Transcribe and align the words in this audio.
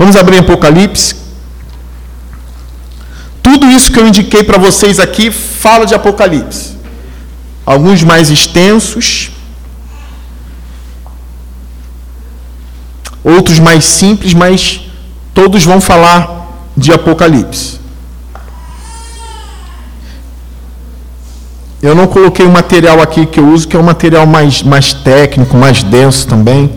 Vamos 0.00 0.16
abrir 0.16 0.38
Apocalipse. 0.38 1.14
Tudo 3.42 3.66
isso 3.70 3.92
que 3.92 4.00
eu 4.00 4.08
indiquei 4.08 4.42
para 4.42 4.56
vocês 4.56 4.98
aqui 4.98 5.30
fala 5.30 5.84
de 5.84 5.94
Apocalipse. 5.94 6.74
Alguns 7.66 8.02
mais 8.02 8.30
extensos, 8.30 9.30
outros 13.22 13.58
mais 13.58 13.84
simples, 13.84 14.32
mas 14.32 14.80
todos 15.34 15.64
vão 15.64 15.82
falar 15.82 16.48
de 16.74 16.90
Apocalipse. 16.94 17.78
Eu 21.82 21.94
não 21.94 22.06
coloquei 22.06 22.46
o 22.46 22.50
material 22.50 23.02
aqui 23.02 23.26
que 23.26 23.38
eu 23.38 23.50
uso, 23.50 23.68
que 23.68 23.76
é 23.76 23.78
um 23.78 23.82
material 23.82 24.26
mais, 24.26 24.62
mais 24.62 24.94
técnico, 24.94 25.54
mais 25.58 25.82
denso 25.82 26.26
também. 26.26 26.72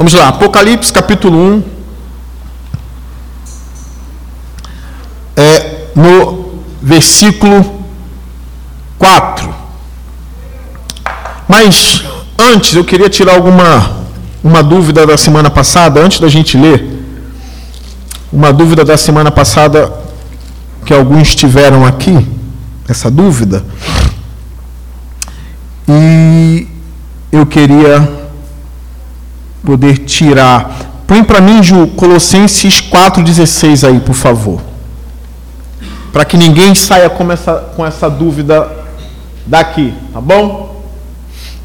Vamos 0.00 0.14
lá, 0.14 0.28
Apocalipse 0.28 0.90
capítulo 0.90 1.36
1. 1.36 1.62
É, 5.36 5.88
no 5.94 6.62
versículo 6.80 7.84
4. 8.98 9.54
Mas 11.46 12.02
antes 12.38 12.74
eu 12.74 12.82
queria 12.82 13.10
tirar 13.10 13.34
alguma 13.34 14.06
uma 14.42 14.62
dúvida 14.62 15.06
da 15.06 15.18
semana 15.18 15.50
passada, 15.50 16.00
antes 16.00 16.18
da 16.18 16.30
gente 16.30 16.56
ler. 16.56 16.82
Uma 18.32 18.54
dúvida 18.54 18.82
da 18.82 18.96
semana 18.96 19.30
passada 19.30 19.92
que 20.86 20.94
alguns 20.94 21.34
tiveram 21.34 21.84
aqui, 21.84 22.26
essa 22.88 23.10
dúvida. 23.10 23.62
E 25.86 26.66
eu 27.30 27.44
queria 27.44 28.19
poder 29.64 29.98
tirar. 29.98 31.02
Põe 31.06 31.24
para 31.24 31.40
mim, 31.40 31.62
Ju, 31.62 31.88
Colossenses 31.88 32.80
4,16 32.80 33.88
aí, 33.88 34.00
por 34.00 34.14
favor. 34.14 34.60
Para 36.12 36.24
que 36.24 36.36
ninguém 36.36 36.74
saia 36.74 37.08
com 37.08 37.30
essa, 37.30 37.54
com 37.76 37.84
essa 37.84 38.08
dúvida 38.08 38.68
daqui, 39.46 39.92
tá 40.12 40.20
bom? 40.20 40.82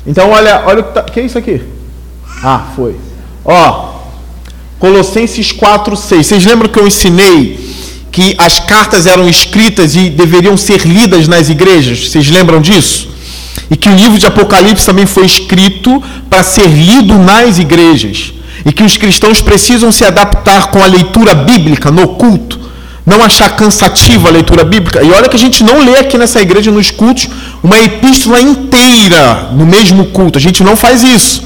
Então, 0.05 0.29
olha, 0.29 0.63
olha 0.65 0.81
o 0.81 0.83
que, 0.83 0.93
tá, 0.93 1.03
que 1.03 1.19
é 1.19 1.25
isso 1.25 1.37
aqui? 1.37 1.61
Ah, 2.43 2.67
foi. 2.75 2.95
Ó, 3.43 3.95
Colossenses 4.80 5.52
4,6. 5.52 6.23
Vocês 6.23 6.45
lembram 6.45 6.69
que 6.69 6.80
eu 6.80 6.87
ensinei 6.87 7.73
que 8.11 8.35
as 8.37 8.59
cartas 8.59 9.07
eram 9.07 9.27
escritas 9.27 9.95
e 9.95 10.09
deveriam 10.09 10.55
ser 10.55 10.85
lidas 10.85 11.27
nas 11.27 11.49
igrejas? 11.49 12.09
Vocês 12.09 12.30
lembram 12.30 12.61
disso? 12.61 13.14
E 13.70 13.75
que 13.75 13.89
o 13.89 13.95
livro 13.95 14.17
de 14.17 14.25
Apocalipse 14.25 14.86
também 14.86 15.06
foi 15.06 15.25
escrito 15.25 16.02
para 16.30 16.44
ser 16.44 16.67
lido 16.67 17.17
nas 17.17 17.58
igrejas. 17.58 18.34
E 18.66 18.72
que 18.72 18.84
os 18.84 18.98
cristãos 18.98 19.42
precisam 19.42 19.92
se 19.92 20.03
adaptar 20.03 20.67
com 20.67 20.81
a 20.81 20.86
leitura 20.86 21.34
bíblica 21.34 21.92
no 21.92 22.08
culto. 22.09 22.59
Não 23.06 23.23
achar 23.23 23.50
cansativa 23.56 24.30
a 24.30 24.31
leitura 24.31 24.64
bíblica. 24.64 25.03
E 25.03 25.11
olha 25.11 25.30
que 25.30 25.36
a 25.36 25.39
gente 25.39 25.64
não 25.64 25.83
lê 25.83 25.98
aqui 25.98 26.17
nessa 26.17 26.42
igreja, 26.42 26.72
nos 26.72 26.89
cultos, 26.89 27.28
uma 27.61 27.80
epístola 27.80 28.42
inteira 28.42 29.50
no 29.52 29.66
mesmo 29.66 30.06
culto. 30.06 30.39
A 30.39 30.42
gente 30.42 30.64
não 30.64 30.76
faz 30.76 31.03
isso. 31.03 31.44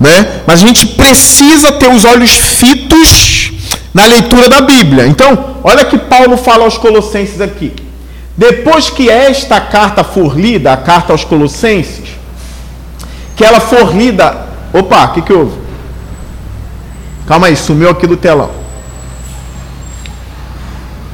Né? 0.00 0.40
Mas 0.46 0.62
a 0.62 0.66
gente 0.66 0.86
precisa 0.86 1.72
ter 1.72 1.88
os 1.88 2.04
olhos 2.04 2.30
fitos 2.30 3.52
na 3.92 4.06
leitura 4.06 4.48
da 4.48 4.62
Bíblia. 4.62 5.06
Então, 5.06 5.56
olha 5.62 5.84
que 5.84 5.98
Paulo 5.98 6.36
fala 6.36 6.64
aos 6.64 6.78
Colossenses 6.78 7.40
aqui. 7.40 7.72
Depois 8.36 8.88
que 8.88 9.10
esta 9.10 9.60
carta 9.60 10.02
for 10.02 10.38
lida, 10.38 10.72
a 10.72 10.76
carta 10.76 11.12
aos 11.12 11.24
Colossenses, 11.24 12.08
que 13.36 13.44
ela 13.44 13.60
for 13.60 13.94
lida. 13.94 14.46
Opa, 14.72 15.04
o 15.04 15.12
que, 15.12 15.22
que 15.22 15.32
houve? 15.32 15.58
Calma 17.26 17.48
aí, 17.48 17.56
sumiu 17.56 17.90
aqui 17.90 18.06
do 18.06 18.16
telão. 18.16 18.50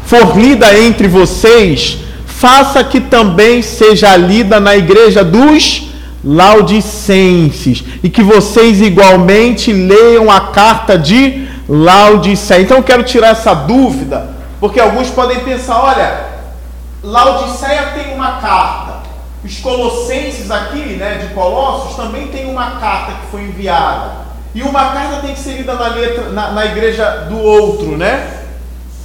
For 0.05 0.39
lida 0.39 0.78
entre 0.78 1.08
vocês, 1.08 1.98
faça 2.27 2.83
que 2.84 3.01
também 3.01 3.62
seja 3.62 4.17
lida 4.17 4.58
na 4.61 4.77
igreja 4.77 5.24
dos 5.24 5.89
Laodicenses, 6.24 7.84
e 8.02 8.08
que 8.08 8.23
vocês 8.23 8.80
igualmente 8.80 9.73
leiam 9.73 10.30
a 10.30 10.40
carta 10.40 10.98
de 10.98 11.46
Laodiceia. 11.68 12.62
Então 12.62 12.78
eu 12.78 12.83
quero 12.83 13.02
tirar 13.02 13.28
essa 13.28 13.55
dúvida, 13.55 14.30
porque 14.61 14.80
alguns 14.80 15.08
podem 15.08 15.40
pensar: 15.40 15.80
olha, 15.83 16.38
Laodiceia 17.08 17.92
tem 17.95 18.14
uma 18.14 18.33
carta. 18.33 18.98
Os 19.42 19.57
colossenses 19.61 20.51
aqui, 20.51 20.96
né, 20.96 21.27
de 21.27 21.35
Colossos, 21.35 21.96
também 21.96 22.29
tem 22.29 22.51
uma 22.51 22.73
carta 22.73 23.13
que 23.13 23.30
foi 23.30 23.42
enviada. 23.42 24.29
E 24.55 24.63
uma 24.63 24.91
carta 24.91 25.23
tem 25.23 25.33
que 25.35 25.41
ser 25.41 25.57
lida 25.57 25.74
na, 25.74 25.89
letra, 25.89 26.29
na, 26.30 26.52
na 26.52 26.67
igreja 26.67 27.27
do 27.30 27.39
outro, 27.39 27.96
né? 27.96 28.41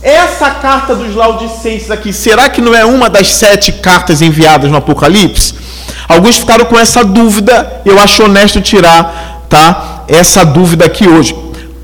Essa 0.01 0.51
carta 0.51 0.95
dos 0.95 1.15
Laodicenses 1.15 1.89
aqui, 1.89 2.11
será 2.11 2.49
que 2.49 2.59
não 2.59 2.75
é 2.75 2.83
uma 2.83 3.09
das 3.09 3.33
sete 3.33 3.71
cartas 3.71 4.21
enviadas 4.21 4.69
no 4.69 4.77
Apocalipse? 4.77 5.55
Alguns 6.09 6.37
ficaram 6.37 6.65
com 6.65 6.77
essa 6.77 7.05
dúvida, 7.05 7.81
eu 7.85 7.97
acho 7.99 8.23
honesto 8.23 8.59
tirar 8.59 9.45
tá, 9.47 10.03
essa 10.09 10.43
dúvida 10.43 10.83
aqui 10.85 11.07
hoje. 11.07 11.33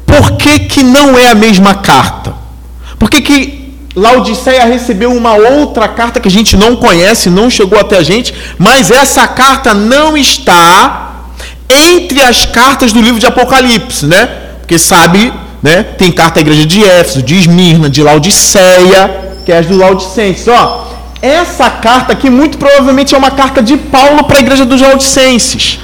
Por 0.06 0.36
que, 0.36 0.59
que 0.59 0.84
não 0.84 1.18
é 1.18 1.30
a 1.30 1.36
mesma 1.36 1.75
carta? 1.75 2.34
Por 2.97 3.09
que, 3.09 3.22
que 3.22 3.59
Laodiceia 3.95 4.66
recebeu 4.66 5.11
uma 5.11 5.33
outra 5.33 5.88
carta 5.88 6.19
que 6.19 6.27
a 6.27 6.31
gente 6.31 6.55
não 6.55 6.75
conhece, 6.75 7.29
não 7.29 7.50
chegou 7.50 7.79
até 7.79 7.97
a 7.97 8.03
gente, 8.03 8.33
mas 8.57 8.91
essa 8.91 9.27
carta 9.27 9.73
não 9.73 10.16
está 10.16 11.25
entre 11.67 12.22
as 12.22 12.45
cartas 12.45 12.94
do 12.94 13.01
livro 13.01 13.19
de 13.19 13.25
Apocalipse, 13.25 14.05
né? 14.05 14.27
Porque 14.59 14.77
sabe, 14.77 15.33
né? 15.61 15.83
Tem 15.83 16.11
carta 16.11 16.39
à 16.39 16.41
igreja 16.41 16.66
de 16.66 16.83
Éfeso, 16.83 17.23
de 17.23 17.35
Esmirna, 17.35 17.89
de 17.89 18.03
Laodiceia, 18.03 19.33
que 19.45 19.51
é 19.51 19.57
as 19.57 19.66
do 19.66 19.77
Laodicenses. 19.77 20.47
Ó, 20.47 20.88
essa 21.21 21.69
carta 21.69 22.13
aqui 22.13 22.29
muito 22.29 22.57
provavelmente 22.57 23.16
é 23.16 23.17
uma 23.17 23.31
carta 23.31 23.61
de 23.61 23.75
Paulo 23.75 24.23
para 24.23 24.38
a 24.38 24.39
igreja 24.39 24.66
dos 24.66 24.81
Laodicenses. 24.81 25.79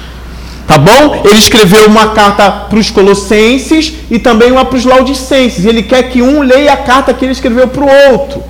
Tá 0.68 0.80
bom? 0.80 1.22
Ele 1.24 1.38
escreveu 1.38 1.86
uma 1.88 2.08
carta 2.08 2.50
para 2.50 2.80
os 2.80 2.90
Colossenses 2.90 3.94
e 4.10 4.18
também 4.18 4.52
uma 4.52 4.66
para 4.66 4.78
os 4.78 4.86
Laodicenses. 4.86 5.64
Ele 5.64 5.84
quer 5.84 6.04
que 6.10 6.22
um 6.22 6.42
leia 6.42 6.74
a 6.74 6.78
carta 6.78 7.14
que 7.14 7.24
ele 7.24 7.34
escreveu 7.34 7.68
para 7.68 7.84
o 7.84 8.12
outro. 8.12 8.44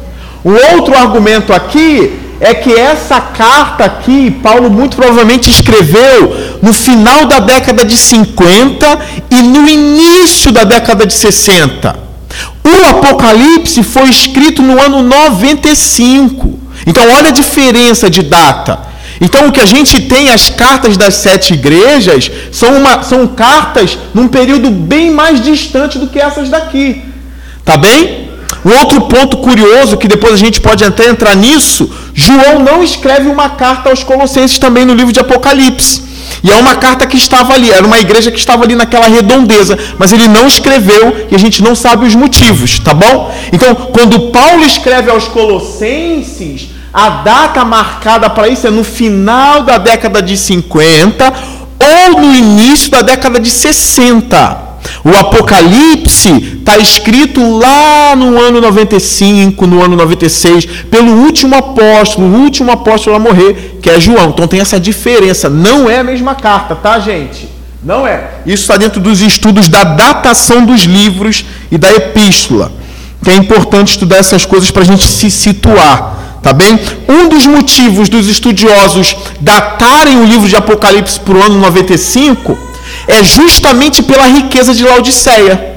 O 0.44 0.52
outro 0.76 0.96
argumento 0.96 1.52
aqui 1.52 2.14
é 2.40 2.54
que 2.54 2.72
essa 2.74 3.20
carta 3.20 3.86
aqui, 3.86 4.32
Paulo 4.32 4.70
muito 4.70 4.96
provavelmente 4.96 5.50
escreveu 5.50 6.58
no 6.62 6.74
final 6.74 7.26
da 7.26 7.40
década 7.40 7.84
de 7.84 7.98
50 7.98 9.00
e 9.32 9.42
no 9.42 9.68
início 9.68 10.52
da 10.52 10.64
década 10.64 11.06
de 11.06 11.14
60. 11.14 12.06
O 12.64 12.90
Apocalipse 12.90 13.84
foi 13.84 14.10
escrito 14.10 14.62
no 14.62 14.82
ano 14.82 15.02
95. 15.02 16.60
Então, 16.88 17.04
olha 17.18 17.30
a 17.30 17.32
diferença 17.32 18.10
de 18.10 18.22
data. 18.24 18.95
Então, 19.22 19.48
o 19.48 19.52
que 19.52 19.62
a 19.62 19.66
gente 19.66 20.02
tem, 20.02 20.30
as 20.30 20.50
cartas 20.50 20.98
das 20.98 21.16
sete 21.16 21.54
igrejas, 21.54 22.30
são, 22.52 22.78
uma, 22.78 23.04
são 23.04 23.28
cartas 23.28 23.98
num 24.14 24.28
período 24.28 24.70
bem 24.70 25.10
mais 25.12 25.42
distante 25.42 25.98
do 25.98 26.08
que 26.08 26.20
essas 26.20 26.50
daqui. 26.50 27.02
Tá 27.64 27.78
bem? 27.78 28.30
Um 28.64 28.72
outro 28.80 29.02
ponto 29.02 29.38
curioso, 29.38 29.98
que 29.98 30.08
depois 30.08 30.34
a 30.34 30.38
gente 30.38 30.60
pode 30.60 30.84
até 30.84 31.08
entrar 31.08 31.36
nisso, 31.36 31.90
João 32.14 32.60
não 32.60 32.84
escreve 32.84 33.30
uma 33.30 33.50
carta 33.50 33.90
aos 33.90 34.04
Colossenses 34.04 34.58
também 34.58 34.86
no 34.86 34.94
livro 34.94 35.14
de 35.14 35.20
Apocalipse. 35.20 36.04
E 36.44 36.52
é 36.52 36.56
uma 36.56 36.76
carta 36.76 37.08
que 37.08 37.16
estava 37.16 37.54
ali, 37.54 37.72
era 37.72 37.86
uma 37.86 38.00
igreja 38.00 38.32
que 38.32 38.38
estava 38.38 38.64
ali 38.64 38.76
naquela 38.76 39.08
redondeza, 39.08 39.78
mas 39.98 40.12
ele 40.14 40.28
não 40.28 40.48
escreveu 40.48 41.28
e 41.32 41.36
a 41.36 41.40
gente 41.40 41.64
não 41.64 41.76
sabe 41.76 42.06
os 42.06 42.16
motivos, 42.16 42.80
tá 42.80 42.94
bom? 42.94 43.34
Então, 43.52 43.74
quando 43.76 44.32
Paulo 44.32 44.64
escreve 44.64 45.10
aos 45.10 45.28
Colossenses, 45.28 46.70
a 46.96 47.10
data 47.10 47.66
marcada 47.66 48.30
para 48.30 48.48
isso 48.48 48.66
é 48.66 48.70
no 48.70 48.82
final 48.82 49.64
da 49.64 49.78
década 49.78 50.22
de 50.22 50.38
50 50.38 51.34
ou 51.78 52.22
no 52.22 52.34
início 52.34 52.90
da 52.90 53.02
década 53.02 53.38
de 53.38 53.50
60. 53.50 54.64
O 55.04 55.10
Apocalipse 55.10 56.58
está 56.60 56.78
escrito 56.78 57.58
lá 57.58 58.16
no 58.16 58.40
ano 58.40 58.62
95, 58.62 59.68
no 59.68 59.84
ano 59.84 59.98
96, 59.98 60.66
pelo 60.90 61.12
último 61.12 61.58
apóstolo, 61.58 62.28
o 62.28 62.42
último 62.42 62.72
apóstolo 62.72 63.18
a 63.18 63.20
morrer, 63.20 63.78
que 63.82 63.90
é 63.90 64.00
João. 64.00 64.30
Então 64.30 64.48
tem 64.48 64.62
essa 64.62 64.80
diferença. 64.80 65.50
Não 65.50 65.90
é 65.90 66.00
a 66.00 66.04
mesma 66.04 66.34
carta, 66.34 66.76
tá, 66.76 66.98
gente? 66.98 67.50
Não 67.84 68.08
é. 68.08 68.36
Isso 68.46 68.64
está 68.64 68.78
dentro 68.78 69.02
dos 69.02 69.22
estudos 69.22 69.68
da 69.68 69.84
datação 69.84 70.66
dos 70.66 70.84
livros 70.84 71.44
e 71.70 71.78
da 71.78 71.92
epístola. 71.92 72.72
Que 73.22 73.32
é 73.32 73.36
importante 73.36 73.90
estudar 73.90 74.18
essas 74.18 74.46
coisas 74.46 74.72
para 74.72 74.84
a 74.84 74.86
gente 74.86 75.04
se 75.04 75.30
situar. 75.30 76.25
Tá 76.46 76.54
bem? 76.54 76.80
Um 77.10 77.28
dos 77.28 77.48
motivos 77.48 78.08
dos 78.08 78.28
estudiosos 78.28 79.16
datarem 79.40 80.20
o 80.20 80.26
livro 80.26 80.48
de 80.48 80.56
Apocalipse 80.56 81.20
para 81.20 81.34
o 81.34 81.42
ano 81.42 81.58
95 81.58 82.56
é 83.08 83.24
justamente 83.24 84.04
pela 84.04 84.28
riqueza 84.28 84.72
de 84.72 84.84
Laodiceia. 84.84 85.74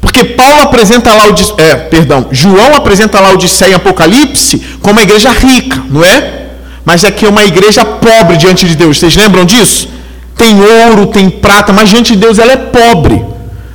Porque 0.00 0.22
Paulo 0.22 0.62
apresenta 0.62 1.12
Laodiceia, 1.12 1.56
é, 1.58 1.74
perdão, 1.74 2.28
João 2.30 2.76
apresenta 2.76 3.18
Laodiceia 3.18 3.72
em 3.72 3.74
Apocalipse 3.74 4.62
como 4.80 5.00
uma 5.00 5.02
igreja 5.02 5.32
rica, 5.32 5.82
não 5.90 6.04
é? 6.04 6.42
Mas 6.84 7.04
aqui 7.04 7.24
é 7.26 7.28
uma 7.28 7.44
igreja 7.44 7.84
pobre 7.84 8.36
diante 8.36 8.68
de 8.68 8.76
Deus. 8.76 9.00
Vocês 9.00 9.16
lembram 9.16 9.44
disso? 9.44 9.88
tem 10.36 10.60
ouro, 10.60 11.06
tem 11.06 11.30
prata, 11.30 11.72
mas 11.72 11.88
diante 11.88 12.12
de 12.12 12.20
Deus 12.20 12.38
ela 12.38 12.52
é 12.52 12.56
pobre. 12.56 13.33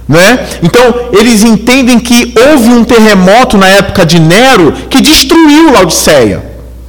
Né? 0.10 0.48
Então, 0.64 0.82
eles 1.14 1.44
entendem 1.44 2.00
que 2.00 2.34
houve 2.36 2.70
um 2.70 2.84
terremoto 2.84 3.60
na 3.60 3.70
época 3.70 4.04
de 4.04 4.20
Nero 4.20 4.74
que 4.90 5.02
destruiu 5.02 5.72
Laodiceia. 5.72 6.44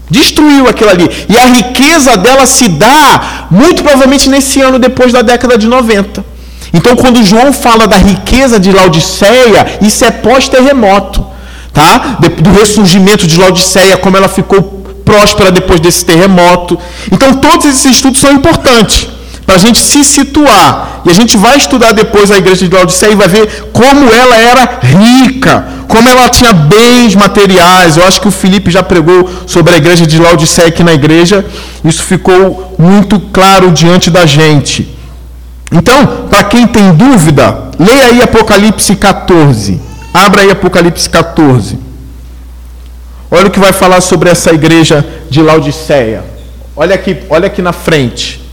Destruiu 0.09 0.67
aquilo 0.67 0.89
ali. 0.89 1.09
E 1.29 1.37
a 1.37 1.45
riqueza 1.45 2.17
dela 2.17 2.47
se 2.47 2.67
dá 2.67 3.47
muito 3.51 3.83
provavelmente 3.83 4.27
nesse 4.31 4.63
ano 4.63 4.79
depois 4.79 5.13
da 5.13 5.21
década 5.21 5.59
de 5.59 5.67
90. 5.67 6.25
Então, 6.73 6.97
quando 6.97 7.23
João 7.23 7.53
fala 7.53 7.87
da 7.87 7.99
riqueza 7.99 8.59
de 8.59 8.73
Laodiceia, 8.73 9.67
isso 9.83 10.03
é 10.03 10.11
pós-terremoto. 10.11 11.27
Tá? 11.75 12.17
Do 12.39 12.53
ressurgimento 12.59 13.27
de 13.27 13.39
Laodiceia, 13.39 13.99
como 13.99 14.17
ela 14.17 14.29
ficou 14.29 14.63
próspera 15.05 15.53
depois 15.53 15.79
desse 15.79 16.07
terremoto. 16.07 16.79
Então, 17.13 17.35
todos 17.35 17.67
esses 17.67 17.97
estudos 17.97 18.19
são 18.19 18.33
importantes 18.33 19.20
para 19.51 19.57
a 19.57 19.59
gente 19.67 19.81
se 19.81 20.05
situar. 20.05 21.03
E 21.05 21.11
a 21.11 21.13
gente 21.13 21.37
vai 21.37 21.57
estudar 21.57 21.91
depois 21.91 22.31
a 22.31 22.39
igreja 22.39 22.69
de 22.69 22.73
Laodiceia 22.73 23.11
e 23.11 23.17
vai 23.17 23.27
ver 23.27 23.71
como 23.73 24.09
ela 24.09 24.37
era 24.37 24.79
rica, 24.81 25.67
como 25.89 26.09
ela 26.09 26.29
tinha 26.29 26.53
bens 26.53 27.17
materiais. 27.17 27.97
Eu 27.97 28.05
acho 28.05 28.21
que 28.21 28.29
o 28.29 28.31
Felipe 28.31 28.71
já 28.71 28.81
pregou 28.81 29.29
sobre 29.49 29.75
a 29.75 29.77
igreja 29.77 30.07
de 30.07 30.21
Laodiceia 30.21 30.69
aqui 30.69 30.85
na 30.85 30.93
igreja. 30.93 31.45
Isso 31.85 32.05
ficou 32.05 32.77
muito 32.79 33.19
claro 33.19 33.73
diante 33.73 34.09
da 34.09 34.25
gente. 34.25 34.97
Então, 35.73 36.29
para 36.31 36.45
quem 36.45 36.69
tem 36.69 36.95
dúvida, 36.95 37.71
leia 37.77 38.05
aí 38.07 38.23
Apocalipse 38.23 38.95
14. 38.95 39.81
Abra 40.15 40.43
aí 40.43 40.51
Apocalipse 40.53 41.11
14. 41.11 41.77
Olha 43.29 43.49
o 43.49 43.51
que 43.51 43.59
vai 43.59 43.73
falar 43.73 44.01
sobre 44.01 44.31
essa 44.31 44.53
igreja 44.53 45.05
de 45.29 45.43
Laodiceia. 45.43 46.23
Olha 46.77 46.95
aqui, 46.95 47.17
olha 47.29 47.49
aqui 47.49 47.61
na 47.61 47.73
frente. 47.73 48.50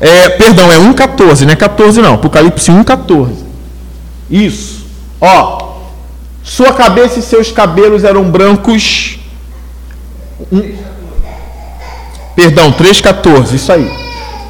É, 0.00 0.28
perdão, 0.30 0.70
é 0.70 0.76
1,14, 0.76 1.42
não 1.42 1.52
é 1.52 1.56
14 1.56 2.00
não. 2.02 2.14
Apocalipse 2.14 2.70
1,14. 2.70 3.30
Isso. 4.30 4.84
Ó. 5.20 5.74
Sua 6.42 6.72
cabeça 6.72 7.18
e 7.18 7.22
seus 7.22 7.50
cabelos 7.50 8.04
eram 8.04 8.24
brancos. 8.30 9.18
Um, 10.52 10.74
perdão, 12.34 12.72
3,14. 12.72 13.54
Isso 13.54 13.72
aí. 13.72 13.90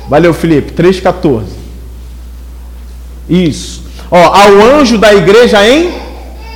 Valeu, 0.08 0.34
Felipe. 0.34 0.72
3,14. 0.72 1.44
Isso. 3.28 3.84
Ó, 4.10 4.18
ao 4.18 4.78
anjo 4.78 4.98
da 4.98 5.14
igreja 5.14 5.66
em 5.66 5.94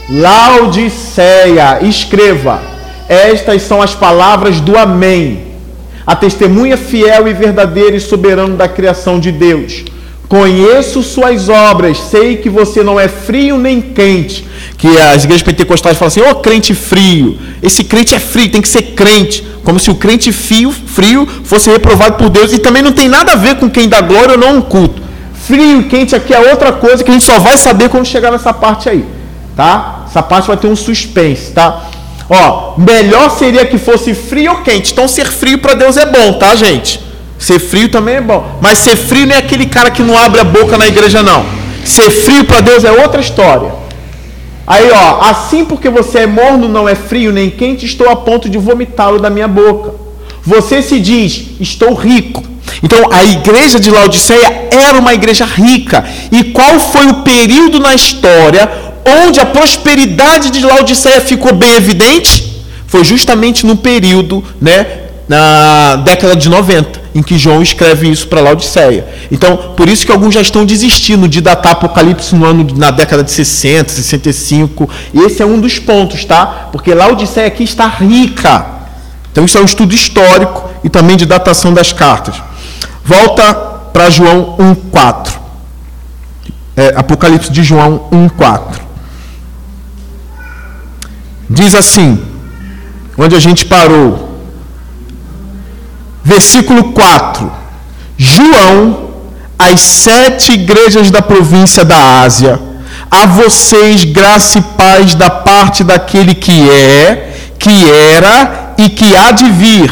Laodiceia, 0.08 1.78
escreva: 1.82 2.60
Estas 3.08 3.62
são 3.62 3.80
as 3.80 3.94
palavras 3.94 4.60
do 4.60 4.76
Amém 4.76 5.49
a 6.06 6.16
testemunha 6.16 6.76
fiel 6.76 7.28
e 7.28 7.32
verdadeira 7.32 7.96
e 7.96 8.00
soberano 8.00 8.56
da 8.56 8.68
criação 8.68 9.20
de 9.20 9.30
Deus. 9.30 9.84
Conheço 10.30 11.02
suas 11.02 11.48
obras, 11.48 11.98
sei 11.98 12.36
que 12.36 12.48
você 12.48 12.84
não 12.84 13.00
é 13.00 13.08
frio 13.08 13.58
nem 13.58 13.80
quente. 13.80 14.46
Que 14.78 14.86
as 14.96 15.24
igrejas 15.24 15.42
pentecostais 15.42 15.98
falam 15.98 16.06
assim: 16.06 16.20
ô 16.20 16.30
oh, 16.30 16.34
crente 16.36 16.72
frio, 16.72 17.36
esse 17.60 17.82
crente 17.82 18.14
é 18.14 18.20
frio, 18.20 18.48
tem 18.48 18.62
que 18.62 18.68
ser 18.68 18.94
crente. 18.94 19.44
Como 19.64 19.80
se 19.80 19.90
o 19.90 19.94
crente 19.96 20.30
frio, 20.30 20.70
frio 20.70 21.26
fosse 21.42 21.68
reprovado 21.68 22.16
por 22.16 22.28
Deus. 22.28 22.52
E 22.52 22.60
também 22.60 22.80
não 22.80 22.92
tem 22.92 23.08
nada 23.08 23.32
a 23.32 23.36
ver 23.36 23.56
com 23.56 23.68
quem 23.68 23.88
dá 23.88 24.00
glória 24.00 24.34
ou 24.34 24.38
não 24.38 24.58
um 24.58 24.62
culto. 24.62 25.02
Frio 25.34 25.80
e 25.80 25.84
quente 25.84 26.14
aqui 26.14 26.32
é 26.32 26.50
outra 26.50 26.70
coisa 26.70 27.02
que 27.02 27.10
a 27.10 27.12
gente 27.12 27.24
só 27.24 27.40
vai 27.40 27.58
saber 27.58 27.88
quando 27.88 28.06
chegar 28.06 28.30
nessa 28.30 28.52
parte 28.52 28.88
aí. 28.88 29.04
Tá? 29.56 30.04
Essa 30.06 30.22
parte 30.22 30.46
vai 30.46 30.56
ter 30.56 30.68
um 30.68 30.76
suspense, 30.76 31.50
tá? 31.50 31.86
Ó, 32.30 32.74
melhor 32.78 33.36
seria 33.36 33.66
que 33.66 33.76
fosse 33.76 34.14
frio 34.14 34.52
ou 34.52 34.58
quente. 34.58 34.92
Então 34.92 35.08
ser 35.08 35.26
frio 35.26 35.58
para 35.58 35.74
Deus 35.74 35.96
é 35.96 36.06
bom, 36.06 36.34
tá, 36.34 36.54
gente? 36.54 37.00
Ser 37.36 37.58
frio 37.58 37.88
também 37.88 38.16
é 38.16 38.20
bom. 38.20 38.58
Mas 38.62 38.78
ser 38.78 38.94
frio 38.96 39.26
não 39.26 39.34
é 39.34 39.38
aquele 39.38 39.66
cara 39.66 39.90
que 39.90 40.02
não 40.02 40.16
abre 40.16 40.40
a 40.40 40.44
boca 40.44 40.78
na 40.78 40.86
igreja, 40.86 41.24
não. 41.24 41.44
Ser 41.84 42.08
frio 42.08 42.44
para 42.44 42.60
Deus 42.60 42.84
é 42.84 42.92
outra 42.92 43.20
história. 43.20 43.72
Aí, 44.64 44.88
ó, 44.92 45.22
assim 45.22 45.64
porque 45.64 45.90
você 45.90 46.20
é 46.20 46.26
morno, 46.26 46.68
não 46.68 46.88
é 46.88 46.94
frio 46.94 47.32
nem 47.32 47.50
quente, 47.50 47.84
estou 47.84 48.08
a 48.08 48.14
ponto 48.14 48.48
de 48.48 48.58
vomitá-lo 48.58 49.18
da 49.18 49.28
minha 49.28 49.48
boca. 49.48 49.94
Você 50.44 50.80
se 50.82 51.00
diz, 51.00 51.46
estou 51.58 51.94
rico. 51.94 52.44
Então, 52.80 53.10
a 53.10 53.24
igreja 53.24 53.80
de 53.80 53.90
Laodiceia 53.90 54.68
era 54.70 54.96
uma 54.96 55.12
igreja 55.12 55.44
rica. 55.44 56.04
E 56.30 56.44
qual 56.44 56.78
foi 56.78 57.08
o 57.08 57.22
período 57.22 57.80
na 57.80 57.92
história 57.92 58.89
onde 59.04 59.40
a 59.40 59.46
prosperidade 59.46 60.50
de 60.50 60.64
Laodiceia 60.64 61.20
ficou 61.20 61.54
bem 61.54 61.74
evidente 61.74 62.50
foi 62.86 63.04
justamente 63.04 63.64
no 63.64 63.76
período, 63.76 64.42
né, 64.60 64.84
na 65.28 65.94
década 65.94 66.34
de 66.34 66.48
90, 66.48 67.00
em 67.14 67.22
que 67.22 67.38
João 67.38 67.62
escreve 67.62 68.10
isso 68.10 68.26
para 68.26 68.40
Laodiceia. 68.40 69.06
Então, 69.30 69.74
por 69.76 69.88
isso 69.88 70.04
que 70.04 70.10
alguns 70.10 70.34
já 70.34 70.40
estão 70.40 70.66
desistindo 70.66 71.28
de 71.28 71.40
datar 71.40 71.72
Apocalipse 71.72 72.34
no 72.34 72.44
ano 72.44 72.66
na 72.76 72.90
década 72.90 73.22
de 73.22 73.30
60, 73.30 73.92
65. 73.92 74.90
E 75.14 75.20
esse 75.20 75.40
é 75.40 75.46
um 75.46 75.60
dos 75.60 75.78
pontos, 75.78 76.24
tá? 76.24 76.68
Porque 76.72 76.92
Laodiceia 76.92 77.46
aqui 77.46 77.62
está 77.62 77.86
rica. 77.86 78.66
Então, 79.30 79.44
isso 79.44 79.56
é 79.56 79.60
um 79.60 79.66
estudo 79.66 79.94
histórico 79.94 80.68
e 80.82 80.88
também 80.88 81.16
de 81.16 81.26
datação 81.26 81.72
das 81.72 81.92
cartas. 81.92 82.42
Volta 83.04 83.54
para 83.92 84.10
João 84.10 84.56
1:4. 84.58 85.38
É, 86.76 86.94
Apocalipse 86.96 87.52
de 87.52 87.62
João 87.62 88.08
1:4. 88.10 88.89
Diz 91.50 91.74
assim, 91.74 92.22
onde 93.18 93.34
a 93.34 93.40
gente 93.40 93.64
parou. 93.66 94.40
Versículo 96.22 96.92
4. 96.92 97.50
João, 98.16 99.10
às 99.58 99.80
sete 99.80 100.52
igrejas 100.52 101.10
da 101.10 101.20
província 101.20 101.84
da 101.84 102.20
Ásia, 102.22 102.60
a 103.10 103.26
vocês 103.26 104.04
graça 104.04 104.60
e 104.60 104.62
paz 104.62 105.16
da 105.16 105.28
parte 105.28 105.82
daquele 105.82 106.36
que 106.36 106.70
é, 106.70 107.34
que 107.58 107.90
era 107.90 108.74
e 108.78 108.88
que 108.88 109.16
há 109.16 109.32
de 109.32 109.50
vir, 109.50 109.90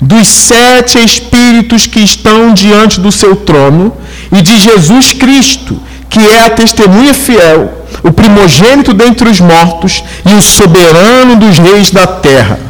dos 0.00 0.28
sete 0.28 1.04
espíritos 1.04 1.88
que 1.88 2.00
estão 2.00 2.54
diante 2.54 3.00
do 3.00 3.10
seu 3.10 3.34
trono, 3.34 3.92
e 4.30 4.40
de 4.40 4.56
Jesus 4.58 5.12
Cristo, 5.12 5.76
que 6.08 6.20
é 6.20 6.44
a 6.44 6.50
testemunha 6.50 7.12
fiel 7.12 7.83
o 8.04 8.12
primogênito 8.12 8.92
dentre 8.92 9.28
os 9.28 9.40
mortos 9.40 10.04
e 10.26 10.34
o 10.34 10.42
soberano 10.42 11.36
dos 11.36 11.58
reis 11.58 11.90
da 11.90 12.06
terra. 12.06 12.60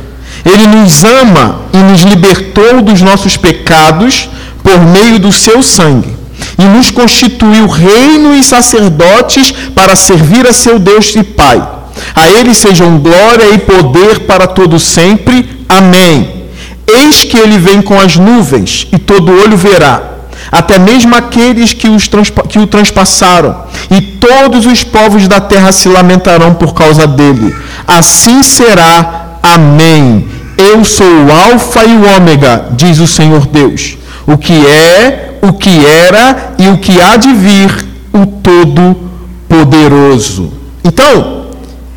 Ele 0.44 0.66
nos 0.68 1.02
ama 1.02 1.62
e 1.72 1.78
nos 1.78 2.02
libertou 2.02 2.80
dos 2.80 3.02
nossos 3.02 3.36
pecados 3.36 4.28
por 4.62 4.80
meio 4.80 5.18
do 5.18 5.32
seu 5.32 5.62
sangue 5.62 6.16
e 6.56 6.64
nos 6.64 6.90
constituiu 6.90 7.66
reino 7.66 8.34
e 8.36 8.44
sacerdotes 8.44 9.50
para 9.74 9.96
servir 9.96 10.46
a 10.46 10.52
seu 10.52 10.78
Deus 10.78 11.14
e 11.16 11.24
Pai. 11.24 11.60
A 12.14 12.28
ele 12.28 12.54
sejam 12.54 12.98
glória 12.98 13.50
e 13.54 13.58
poder 13.58 14.20
para 14.20 14.46
todo 14.46 14.78
sempre. 14.78 15.64
Amém. 15.68 16.44
Eis 16.86 17.24
que 17.24 17.36
ele 17.36 17.58
vem 17.58 17.82
com 17.82 17.98
as 17.98 18.16
nuvens 18.16 18.86
e 18.92 18.98
todo 18.98 19.32
olho 19.32 19.56
verá 19.56 20.14
até 20.50 20.78
mesmo 20.78 21.14
aqueles 21.14 21.72
que, 21.72 21.88
os 21.88 22.08
que 22.48 22.58
o 22.58 22.66
transpassaram, 22.66 23.63
e 23.96 24.00
todos 24.00 24.66
os 24.66 24.82
povos 24.82 25.28
da 25.28 25.40
terra 25.40 25.70
se 25.70 25.88
lamentarão 25.88 26.52
por 26.52 26.74
causa 26.74 27.06
dele. 27.06 27.54
Assim 27.86 28.42
será. 28.42 29.38
Amém. 29.40 30.26
Eu 30.58 30.84
sou 30.84 31.06
o 31.06 31.32
Alfa 31.32 31.84
e 31.84 31.96
o 31.96 32.16
Ômega, 32.16 32.70
diz 32.72 32.98
o 32.98 33.06
Senhor 33.06 33.46
Deus, 33.46 33.96
o 34.26 34.36
que 34.36 34.66
é, 34.66 35.38
o 35.42 35.52
que 35.52 35.86
era 35.86 36.54
e 36.58 36.66
o 36.68 36.78
que 36.78 37.00
há 37.00 37.16
de 37.16 37.32
vir, 37.32 37.70
o 38.12 38.26
Todo-Poderoso. 38.26 40.52
Então, 40.82 41.46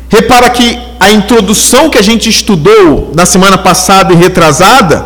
repara 0.08 0.48
que 0.50 0.78
a 1.00 1.10
introdução 1.10 1.90
que 1.90 1.98
a 1.98 2.02
gente 2.02 2.28
estudou 2.28 3.10
na 3.14 3.26
semana 3.26 3.58
passada 3.58 4.12
e 4.12 4.16
retrasada 4.16 5.04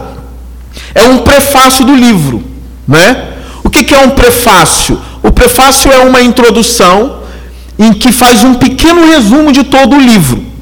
é 0.95 1.05
um 1.05 1.17
prefácio 1.19 1.87
do 1.87 1.95
livro, 1.95 2.43
né? 2.87 3.29
O 3.65 3.71
que 3.71 3.95
é 3.95 3.99
um 3.99 4.11
prefácio? 4.11 5.01
O 5.23 5.31
prefácio 5.31 5.91
é 5.93 5.99
uma 5.99 6.21
introdução 6.23 7.23
em 7.79 7.93
que 7.93 8.13
faz 8.13 8.45
um 8.45 8.55
pequeno 8.55 9.07
resumo 9.07 9.53
de 9.53 9.65
todo 9.65 9.97
o 9.97 10.01
livro. 10.01 10.53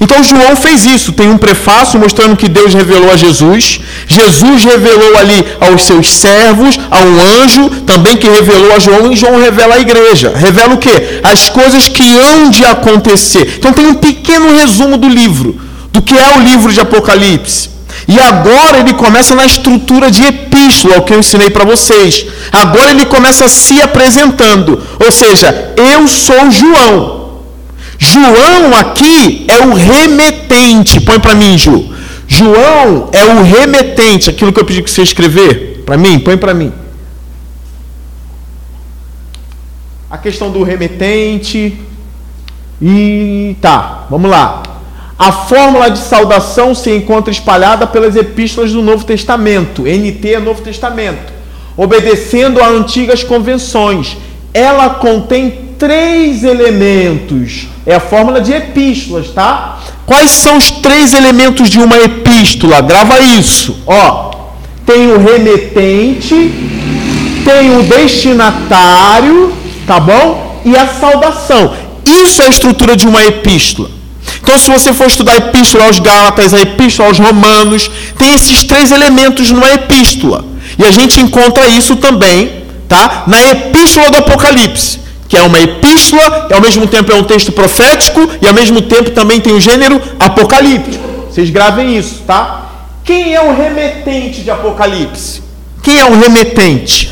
Então 0.00 0.22
João 0.22 0.54
fez 0.54 0.84
isso, 0.84 1.12
tem 1.12 1.28
um 1.28 1.38
prefácio 1.38 1.98
mostrando 1.98 2.36
que 2.36 2.48
Deus 2.48 2.74
revelou 2.74 3.10
a 3.10 3.16
Jesus, 3.16 3.80
Jesus 4.06 4.64
revelou 4.64 5.16
ali 5.16 5.44
aos 5.60 5.82
seus 5.82 6.10
servos, 6.10 6.78
a 6.90 7.00
um 7.00 7.42
anjo 7.42 7.70
também 7.86 8.16
que 8.16 8.28
revelou 8.28 8.72
a 8.74 8.78
João, 8.78 9.10
e 9.10 9.16
João 9.16 9.40
revela 9.40 9.76
a 9.76 9.80
igreja. 9.80 10.32
Revela 10.36 10.74
o 10.74 10.78
quê? 10.78 11.20
As 11.22 11.48
coisas 11.48 11.88
que 11.88 12.02
hão 12.16 12.50
de 12.50 12.64
acontecer. 12.64 13.54
Então 13.58 13.72
tem 13.72 13.86
um 13.86 13.94
pequeno 13.94 14.56
resumo 14.58 14.96
do 14.96 15.08
livro, 15.08 15.58
do 15.90 16.02
que 16.02 16.16
é 16.16 16.36
o 16.36 16.42
livro 16.42 16.72
de 16.72 16.80
Apocalipse. 16.80 17.77
E 18.06 18.18
agora 18.18 18.78
ele 18.78 18.94
começa 18.94 19.34
na 19.34 19.44
estrutura 19.44 20.10
de 20.10 20.24
epístola, 20.24 20.98
o 20.98 21.02
que 21.02 21.12
eu 21.12 21.18
ensinei 21.18 21.50
para 21.50 21.64
vocês. 21.64 22.26
Agora 22.52 22.90
ele 22.90 23.06
começa 23.06 23.48
se 23.48 23.80
apresentando, 23.82 24.82
ou 25.04 25.10
seja, 25.10 25.74
eu 25.76 26.06
sou 26.06 26.50
João. 26.50 27.18
João 27.98 28.76
aqui 28.78 29.44
é 29.48 29.60
o 29.66 29.74
remetente. 29.74 31.00
Põe 31.00 31.18
para 31.18 31.34
mim, 31.34 31.58
Ju. 31.58 31.92
João 32.28 33.08
é 33.12 33.24
o 33.24 33.42
remetente, 33.42 34.30
aquilo 34.30 34.52
que 34.52 34.60
eu 34.60 34.64
pedi 34.64 34.82
que 34.82 34.90
você 34.90 35.02
escrever 35.02 35.82
para 35.84 35.96
mim, 35.96 36.18
põe 36.18 36.36
para 36.36 36.52
mim. 36.52 36.70
A 40.10 40.18
questão 40.18 40.50
do 40.50 40.62
remetente 40.62 41.74
e 42.80 43.56
tá, 43.60 44.06
vamos 44.10 44.30
lá. 44.30 44.62
A 45.18 45.32
fórmula 45.32 45.90
de 45.90 45.98
saudação 45.98 46.76
se 46.76 46.90
encontra 46.90 47.32
espalhada 47.32 47.88
pelas 47.88 48.14
epístolas 48.14 48.70
do 48.70 48.80
Novo 48.80 49.04
Testamento. 49.04 49.82
NT 49.82 50.34
é 50.34 50.38
Novo 50.38 50.62
Testamento. 50.62 51.32
Obedecendo 51.76 52.62
a 52.62 52.68
antigas 52.68 53.24
convenções. 53.24 54.16
Ela 54.54 54.90
contém 54.90 55.70
três 55.76 56.44
elementos. 56.44 57.66
É 57.84 57.96
a 57.96 58.00
fórmula 58.00 58.40
de 58.40 58.52
epístolas, 58.52 59.30
tá? 59.30 59.80
Quais 60.06 60.30
são 60.30 60.56
os 60.56 60.70
três 60.70 61.12
elementos 61.12 61.68
de 61.68 61.80
uma 61.80 61.98
epístola? 61.98 62.80
Grava 62.80 63.18
isso. 63.18 63.82
Ó, 63.86 64.30
tem 64.86 65.10
o 65.10 65.18
remetente, 65.18 66.52
tem 67.44 67.76
o 67.76 67.82
destinatário, 67.82 69.52
tá 69.84 69.98
bom? 69.98 70.60
E 70.64 70.76
a 70.76 70.86
saudação. 70.86 71.74
Isso 72.06 72.40
é 72.40 72.46
a 72.46 72.50
estrutura 72.50 72.96
de 72.96 73.06
uma 73.06 73.24
epístola. 73.24 73.97
Então, 74.42 74.58
se 74.58 74.70
você 74.70 74.92
for 74.92 75.06
estudar 75.06 75.32
a 75.32 75.36
epístola 75.36 75.84
aos 75.84 75.98
Gálatas, 75.98 76.54
a 76.54 76.60
epístola 76.60 77.08
aos 77.08 77.18
Romanos, 77.18 77.90
tem 78.18 78.34
esses 78.34 78.64
três 78.64 78.90
elementos 78.90 79.50
numa 79.50 79.70
epístola. 79.72 80.44
E 80.78 80.84
a 80.84 80.90
gente 80.90 81.20
encontra 81.20 81.66
isso 81.68 81.96
também, 81.96 82.64
tá? 82.88 83.24
Na 83.26 83.42
epístola 83.50 84.10
do 84.10 84.18
Apocalipse, 84.18 85.00
que 85.28 85.36
é 85.36 85.42
uma 85.42 85.60
epístola, 85.60 86.48
e 86.50 86.54
ao 86.54 86.60
mesmo 86.60 86.86
tempo 86.86 87.12
é 87.12 87.14
um 87.14 87.24
texto 87.24 87.52
profético, 87.52 88.28
e 88.40 88.46
ao 88.46 88.54
mesmo 88.54 88.80
tempo 88.82 89.10
também 89.10 89.40
tem 89.40 89.52
o 89.52 89.60
gênero 89.60 90.00
apocalíptico. 90.18 91.26
Vocês 91.30 91.50
gravem 91.50 91.96
isso, 91.96 92.22
tá? 92.26 92.66
Quem 93.04 93.34
é 93.34 93.40
o 93.40 93.54
remetente 93.56 94.42
de 94.42 94.50
Apocalipse? 94.50 95.42
Quem 95.82 95.98
é 95.98 96.04
o 96.04 96.18
remetente? 96.18 97.10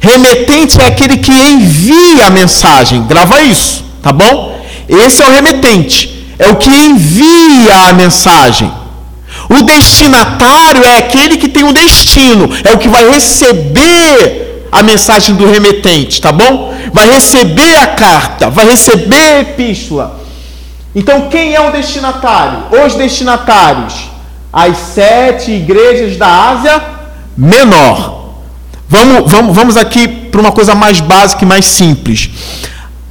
Remetente 0.00 0.80
é 0.80 0.86
aquele 0.86 1.18
que 1.18 1.32
envia 1.32 2.26
a 2.26 2.30
mensagem. 2.30 3.02
Grava 3.04 3.40
isso, 3.40 3.84
tá 4.02 4.12
bom? 4.12 4.60
Esse 4.88 5.22
é 5.22 5.26
o 5.26 5.30
remetente. 5.30 6.15
É 6.38 6.48
o 6.48 6.56
que 6.56 6.70
envia 6.70 7.88
a 7.88 7.92
mensagem. 7.92 8.72
O 9.48 9.62
destinatário 9.62 10.84
é 10.84 10.98
aquele 10.98 11.36
que 11.36 11.48
tem 11.48 11.64
um 11.64 11.72
destino, 11.72 12.48
é 12.64 12.72
o 12.72 12.78
que 12.78 12.88
vai 12.88 13.08
receber 13.08 14.68
a 14.72 14.82
mensagem 14.82 15.34
do 15.34 15.50
remetente, 15.50 16.20
tá 16.20 16.32
bom? 16.32 16.74
Vai 16.92 17.08
receber 17.08 17.76
a 17.76 17.88
carta, 17.88 18.50
vai 18.50 18.66
receber 18.66 19.16
a 19.16 19.40
epístola. 19.40 20.20
Então, 20.94 21.28
quem 21.28 21.54
é 21.54 21.60
o 21.60 21.70
destinatário? 21.70 22.64
Os 22.84 22.94
destinatários, 22.94 23.94
as 24.52 24.76
sete 24.76 25.52
igrejas 25.52 26.16
da 26.16 26.50
Ásia 26.50 26.96
Menor. 27.36 28.16
Vamos, 28.88 29.30
vamos, 29.30 29.54
vamos 29.54 29.76
aqui 29.76 30.08
para 30.08 30.40
uma 30.40 30.52
coisa 30.52 30.74
mais 30.74 31.00
básica 31.00 31.44
e 31.44 31.46
mais 31.46 31.66
simples. 31.66 32.30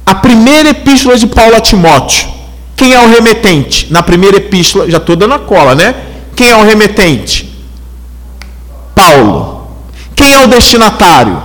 A 0.04 0.14
primeira 0.14 0.70
epístola 0.70 1.16
de 1.16 1.26
Paulo 1.26 1.54
a 1.54 1.60
Timóteo. 1.60 2.35
Quem 2.76 2.92
é 2.92 3.00
o 3.00 3.08
remetente? 3.08 3.90
Na 3.90 4.02
primeira 4.02 4.36
epístola, 4.36 4.88
já 4.90 4.98
estou 4.98 5.16
dando 5.16 5.34
a 5.34 5.38
cola, 5.38 5.74
né? 5.74 5.94
Quem 6.36 6.50
é 6.50 6.56
o 6.56 6.62
remetente? 6.62 7.50
Paulo. 8.94 9.68
Quem 10.14 10.34
é 10.34 10.44
o 10.44 10.46
destinatário? 10.46 11.42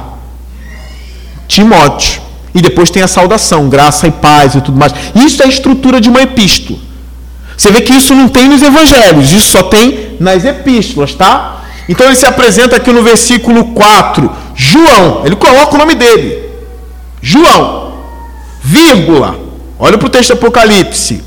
Timóteo. 1.48 2.22
E 2.54 2.62
depois 2.62 2.90
tem 2.90 3.02
a 3.02 3.08
saudação, 3.08 3.70
graça 3.70 4.08
e 4.08 4.12
paz 4.12 4.56
e 4.56 4.62
tudo 4.62 4.78
mais. 4.78 4.94
Isso 5.16 5.42
é 5.42 5.46
a 5.46 5.50
estrutura 5.50 6.02
de 6.02 6.10
uma 6.10 6.22
epístola. 6.22 6.80
Você 7.56 7.72
vê 7.72 7.82
que 7.82 7.94
isso 7.94 8.14
não 8.14 8.28
tem 8.28 8.50
nos 8.50 8.62
evangelhos, 8.62 9.32
isso 9.32 9.52
só 9.52 9.64
tem 9.64 10.18
nas 10.20 10.44
epístolas, 10.44 11.14
tá? 11.14 11.62
Então 11.88 12.08
ele 12.08 12.16
se 12.16 12.26
apresenta 12.26 12.76
aqui 12.76 12.92
no 12.92 13.04
versículo 13.04 13.66
4, 13.66 14.32
João, 14.56 15.22
ele 15.26 15.36
coloca 15.36 15.76
o 15.76 15.78
nome 15.78 15.94
dele, 15.94 16.44
João, 17.22 17.94
vírgula, 18.64 19.40
olha 19.82 19.98
para 19.98 20.08
o 20.08 20.10
texto 20.10 20.32
Apocalipse, 20.32 21.24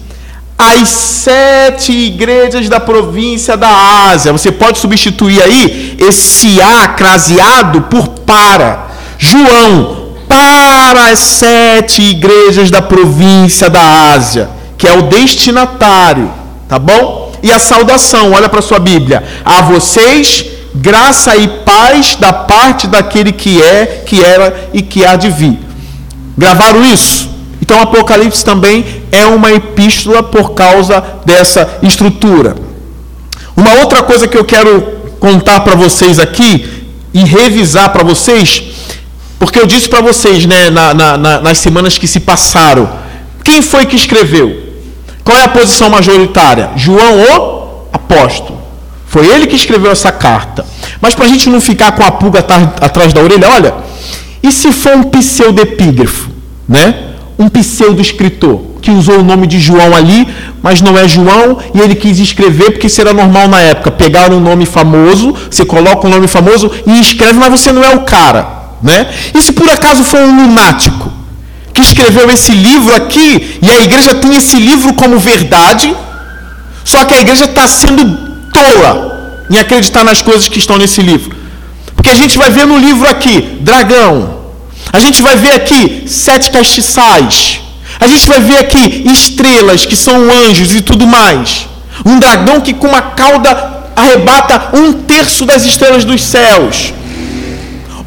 as 0.57 0.89
sete 0.89 1.93
igrejas 1.93 2.69
da 2.69 2.79
província 2.79 3.57
da 3.57 3.69
Ásia, 4.09 4.33
você 4.33 4.53
pode 4.53 4.79
substituir 4.79 5.43
aí 5.43 5.97
esse 5.99 6.61
A 6.63 6.87
craseado 6.89 7.83
por 7.83 8.09
para, 8.09 8.91
João, 9.19 10.15
para 10.29 11.11
as 11.11 11.19
sete 11.19 12.01
igrejas 12.03 12.71
da 12.71 12.81
província 12.81 13.69
da 13.69 14.13
Ásia, 14.13 14.49
que 14.79 14.87
é 14.87 14.97
o 14.97 15.03
destinatário, 15.03 16.33
tá 16.69 16.79
bom? 16.79 17.33
E 17.43 17.51
a 17.51 17.59
saudação, 17.59 18.33
olha 18.33 18.49
para 18.49 18.63
sua 18.63 18.79
Bíblia. 18.79 19.23
A 19.45 19.61
vocês, 19.63 20.47
graça 20.75 21.37
e 21.37 21.49
paz 21.49 22.15
da 22.15 22.33
parte 22.33 22.87
daquele 22.87 23.33
que 23.33 23.61
é, 23.61 24.05
que 24.07 24.23
era 24.25 24.71
e 24.73 24.81
que 24.81 25.05
há 25.05 25.17
de 25.17 25.29
vir. 25.29 25.59
Gravaram 26.39 26.85
isso? 26.85 27.34
Então, 27.65 27.81
Apocalipse 27.81 28.45
também 28.45 28.85
é 29.11 29.25
uma 29.25 29.51
epístola 29.51 30.23
por 30.23 30.53
causa 30.53 31.03
dessa 31.25 31.79
estrutura. 31.83 32.55
Uma 33.57 33.73
outra 33.77 34.03
coisa 34.03 34.29
que 34.29 34.37
eu 34.37 34.45
quero 34.45 34.83
contar 35.19 35.61
para 35.61 35.75
vocês 35.75 36.19
aqui 36.19 36.85
e 37.15 37.25
revisar 37.25 37.91
para 37.91 38.05
vocês, 38.05 38.63
porque 39.39 39.59
eu 39.59 39.67
disse 39.67 39.89
para 39.89 40.03
vocês 40.03 40.45
né, 40.45 40.69
na, 40.69 40.93
na, 40.93 41.17
nas 41.41 41.57
semanas 41.57 41.97
que 41.97 42.07
se 42.07 42.21
passaram, 42.21 42.87
quem 43.43 43.63
foi 43.63 43.87
que 43.87 43.97
escreveu? 43.97 44.63
Qual 45.25 45.39
é 45.39 45.45
a 45.45 45.49
posição 45.49 45.89
majoritária? 45.89 46.69
João, 46.77 47.17
o 47.17 47.89
apóstolo. 47.95 48.61
Foi 49.07 49.27
ele 49.27 49.47
que 49.47 49.57
escreveu 49.57 49.91
essa 49.91 50.13
carta. 50.13 50.67
Mas 51.01 51.15
para 51.15 51.25
a 51.25 51.29
gente 51.29 51.49
não 51.49 51.63
ficar 51.63 51.93
com 51.93 52.03
a 52.03 52.13
pulga 52.13 52.41
atrás 52.83 53.15
da 53.15 53.23
orelha, 53.23 53.49
olha, 53.49 53.75
e 54.43 54.53
se 54.53 54.71
for 54.71 54.97
um 54.97 55.05
pseudepígrafo, 55.05 56.29
né? 56.69 57.14
Um 57.39 57.49
pseudo-escritor 57.49 58.61
que 58.81 58.91
usou 58.91 59.21
o 59.21 59.23
nome 59.23 59.47
de 59.47 59.59
João 59.59 59.97
ali, 59.97 60.29
mas 60.63 60.81
não 60.83 60.97
é 60.97 61.09
João, 61.09 61.59
e 61.75 61.81
ele 61.81 61.95
quis 61.95 62.19
escrever 62.19 62.73
porque 62.73 62.89
era 63.01 63.13
normal 63.13 63.49
na 63.49 63.61
época. 63.61 63.91
Pegar 63.91 64.31
um 64.31 64.41
nome 64.41 64.67
famoso, 64.67 65.35
você 65.51 65.65
coloca 65.65 66.07
um 66.07 66.11
nome 66.11 66.27
famoso 66.27 66.71
e 66.87 67.01
escreve, 67.01 67.39
mas 67.39 67.51
você 67.51 67.73
não 67.73 67.83
é 67.83 67.95
o 67.95 68.01
cara, 68.03 68.47
né? 68.83 69.09
E 69.35 69.43
se 69.43 69.53
por 69.53 69.69
acaso 69.69 70.05
for 70.05 70.21
um 70.21 70.47
lunático? 70.47 71.15
que 71.75 71.83
escreveu 71.83 72.31
esse 72.31 72.53
livro 72.53 72.95
aqui, 72.95 73.59
e 73.61 73.69
a 73.69 73.83
igreja 73.83 74.15
tem 74.15 74.37
esse 74.37 74.57
livro 74.57 74.95
como 74.95 75.19
verdade, 75.19 75.95
só 76.85 77.05
que 77.05 77.15
a 77.15 77.21
igreja 77.21 77.47
está 77.47 77.67
sendo 77.67 78.17
tola 78.53 79.45
em 79.51 79.59
acreditar 79.59 80.05
nas 80.05 80.23
coisas 80.23 80.49
que 80.49 80.61
estão 80.61 80.79
nesse 80.79 81.03
livro. 81.03 81.35
Porque 81.97 82.11
a 82.11 82.15
gente 82.15 82.39
vai 82.39 82.49
ver 82.49 82.65
no 82.65 82.79
livro 82.79 83.09
aqui, 83.09 83.59
dragão. 83.61 84.44
A 84.93 84.99
gente 84.99 85.23
vai 85.23 85.37
ver 85.37 85.53
aqui 85.53 86.05
sete 86.07 86.51
castiçais. 86.51 87.61
A 87.99 88.07
gente 88.07 88.29
vai 88.29 88.41
ver 88.41 88.59
aqui 88.59 89.05
estrelas, 89.07 89.87
que 89.87 89.97
são 89.97 90.17
anjos 90.31 90.75
e 90.75 90.81
tudo 90.81 91.07
mais. 91.07 91.67
Um 92.05 92.19
dragão 92.19 92.61
que 92.61 92.75
com 92.75 92.89
uma 92.89 93.03
cauda 93.03 93.75
arrebata 93.97 94.77
um 94.77 94.93
terço 94.93 95.45
das 95.47 95.65
estrelas 95.65 96.05
dos 96.05 96.23
céus. 96.23 96.93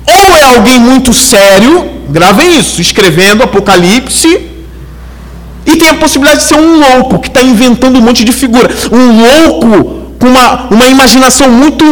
Ou 0.05 0.35
é 0.35 0.43
alguém 0.43 0.79
muito 0.79 1.13
sério, 1.13 1.97
Gravem 2.09 2.57
isso, 2.57 2.79
escrevendo 2.79 3.43
Apocalipse. 3.43 4.47
E 5.65 5.75
tem 5.75 5.89
a 5.89 5.95
possibilidade 5.95 6.43
de 6.43 6.47
ser 6.47 6.55
um 6.55 6.79
louco 6.79 7.19
que 7.19 7.27
está 7.27 7.41
inventando 7.41 7.97
um 7.97 8.01
monte 8.01 8.23
de 8.23 8.31
figura. 8.31 8.73
Um 8.91 9.21
louco 9.21 10.15
com 10.17 10.27
uma, 10.27 10.67
uma 10.71 10.87
imaginação 10.87 11.49
muito, 11.49 11.83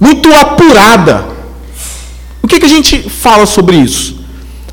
muito 0.00 0.32
apurada. 0.34 1.35
O 2.46 2.48
que, 2.48 2.60
que 2.60 2.66
a 2.66 2.68
gente 2.68 3.10
fala 3.10 3.44
sobre 3.44 3.76
isso? 3.76 4.20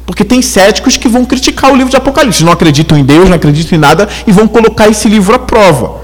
Porque 0.05 0.23
tem 0.23 0.43
céticos 0.43 0.95
que 0.95 1.07
vão 1.07 1.25
criticar 1.25 1.71
o 1.71 1.75
livro 1.75 1.89
de 1.89 1.97
Apocalipse, 1.97 2.43
não 2.43 2.51
acreditam 2.51 2.95
em 2.95 3.03
Deus, 3.03 3.27
não 3.27 3.35
acreditam 3.35 3.75
em 3.75 3.81
nada 3.81 4.07
e 4.27 4.31
vão 4.31 4.47
colocar 4.47 4.87
esse 4.89 5.09
livro 5.09 5.33
à 5.33 5.39
prova. 5.39 6.03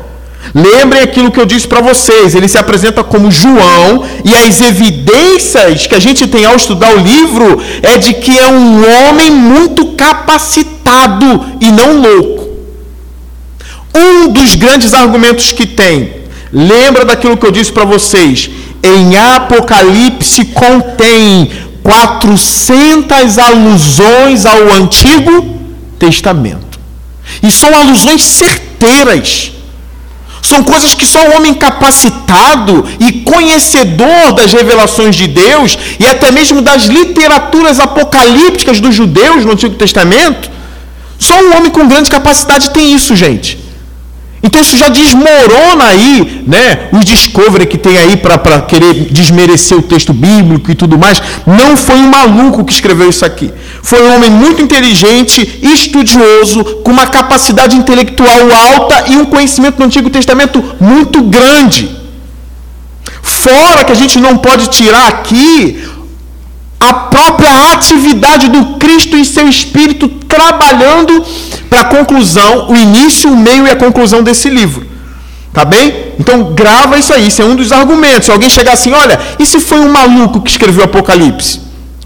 Lembrem 0.51 1.03
aquilo 1.03 1.29
que 1.29 1.39
eu 1.39 1.45
disse 1.45 1.67
para 1.67 1.79
vocês, 1.79 2.33
ele 2.33 2.47
se 2.47 2.57
apresenta 2.57 3.03
como 3.03 3.29
João, 3.29 4.03
e 4.25 4.33
as 4.33 4.59
evidências 4.61 5.85
que 5.85 5.93
a 5.93 5.99
gente 5.99 6.25
tem 6.25 6.43
ao 6.43 6.55
estudar 6.55 6.91
o 6.91 7.01
livro 7.01 7.61
é 7.83 7.99
de 7.99 8.13
que 8.15 8.35
é 8.35 8.47
um 8.47 8.81
homem 8.91 9.29
muito 9.29 9.89
capacitado 9.89 11.45
e 11.61 11.71
não 11.71 12.01
louco. 12.01 12.49
Um 13.93 14.29
dos 14.29 14.55
grandes 14.55 14.95
argumentos 14.95 15.51
que 15.51 15.67
tem, 15.67 16.15
lembra 16.51 17.05
daquilo 17.05 17.37
que 17.37 17.45
eu 17.45 17.51
disse 17.51 17.71
para 17.71 17.85
vocês, 17.85 18.49
em 18.83 19.15
Apocalipse 19.15 20.45
contém 20.45 21.51
400 21.83 23.37
alusões 23.37 24.45
ao 24.45 24.73
Antigo 24.73 25.59
Testamento. 25.97 26.79
E 27.41 27.51
são 27.51 27.73
alusões 27.73 28.23
certeiras 28.23 29.53
são 30.41 30.63
coisas 30.63 30.95
que 30.95 31.05
só 31.05 31.19
o 31.27 31.35
homem 31.35 31.53
capacitado 31.53 32.85
e 32.99 33.21
conhecedor 33.21 34.33
das 34.33 34.51
revelações 34.51 35.15
de 35.15 35.27
Deus 35.27 35.77
e 35.99 36.07
até 36.07 36.31
mesmo 36.31 36.61
das 36.61 36.85
literaturas 36.85 37.79
apocalípticas 37.79 38.79
dos 38.79 38.95
judeus 38.95 39.45
no 39.45 39.51
Antigo 39.51 39.75
Testamento, 39.75 40.49
só 41.17 41.35
um 41.39 41.57
homem 41.57 41.69
com 41.69 41.87
grande 41.87 42.09
capacidade 42.09 42.71
tem 42.71 42.93
isso, 42.93 43.15
gente. 43.15 43.59
Então 44.41 44.61
isso 44.61 44.77
já 44.77 44.87
desmorona 44.87 45.85
aí, 45.85 46.43
né, 46.47 46.89
os 46.93 47.03
discovery 47.03 47.65
que 47.65 47.77
tem 47.77 47.97
aí 47.97 48.15
para 48.15 48.61
querer 48.61 48.93
desmerecer 49.11 49.77
o 49.77 49.81
texto 49.81 50.13
bíblico 50.13 50.71
e 50.71 50.75
tudo 50.75 50.97
mais. 50.97 51.21
Não 51.45 51.75
foi 51.75 51.97
um 51.97 52.09
maluco 52.09 52.63
que 52.63 52.71
escreveu 52.71 53.09
isso 53.09 53.25
aqui. 53.25 53.51
Foi 53.83 54.01
um 54.01 54.15
homem 54.15 54.29
muito 54.29 54.61
inteligente, 54.61 55.59
estudioso, 55.61 56.63
com 56.83 56.91
uma 56.91 57.07
capacidade 57.07 57.75
intelectual 57.75 58.51
alta 58.51 59.09
e 59.09 59.17
um 59.17 59.25
conhecimento 59.25 59.77
do 59.77 59.83
Antigo 59.83 60.09
Testamento 60.09 60.63
muito 60.79 61.21
grande. 61.21 61.97
Fora 63.21 63.83
que 63.83 63.91
a 63.91 63.95
gente 63.95 64.19
não 64.19 64.37
pode 64.37 64.69
tirar 64.69 65.07
aqui 65.07 65.83
a 66.79 66.93
própria 66.93 67.73
atividade 67.73 68.47
do 68.47 68.77
Cristo 68.77 69.17
em 69.17 69.23
seu 69.23 69.49
espírito 69.49 70.07
trabalhando 70.07 71.25
para 71.69 71.81
a 71.81 71.85
conclusão, 71.85 72.69
o 72.69 72.75
início, 72.75 73.31
o 73.31 73.37
meio 73.37 73.67
e 73.67 73.69
a 73.69 73.75
conclusão 73.75 74.23
desse 74.23 74.49
livro. 74.49 74.87
Tá 75.53 75.65
bem? 75.65 76.13
Então 76.19 76.53
grava 76.53 76.97
isso 76.97 77.13
aí, 77.13 77.27
isso 77.27 77.41
é 77.41 77.45
um 77.45 77.55
dos 77.55 77.71
argumentos. 77.71 78.25
Se 78.25 78.31
alguém 78.31 78.49
chegar 78.49 78.73
assim, 78.73 78.91
olha, 78.91 79.19
e 79.37 79.45
se 79.45 79.59
foi 79.59 79.79
um 79.79 79.91
maluco 79.91 80.41
que 80.41 80.51
escreveu 80.51 80.83
Apocalipse? 80.83 81.61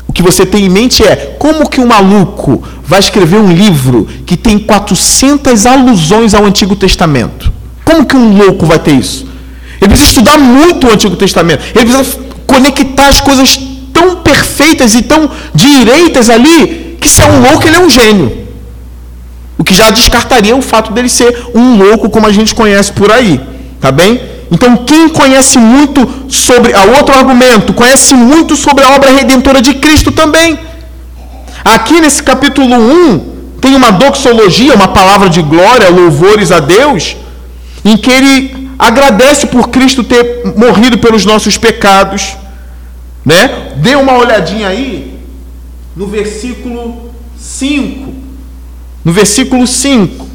O 0.07 0.13
que 0.13 0.21
você 0.21 0.45
tem 0.45 0.65
em 0.65 0.69
mente 0.69 1.03
é 1.03 1.35
como 1.39 1.67
que 1.69 1.81
um 1.81 1.87
maluco 1.87 2.63
vai 2.85 2.99
escrever 2.99 3.37
um 3.37 3.51
livro 3.51 4.07
que 4.25 4.37
tem 4.37 4.59
400 4.59 5.65
alusões 5.65 6.33
ao 6.33 6.45
Antigo 6.45 6.75
Testamento? 6.75 7.51
Como 7.83 8.05
que 8.05 8.15
um 8.15 8.37
louco 8.37 8.65
vai 8.65 8.79
ter 8.79 8.91
isso? 8.91 9.25
Ele 9.81 9.89
precisa 9.89 10.09
estudar 10.09 10.37
muito 10.37 10.87
o 10.87 10.93
Antigo 10.93 11.15
Testamento. 11.15 11.63
Ele 11.75 11.85
precisa 11.85 12.19
conectar 12.45 13.07
as 13.07 13.19
coisas 13.19 13.59
tão 13.91 14.17
perfeitas 14.17 14.95
e 14.95 15.01
tão 15.01 15.29
direitas 15.53 16.29
ali 16.29 16.97
que 17.01 17.09
se 17.09 17.21
é 17.21 17.25
um 17.25 17.41
louco, 17.41 17.67
ele 17.67 17.75
é 17.75 17.79
um 17.79 17.89
gênio. 17.89 18.42
O 19.57 19.63
que 19.63 19.73
já 19.73 19.89
descartaria 19.89 20.55
o 20.55 20.61
fato 20.61 20.91
dele 20.91 21.09
ser 21.09 21.47
um 21.53 21.77
louco 21.77 22.09
como 22.09 22.27
a 22.27 22.31
gente 22.31 22.55
conhece 22.55 22.91
por 22.91 23.11
aí, 23.11 23.39
tá 23.79 23.91
bem? 23.91 24.21
Então, 24.51 24.77
quem 24.77 25.09
conhece 25.09 25.57
muito 25.57 26.07
sobre 26.29 26.73
a 26.73 26.83
outro 26.83 27.15
argumento, 27.15 27.73
conhece 27.73 28.13
muito 28.13 28.55
sobre 28.55 28.83
a 28.83 28.91
obra 28.91 29.11
redentora 29.11 29.61
de 29.61 29.73
Cristo 29.75 30.11
também. 30.11 30.59
Aqui 31.63 31.99
nesse 31.99 32.21
capítulo 32.21 32.75
1, 32.75 33.33
tem 33.61 33.75
uma 33.75 33.91
doxologia, 33.91 34.75
uma 34.75 34.89
palavra 34.89 35.29
de 35.29 35.41
glória, 35.41 35.89
louvores 35.89 36.51
a 36.51 36.59
Deus, 36.59 37.15
em 37.85 37.95
que 37.95 38.11
ele 38.11 38.69
agradece 38.77 39.47
por 39.47 39.69
Cristo 39.69 40.03
ter 40.03 40.53
morrido 40.57 40.97
pelos 40.97 41.25
nossos 41.25 41.57
pecados, 41.57 42.35
né? 43.25 43.73
Dê 43.77 43.95
uma 43.95 44.17
olhadinha 44.17 44.67
aí 44.67 45.17
no 45.95 46.07
versículo 46.07 47.11
5. 47.37 48.13
No 49.03 49.11
versículo 49.11 49.67
5, 49.67 50.27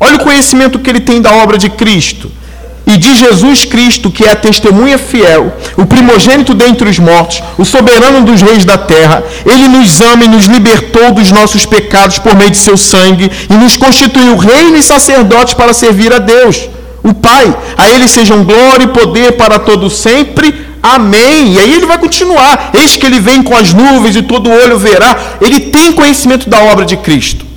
olha 0.00 0.16
o 0.16 0.24
conhecimento 0.24 0.78
que 0.78 0.90
ele 0.90 1.00
tem 1.00 1.20
da 1.20 1.32
obra 1.32 1.56
de 1.56 1.70
Cristo. 1.70 2.30
E 2.86 2.96
de 2.96 3.14
Jesus 3.14 3.66
Cristo, 3.66 4.10
que 4.10 4.24
é 4.24 4.32
a 4.32 4.36
testemunha 4.36 4.96
fiel, 4.96 5.52
o 5.76 5.84
primogênito 5.84 6.54
dentre 6.54 6.88
os 6.88 6.98
mortos, 6.98 7.42
o 7.58 7.64
soberano 7.64 8.24
dos 8.24 8.40
reis 8.40 8.64
da 8.64 8.78
terra, 8.78 9.22
ele 9.44 9.68
nos 9.68 10.00
ama 10.00 10.24
e 10.24 10.28
nos 10.28 10.46
libertou 10.46 11.12
dos 11.12 11.30
nossos 11.30 11.66
pecados 11.66 12.18
por 12.18 12.34
meio 12.34 12.50
de 12.50 12.56
seu 12.56 12.78
sangue 12.78 13.30
e 13.50 13.52
nos 13.52 13.76
constituiu 13.76 14.38
reino 14.38 14.78
e 14.78 14.82
sacerdotes 14.82 15.52
para 15.52 15.74
servir 15.74 16.14
a 16.14 16.18
Deus, 16.18 16.66
o 17.02 17.12
Pai. 17.12 17.54
A 17.76 17.90
ele 17.90 18.08
sejam 18.08 18.42
glória 18.42 18.84
e 18.84 18.88
poder 18.88 19.32
para 19.32 19.58
todo 19.58 19.90
sempre. 19.90 20.54
Amém. 20.82 21.54
E 21.54 21.58
aí 21.58 21.74
ele 21.74 21.84
vai 21.84 21.98
continuar. 21.98 22.70
Eis 22.72 22.96
que 22.96 23.04
ele 23.04 23.20
vem 23.20 23.42
com 23.42 23.54
as 23.54 23.74
nuvens 23.74 24.16
e 24.16 24.22
todo 24.22 24.50
olho 24.50 24.78
verá. 24.78 25.14
Ele 25.42 25.60
tem 25.60 25.92
conhecimento 25.92 26.48
da 26.48 26.62
obra 26.62 26.86
de 26.86 26.96
Cristo. 26.96 27.47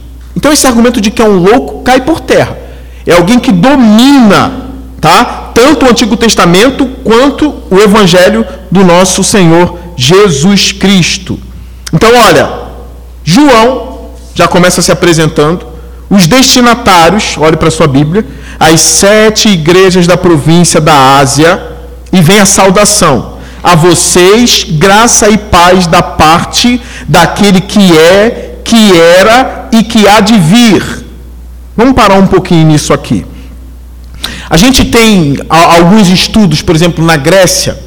Então 0.41 0.51
esse 0.51 0.65
argumento 0.65 0.99
de 0.99 1.11
que 1.11 1.21
é 1.21 1.25
um 1.25 1.37
louco 1.37 1.83
cai 1.83 2.01
por 2.01 2.19
terra. 2.19 2.57
É 3.05 3.13
alguém 3.13 3.37
que 3.37 3.51
domina, 3.51 4.71
tá? 4.99 5.51
Tanto 5.53 5.85
o 5.85 5.89
Antigo 5.89 6.17
Testamento 6.17 6.83
quanto 7.03 7.53
o 7.69 7.77
Evangelho 7.77 8.43
do 8.71 8.83
nosso 8.83 9.23
Senhor 9.23 9.77
Jesus 9.95 10.71
Cristo. 10.71 11.39
Então, 11.93 12.09
olha, 12.15 12.49
João 13.23 14.09
já 14.33 14.47
começa 14.47 14.81
se 14.81 14.91
apresentando. 14.91 15.63
Os 16.09 16.25
destinatários, 16.25 17.35
olhe 17.37 17.55
para 17.55 17.69
sua 17.69 17.87
Bíblia, 17.87 18.25
as 18.59 18.81
sete 18.81 19.47
igrejas 19.47 20.07
da 20.07 20.17
província 20.17 20.81
da 20.81 21.19
Ásia, 21.19 21.61
e 22.11 22.19
vem 22.19 22.39
a 22.39 22.47
saudação. 22.47 23.37
A 23.63 23.75
vocês, 23.75 24.65
graça 24.67 25.29
e 25.29 25.37
paz 25.37 25.85
da 25.85 26.01
parte 26.01 26.81
daquele 27.07 27.61
que 27.61 27.95
é, 27.95 28.55
que 28.65 28.91
era 29.19 29.60
e 29.71 29.83
que 29.83 30.07
há 30.07 30.19
de 30.19 30.37
vir. 30.37 31.05
Vamos 31.75 31.93
parar 31.93 32.15
um 32.15 32.27
pouquinho 32.27 32.67
nisso 32.67 32.93
aqui. 32.93 33.25
A 34.49 34.57
gente 34.57 34.85
tem 34.85 35.37
alguns 35.49 36.09
estudos, 36.09 36.61
por 36.61 36.75
exemplo, 36.75 37.03
na 37.03 37.15
Grécia, 37.15 37.79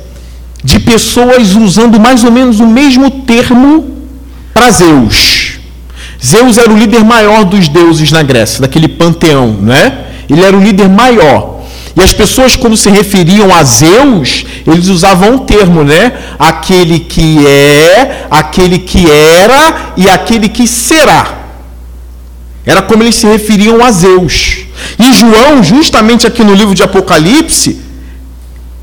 de 0.62 0.80
pessoas 0.80 1.54
usando 1.54 2.00
mais 2.00 2.24
ou 2.24 2.30
menos 2.30 2.58
o 2.58 2.66
mesmo 2.66 3.10
termo 3.10 3.98
para 4.52 4.70
Zeus. 4.70 5.58
Zeus 6.24 6.56
era 6.56 6.72
o 6.72 6.76
líder 6.76 7.04
maior 7.04 7.44
dos 7.44 7.68
deuses 7.68 8.10
na 8.10 8.22
Grécia, 8.22 8.62
daquele 8.62 8.88
panteão, 8.88 9.52
né? 9.60 10.06
Ele 10.28 10.42
era 10.42 10.56
o 10.56 10.60
líder 10.60 10.88
maior. 10.88 11.60
E 11.96 12.02
as 12.02 12.12
pessoas, 12.12 12.56
quando 12.56 12.76
se 12.76 12.88
referiam 12.88 13.54
a 13.54 13.62
Zeus, 13.62 14.46
eles 14.66 14.88
usavam 14.88 15.34
um 15.34 15.38
termo, 15.38 15.84
né? 15.84 16.12
Aquele 16.38 16.98
que 16.98 17.46
é, 17.46 18.26
aquele 18.30 18.78
que 18.78 19.08
era 19.08 19.92
e 19.96 20.08
aquele 20.08 20.48
que 20.48 20.66
será. 20.66 21.43
Era 22.66 22.82
como 22.82 23.02
eles 23.02 23.16
se 23.16 23.26
referiam 23.26 23.84
a 23.84 23.90
Zeus. 23.90 24.66
E 24.98 25.12
João, 25.14 25.62
justamente 25.62 26.26
aqui 26.26 26.42
no 26.42 26.54
livro 26.54 26.74
de 26.74 26.82
Apocalipse, 26.82 27.80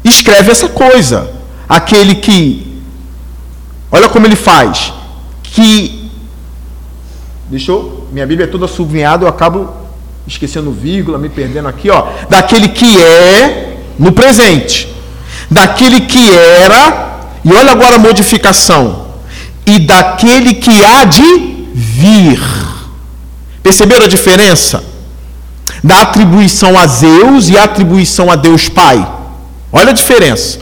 escreve 0.03 0.51
essa 0.51 0.67
coisa. 0.67 1.31
Aquele 1.67 2.15
que. 2.15 2.81
Olha 3.91 4.07
como 4.07 4.27
ele 4.27 4.35
faz. 4.35 4.93
Que. 5.43 6.09
Deixa 7.49 7.71
eu. 7.71 8.07
Minha 8.11 8.27
Bíblia 8.27 8.45
é 8.45 8.47
toda 8.47 8.67
sublinhada, 8.67 9.25
eu 9.25 9.29
acabo 9.29 9.81
esquecendo 10.27 10.71
vírgula, 10.71 11.17
me 11.17 11.29
perdendo 11.29 11.67
aqui, 11.67 11.89
ó, 11.89 12.07
daquele 12.29 12.69
que 12.69 12.97
é 12.97 13.77
no 13.97 14.11
presente, 14.11 14.87
daquele 15.49 16.01
que 16.01 16.31
era, 16.31 17.19
e 17.43 17.51
olha 17.51 17.71
agora 17.71 17.95
a 17.95 17.99
modificação, 17.99 19.07
e 19.65 19.79
daquele 19.79 20.53
que 20.55 20.83
há 20.83 21.03
de 21.03 21.67
vir. 21.73 22.39
Perceberam 23.71 24.03
a 24.05 24.10
diferença? 24.10 24.84
Da 25.81 26.01
atribuição 26.01 26.77
a 26.77 26.86
Zeus 26.86 27.47
e 27.47 27.57
a 27.57 27.63
atribuição 27.63 28.29
a 28.29 28.36
Deus 28.36 28.67
Pai. 28.67 28.97
Olha 29.71 29.91
a 29.91 29.93
diferença. 29.93 30.60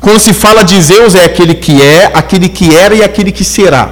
Quando 0.00 0.18
se 0.18 0.32
fala 0.32 0.64
de 0.64 0.82
Zeus, 0.82 1.14
é 1.14 1.24
aquele 1.24 1.54
que 1.54 1.80
é, 1.80 2.10
aquele 2.12 2.48
que 2.48 2.74
era 2.74 2.96
e 2.96 3.04
aquele 3.04 3.30
que 3.30 3.44
será. 3.44 3.88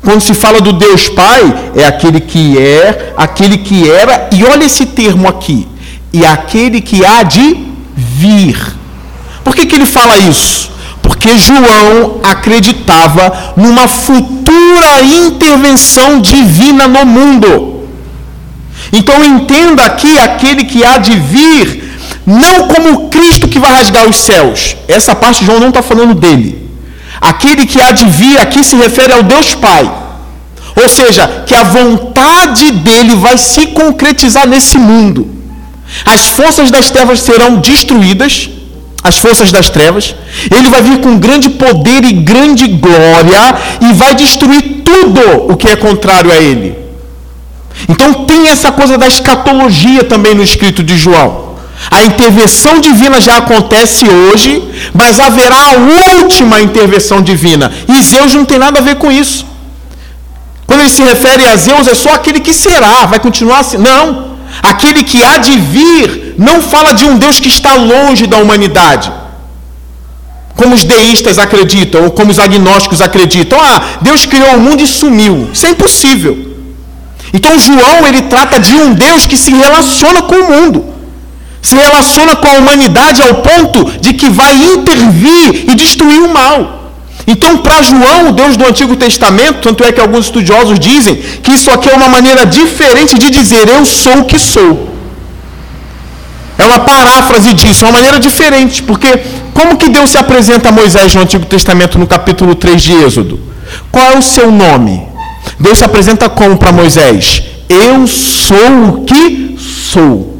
Quando 0.00 0.20
se 0.20 0.32
fala 0.32 0.60
do 0.60 0.72
Deus 0.72 1.08
Pai, 1.08 1.42
é 1.74 1.86
aquele 1.86 2.20
que 2.20 2.56
é, 2.56 3.14
aquele 3.16 3.58
que 3.58 3.90
era, 3.90 4.30
e 4.32 4.44
olha 4.44 4.64
esse 4.64 4.86
termo 4.86 5.26
aqui, 5.26 5.66
e 6.12 6.24
aquele 6.24 6.80
que 6.80 7.04
há 7.04 7.24
de 7.24 7.66
vir. 7.96 8.56
Por 9.42 9.56
que, 9.56 9.66
que 9.66 9.74
ele 9.74 9.86
fala 9.86 10.16
isso? 10.16 10.70
Porque 11.02 11.36
João 11.36 12.20
acreditava 12.22 13.54
numa 13.56 13.88
futura 13.88 15.02
intervenção 15.02 16.20
divina 16.20 16.86
no 16.86 17.04
mundo. 17.04 17.77
Então 18.92 19.24
entenda 19.24 19.84
aqui 19.84 20.18
aquele 20.18 20.64
que 20.64 20.84
há 20.84 20.98
de 20.98 21.14
vir, 21.18 21.98
não 22.26 22.68
como 22.68 23.08
Cristo 23.08 23.48
que 23.48 23.58
vai 23.58 23.72
rasgar 23.72 24.08
os 24.08 24.16
céus. 24.16 24.76
Essa 24.86 25.14
parte 25.14 25.44
João 25.44 25.60
não 25.60 25.68
está 25.68 25.82
falando 25.82 26.14
dele. 26.14 26.68
Aquele 27.20 27.66
que 27.66 27.80
há 27.80 27.90
de 27.90 28.04
vir 28.04 28.38
aqui 28.38 28.64
se 28.64 28.76
refere 28.76 29.12
ao 29.12 29.22
Deus 29.22 29.54
Pai. 29.54 29.90
Ou 30.80 30.88
seja, 30.88 31.44
que 31.46 31.54
a 31.54 31.64
vontade 31.64 32.70
dele 32.70 33.16
vai 33.16 33.36
se 33.36 33.68
concretizar 33.68 34.46
nesse 34.46 34.78
mundo. 34.78 35.28
As 36.04 36.28
forças 36.28 36.70
das 36.70 36.90
trevas 36.90 37.20
serão 37.20 37.56
destruídas, 37.56 38.48
as 39.02 39.18
forças 39.18 39.50
das 39.50 39.68
trevas. 39.70 40.14
Ele 40.54 40.68
vai 40.68 40.82
vir 40.82 41.00
com 41.00 41.18
grande 41.18 41.48
poder 41.48 42.04
e 42.04 42.12
grande 42.12 42.68
glória 42.68 43.56
e 43.80 43.92
vai 43.94 44.14
destruir 44.14 44.82
tudo 44.84 45.52
o 45.52 45.56
que 45.56 45.68
é 45.68 45.76
contrário 45.76 46.30
a 46.30 46.36
ele. 46.36 46.87
Então 47.86 48.24
tem 48.24 48.48
essa 48.48 48.72
coisa 48.72 48.96
da 48.96 49.06
escatologia 49.06 50.04
também 50.04 50.34
no 50.34 50.42
escrito 50.42 50.82
de 50.82 50.96
João. 50.96 51.48
A 51.90 52.02
intervenção 52.02 52.80
divina 52.80 53.20
já 53.20 53.36
acontece 53.36 54.04
hoje, 54.08 54.62
mas 54.92 55.20
haverá 55.20 55.56
a 55.56 56.22
última 56.22 56.60
intervenção 56.60 57.22
divina. 57.22 57.70
E 57.86 58.02
Zeus 58.02 58.34
não 58.34 58.44
tem 58.44 58.58
nada 58.58 58.80
a 58.80 58.82
ver 58.82 58.96
com 58.96 59.12
isso. 59.12 59.46
Quando 60.66 60.80
ele 60.80 60.90
se 60.90 61.02
refere 61.02 61.46
a 61.46 61.56
Zeus, 61.56 61.86
é 61.86 61.94
só 61.94 62.14
aquele 62.14 62.40
que 62.40 62.52
será, 62.52 63.06
vai 63.06 63.20
continuar 63.20 63.60
assim. 63.60 63.78
Não. 63.78 64.36
Aquele 64.62 65.04
que 65.04 65.22
há 65.22 65.38
de 65.38 65.52
vir 65.58 66.34
não 66.36 66.60
fala 66.60 66.92
de 66.92 67.04
um 67.04 67.16
Deus 67.16 67.38
que 67.38 67.48
está 67.48 67.74
longe 67.74 68.26
da 68.26 68.38
humanidade. 68.38 69.10
Como 70.56 70.74
os 70.74 70.84
deístas 70.84 71.38
acreditam, 71.38 72.02
ou 72.04 72.10
como 72.10 72.32
os 72.32 72.38
agnósticos 72.40 73.00
acreditam. 73.00 73.58
Ah, 73.60 73.80
Deus 74.02 74.26
criou 74.26 74.56
o 74.56 74.60
mundo 74.60 74.82
e 74.82 74.86
sumiu. 74.86 75.48
Isso 75.52 75.66
é 75.66 75.70
impossível. 75.70 76.47
Então 77.32 77.58
João 77.58 78.06
ele 78.06 78.22
trata 78.22 78.58
de 78.58 78.74
um 78.74 78.94
Deus 78.94 79.26
que 79.26 79.36
se 79.36 79.52
relaciona 79.52 80.22
com 80.22 80.34
o 80.34 80.48
mundo 80.50 80.84
Se 81.60 81.74
relaciona 81.74 82.34
com 82.36 82.48
a 82.48 82.52
humanidade 82.52 83.20
ao 83.20 83.34
ponto 83.36 83.84
de 84.00 84.14
que 84.14 84.28
vai 84.30 84.54
intervir 84.54 85.70
e 85.70 85.74
destruir 85.74 86.22
o 86.22 86.32
mal. 86.32 86.78
Então, 87.26 87.58
para 87.58 87.82
João, 87.82 88.28
o 88.28 88.32
Deus 88.32 88.56
do 88.56 88.64
Antigo 88.64 88.96
Testamento, 88.96 89.60
tanto 89.60 89.84
é 89.84 89.92
que 89.92 90.00
alguns 90.00 90.26
estudiosos 90.26 90.78
dizem 90.78 91.16
que 91.42 91.52
isso 91.52 91.70
aqui 91.70 91.90
é 91.90 91.94
uma 91.94 92.08
maneira 92.08 92.46
diferente 92.46 93.18
de 93.18 93.28
dizer 93.30 93.68
eu 93.68 93.84
sou 93.84 94.20
o 94.20 94.24
que 94.24 94.38
sou. 94.38 94.96
É 96.56 96.64
uma 96.64 96.80
paráfrase 96.80 97.52
disso, 97.52 97.84
uma 97.84 97.92
maneira 97.92 98.18
diferente, 98.18 98.82
porque 98.82 99.20
como 99.52 99.76
que 99.76 99.90
Deus 99.90 100.10
se 100.10 100.18
apresenta 100.18 100.70
a 100.70 100.72
Moisés 100.72 101.14
no 101.14 101.20
Antigo 101.20 101.44
Testamento 101.44 101.98
no 101.98 102.06
capítulo 102.06 102.54
3 102.54 102.80
de 102.82 102.92
Êxodo? 102.94 103.38
Qual 103.92 104.12
é 104.12 104.16
o 104.16 104.22
seu 104.22 104.50
nome? 104.50 105.07
Deus 105.58 105.78
se 105.78 105.84
apresenta 105.84 106.28
como 106.28 106.56
para 106.56 106.72
Moisés? 106.72 107.42
Eu 107.68 108.06
sou 108.06 108.84
o 108.88 109.04
que 109.04 109.56
sou. 109.58 110.38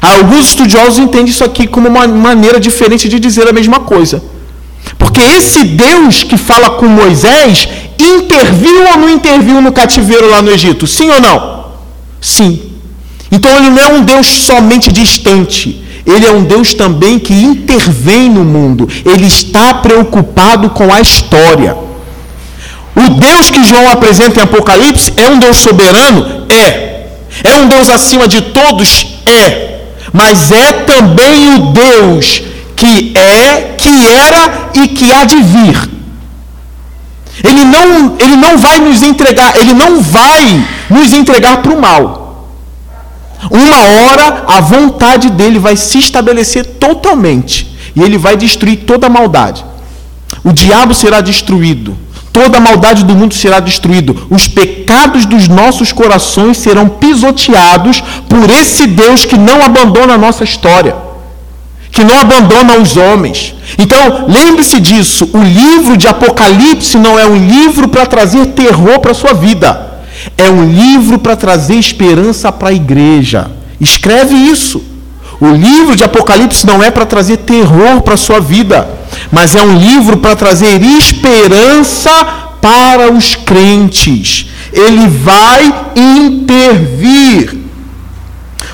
Alguns 0.00 0.48
estudiosos 0.48 0.98
entendem 0.98 1.28
isso 1.28 1.44
aqui 1.44 1.66
como 1.66 1.88
uma 1.88 2.06
maneira 2.06 2.60
diferente 2.60 3.08
de 3.08 3.18
dizer 3.18 3.48
a 3.48 3.52
mesma 3.52 3.80
coisa. 3.80 4.22
Porque 4.98 5.20
esse 5.20 5.64
Deus 5.64 6.22
que 6.22 6.36
fala 6.36 6.70
com 6.70 6.86
Moisés 6.86 7.68
interviu 7.98 8.86
ou 8.92 8.98
não 8.98 9.10
interviu 9.10 9.60
no 9.60 9.72
cativeiro 9.72 10.30
lá 10.30 10.40
no 10.42 10.50
Egito? 10.50 10.86
Sim 10.86 11.10
ou 11.10 11.20
não? 11.20 11.66
Sim. 12.20 12.60
Então 13.30 13.50
ele 13.56 13.70
não 13.70 13.82
é 13.82 13.88
um 13.88 14.02
Deus 14.02 14.26
somente 14.26 14.92
distante. 14.92 15.82
Ele 16.06 16.24
é 16.24 16.30
um 16.30 16.44
Deus 16.44 16.72
também 16.72 17.18
que 17.18 17.34
intervém 17.34 18.30
no 18.30 18.44
mundo. 18.44 18.88
Ele 19.04 19.26
está 19.26 19.74
preocupado 19.74 20.70
com 20.70 20.92
a 20.92 21.00
história. 21.00 21.76
O 22.96 23.10
Deus 23.20 23.50
que 23.50 23.64
João 23.64 23.90
apresenta 23.90 24.40
em 24.40 24.42
Apocalipse 24.42 25.12
é 25.16 25.28
um 25.28 25.38
Deus 25.38 25.58
soberano? 25.58 26.46
É. 26.48 27.08
É 27.44 27.54
um 27.56 27.68
Deus 27.68 27.90
acima 27.90 28.26
de 28.26 28.40
todos? 28.40 29.18
É. 29.26 29.80
Mas 30.12 30.50
é 30.50 30.72
também 30.72 31.54
o 31.54 31.72
Deus 31.72 32.42
que 32.74 33.12
é, 33.16 33.74
que 33.76 34.06
era 34.06 34.70
e 34.74 34.88
que 34.88 35.12
há 35.12 35.24
de 35.24 35.36
vir. 35.36 35.90
Ele 37.44 37.64
não, 37.64 38.16
ele 38.18 38.36
não 38.36 38.56
vai 38.56 38.78
nos 38.78 39.02
entregar, 39.02 39.56
ele 39.56 39.74
não 39.74 40.00
vai 40.00 40.66
nos 40.88 41.12
entregar 41.12 41.58
para 41.58 41.72
o 41.72 41.80
mal. 41.80 42.48
Uma 43.50 43.78
hora 43.78 44.44
a 44.48 44.60
vontade 44.60 45.30
dele 45.30 45.58
vai 45.58 45.76
se 45.76 45.98
estabelecer 45.98 46.64
totalmente 46.64 47.76
e 47.94 48.02
ele 48.02 48.16
vai 48.18 48.36
destruir 48.36 48.84
toda 48.84 49.06
a 49.06 49.10
maldade. 49.10 49.64
O 50.42 50.52
diabo 50.52 50.94
será 50.94 51.20
destruído, 51.20 51.96
toda 52.36 52.58
a 52.58 52.60
maldade 52.60 53.02
do 53.02 53.16
mundo 53.16 53.32
será 53.32 53.60
destruído, 53.60 54.26
os 54.28 54.46
pecados 54.46 55.24
dos 55.24 55.48
nossos 55.48 55.90
corações 55.90 56.58
serão 56.58 56.86
pisoteados 56.86 58.02
por 58.28 58.50
esse 58.50 58.86
Deus 58.86 59.24
que 59.24 59.38
não 59.38 59.62
abandona 59.62 60.12
a 60.12 60.18
nossa 60.18 60.44
história 60.44 61.06
que 61.96 62.04
não 62.04 62.20
abandona 62.20 62.76
os 62.76 62.94
homens. 62.98 63.54
Então, 63.78 64.26
lembre-se 64.28 64.78
disso: 64.78 65.30
o 65.32 65.42
livro 65.42 65.96
de 65.96 66.06
Apocalipse 66.06 66.98
não 66.98 67.18
é 67.18 67.24
um 67.24 67.36
livro 67.36 67.88
para 67.88 68.04
trazer 68.04 68.48
terror 68.48 69.00
para 69.00 69.12
a 69.12 69.14
sua 69.14 69.32
vida, 69.32 70.02
é 70.36 70.50
um 70.50 70.70
livro 70.70 71.18
para 71.18 71.34
trazer 71.36 71.76
esperança 71.76 72.52
para 72.52 72.68
a 72.68 72.74
igreja. 72.74 73.50
Escreve 73.80 74.34
isso. 74.34 74.95
O 75.40 75.48
livro 75.48 75.94
de 75.94 76.04
Apocalipse 76.04 76.66
não 76.66 76.82
é 76.82 76.90
para 76.90 77.04
trazer 77.06 77.38
terror 77.38 78.00
para 78.02 78.14
a 78.14 78.18
sua 78.18 78.40
vida, 78.40 78.88
mas 79.30 79.54
é 79.54 79.62
um 79.62 79.76
livro 79.76 80.16
para 80.16 80.34
trazer 80.34 80.82
esperança 80.82 82.10
para 82.60 83.12
os 83.12 83.34
crentes. 83.34 84.46
Ele 84.72 85.06
vai 85.08 85.90
intervir. 85.94 87.54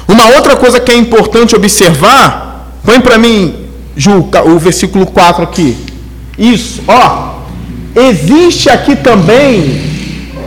Uma 0.07 0.27
outra 0.37 0.57
coisa 0.57 0.79
que 0.79 0.93
é 0.93 0.97
importante 0.97 1.57
observar 1.57 2.53
Põe 2.85 3.01
para 3.01 3.17
mim, 3.17 3.55
Ju, 3.97 4.29
o 4.45 4.59
versículo 4.59 5.07
4 5.07 5.45
aqui. 5.45 5.77
Isso, 6.37 6.83
ó. 6.89 7.43
Existe 7.95 8.69
aqui 8.71 8.97
também, 8.97 9.83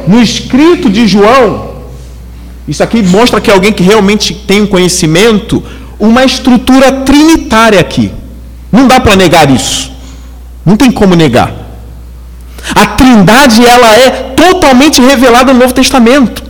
no 0.07 0.21
escrito 0.21 0.89
de 0.89 1.07
João, 1.07 1.75
isso 2.67 2.83
aqui 2.83 3.01
mostra 3.03 3.39
que 3.39 3.51
alguém 3.51 3.71
que 3.71 3.83
realmente 3.83 4.33
tem 4.33 4.63
um 4.63 4.67
conhecimento, 4.67 5.63
uma 5.99 6.23
estrutura 6.23 6.91
trinitária 6.91 7.79
aqui. 7.79 8.11
Não 8.71 8.87
dá 8.87 8.99
para 8.99 9.15
negar 9.15 9.49
isso. 9.49 9.91
Não 10.65 10.75
tem 10.75 10.91
como 10.91 11.15
negar. 11.15 11.53
A 12.75 12.85
Trindade 12.87 13.65
ela 13.65 13.95
é 13.95 14.09
totalmente 14.35 14.99
revelada 15.01 15.53
no 15.53 15.59
Novo 15.59 15.73
Testamento. 15.73 16.43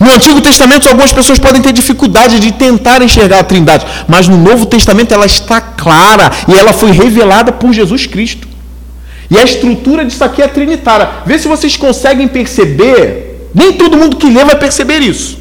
No 0.00 0.12
Antigo 0.12 0.40
Testamento, 0.40 0.88
algumas 0.88 1.12
pessoas 1.12 1.38
podem 1.38 1.60
ter 1.60 1.72
dificuldade 1.72 2.40
de 2.40 2.52
tentar 2.52 3.02
enxergar 3.02 3.40
a 3.40 3.44
Trindade, 3.44 3.86
mas 4.08 4.26
no 4.26 4.36
Novo 4.38 4.66
Testamento 4.66 5.12
ela 5.12 5.26
está 5.26 5.60
clara 5.60 6.30
e 6.48 6.54
ela 6.54 6.72
foi 6.72 6.90
revelada 6.90 7.52
por 7.52 7.72
Jesus 7.72 8.06
Cristo. 8.06 8.48
E 9.30 9.38
a 9.38 9.44
estrutura 9.44 10.04
disso 10.04 10.22
aqui 10.22 10.42
é 10.42 10.48
trinitária. 10.48 11.08
Vê 11.26 11.38
se 11.38 11.48
vocês 11.48 11.76
conseguem 11.76 12.28
perceber. 12.28 13.50
Nem 13.54 13.72
todo 13.72 13.96
mundo 13.96 14.16
que 14.16 14.26
lê 14.26 14.44
vai 14.44 14.56
perceber 14.56 15.00
isso. 15.00 15.38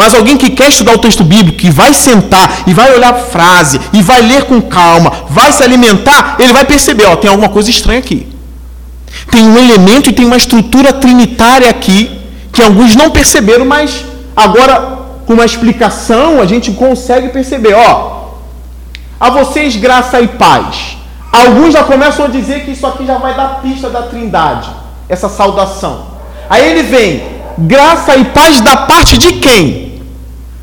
Mas 0.00 0.14
alguém 0.14 0.38
que 0.38 0.48
quer 0.48 0.70
estudar 0.70 0.94
o 0.94 0.98
texto 0.98 1.22
bíblico, 1.22 1.58
que 1.58 1.70
vai 1.70 1.92
sentar 1.92 2.62
e 2.66 2.72
vai 2.72 2.90
olhar 2.90 3.10
a 3.10 3.18
frase 3.18 3.78
e 3.92 4.00
vai 4.00 4.22
ler 4.22 4.44
com 4.44 4.58
calma, 4.62 5.12
vai 5.28 5.52
se 5.52 5.62
alimentar, 5.62 6.36
ele 6.38 6.54
vai 6.54 6.64
perceber, 6.64 7.04
ó, 7.04 7.16
tem 7.16 7.28
alguma 7.28 7.50
coisa 7.50 7.68
estranha 7.68 7.98
aqui. 7.98 8.26
Tem 9.30 9.46
um 9.46 9.58
elemento 9.58 10.08
e 10.08 10.14
tem 10.14 10.24
uma 10.24 10.38
estrutura 10.38 10.90
trinitária 10.94 11.68
aqui 11.68 12.18
que 12.50 12.62
alguns 12.62 12.96
não 12.96 13.10
perceberam, 13.10 13.66
mas 13.66 14.06
agora 14.34 15.00
com 15.26 15.34
uma 15.34 15.44
explicação 15.44 16.40
a 16.40 16.46
gente 16.46 16.72
consegue 16.72 17.28
perceber. 17.28 17.74
Ó, 17.74 18.30
a 19.20 19.28
vocês 19.28 19.76
graça 19.76 20.18
e 20.18 20.28
paz. 20.28 20.96
Alguns 21.30 21.74
já 21.74 21.84
começam 21.84 22.24
a 22.24 22.28
dizer 22.28 22.64
que 22.64 22.70
isso 22.70 22.86
aqui 22.86 23.04
já 23.04 23.18
vai 23.18 23.34
dar 23.34 23.60
pista 23.60 23.90
da 23.90 24.00
Trindade, 24.04 24.70
essa 25.10 25.28
saudação. 25.28 26.06
Aí 26.48 26.70
ele 26.70 26.84
vem, 26.84 27.22
graça 27.58 28.16
e 28.16 28.24
paz 28.24 28.62
da 28.62 28.78
parte 28.78 29.18
de 29.18 29.34
quem? 29.34 29.89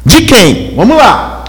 De 0.08 0.22
quem? 0.22 0.74
Vamos 0.76 0.96
lá. 0.96 1.44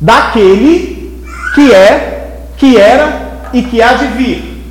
Daquele 0.00 1.22
que 1.54 1.72
é, 1.72 2.40
que 2.56 2.76
era 2.76 3.48
e 3.52 3.62
que 3.62 3.80
há 3.80 3.94
de 3.94 4.06
vir. 4.08 4.62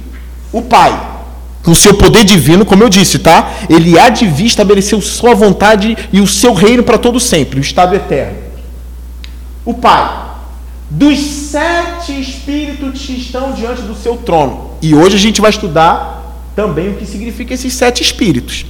O 0.52 0.62
Pai 0.62 1.14
com 1.64 1.72
o 1.72 1.76
seu 1.76 1.96
poder 1.96 2.24
divino, 2.24 2.64
como 2.64 2.84
eu 2.84 2.90
disse, 2.90 3.18
tá? 3.18 3.54
Ele 3.68 3.98
há 3.98 4.10
de 4.10 4.28
vir 4.28 4.46
estabelecer 4.46 5.02
sua 5.02 5.34
vontade 5.34 5.98
e 6.14 6.22
o 6.22 6.28
seu 6.28 6.54
reino 6.54 6.84
para 6.84 7.00
todo 7.00 7.20
sempre, 7.20 7.60
o 7.60 7.62
estado 7.62 7.96
eterno. 7.96 8.38
O 9.66 9.74
Pai, 9.74 10.08
dos 10.92 11.18
sete 11.18 12.22
espíritos 12.22 13.02
que 13.02 13.14
estão 13.14 13.52
diante 13.54 13.82
do 13.82 13.96
seu 13.96 14.16
trono. 14.18 14.72
E 14.80 14.94
hoje 14.94 15.16
a 15.16 15.20
gente 15.20 15.42
vai 15.42 15.50
estudar 15.50 16.24
também 16.56 16.90
o 16.90 16.98
que 16.98 17.06
significa 17.06 17.56
esses 17.56 17.74
sete 17.74 18.04
espíritos. 18.04 18.68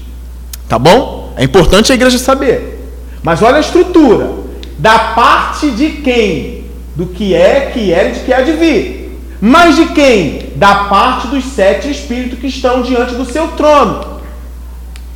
Tá 0.69 0.79
bom? 0.79 1.33
É 1.35 1.43
importante 1.43 1.91
a 1.91 1.95
igreja 1.95 2.17
saber. 2.17 2.84
Mas 3.25 3.41
olha 3.41 3.57
a 3.57 3.61
estrutura. 3.61 4.29
Da 4.77 4.99
parte 4.99 5.71
de 5.71 5.89
quem? 6.03 6.63
Do 6.95 7.07
que 7.07 7.33
é, 7.33 7.71
que 7.73 7.91
é 7.91 8.09
e 8.09 8.11
de 8.11 8.19
que 8.19 8.31
há 8.31 8.41
de 8.41 8.51
vir. 8.51 9.19
Mas 9.41 9.75
de 9.75 9.87
quem? 9.87 10.51
Da 10.55 10.75
parte 10.85 11.27
dos 11.29 11.43
sete 11.43 11.89
espíritos 11.89 12.37
que 12.37 12.45
estão 12.45 12.83
diante 12.83 13.15
do 13.15 13.25
seu 13.25 13.47
trono. 13.49 14.21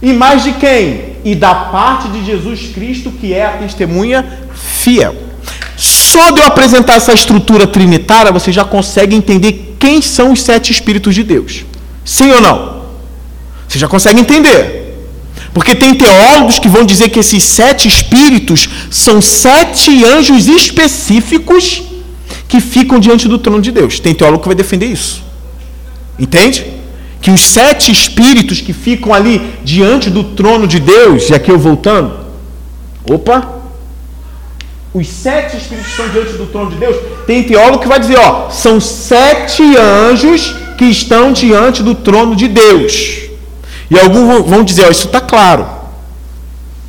E 0.01 0.11
mais 0.11 0.43
de 0.43 0.53
quem? 0.53 1.17
E 1.23 1.35
da 1.35 1.53
parte 1.53 2.07
de 2.07 2.25
Jesus 2.25 2.71
Cristo, 2.73 3.11
que 3.11 3.31
é 3.31 3.45
a 3.45 3.57
testemunha 3.57 4.25
fiel. 4.55 5.15
Só 5.77 6.31
de 6.31 6.41
eu 6.41 6.47
apresentar 6.47 6.95
essa 6.95 7.13
estrutura 7.13 7.67
trinitária, 7.67 8.31
você 8.31 8.51
já 8.51 8.65
consegue 8.65 9.15
entender 9.15 9.75
quem 9.77 10.01
são 10.01 10.31
os 10.31 10.41
sete 10.41 10.71
espíritos 10.71 11.13
de 11.13 11.23
Deus. 11.23 11.63
Sim 12.03 12.31
ou 12.31 12.41
não? 12.41 12.81
Você 13.67 13.77
já 13.77 13.87
consegue 13.87 14.19
entender. 14.19 14.88
Porque 15.53 15.75
tem 15.75 15.95
teólogos 15.95 16.59
que 16.59 16.67
vão 16.67 16.85
dizer 16.85 17.09
que 17.09 17.19
esses 17.19 17.43
sete 17.43 17.87
espíritos 17.87 18.69
são 18.91 19.21
sete 19.21 20.05
anjos 20.05 20.47
específicos 20.47 21.83
que 22.47 22.59
ficam 22.59 22.99
diante 22.99 23.27
do 23.27 23.37
trono 23.37 23.61
de 23.61 23.71
Deus. 23.71 23.99
Tem 23.99 24.13
teólogo 24.13 24.41
que 24.41 24.47
vai 24.47 24.55
defender 24.55 24.87
isso. 24.87 25.23
Entende? 26.17 26.65
Que 27.21 27.31
os 27.31 27.41
sete 27.41 27.91
espíritos 27.91 28.61
que 28.61 28.73
ficam 28.73 29.13
ali 29.13 29.55
diante 29.63 30.09
do 30.09 30.23
trono 30.23 30.67
de 30.67 30.79
Deus, 30.79 31.29
e 31.29 31.33
aqui 31.33 31.51
eu 31.51 31.59
voltando, 31.59 32.13
opa, 33.09 33.59
os 34.93 35.07
sete 35.07 35.57
espíritos 35.57 35.85
que 35.85 36.01
estão 36.01 36.09
diante 36.09 36.37
do 36.37 36.45
trono 36.47 36.71
de 36.71 36.77
Deus, 36.77 36.95
tem 37.27 37.43
teólogo 37.43 37.79
que 37.79 37.87
vai 37.87 37.99
dizer, 37.99 38.17
ó, 38.17 38.49
são 38.49 38.79
sete 38.79 39.63
anjos 39.77 40.55
que 40.77 40.85
estão 40.85 41.31
diante 41.31 41.83
do 41.83 41.93
trono 41.93 42.35
de 42.35 42.47
Deus. 42.47 43.28
E 43.89 43.99
alguns 43.99 44.45
vão 44.47 44.63
dizer, 44.63 44.85
ó, 44.85 44.89
isso 44.89 45.07
está 45.07 45.19
claro. 45.19 45.65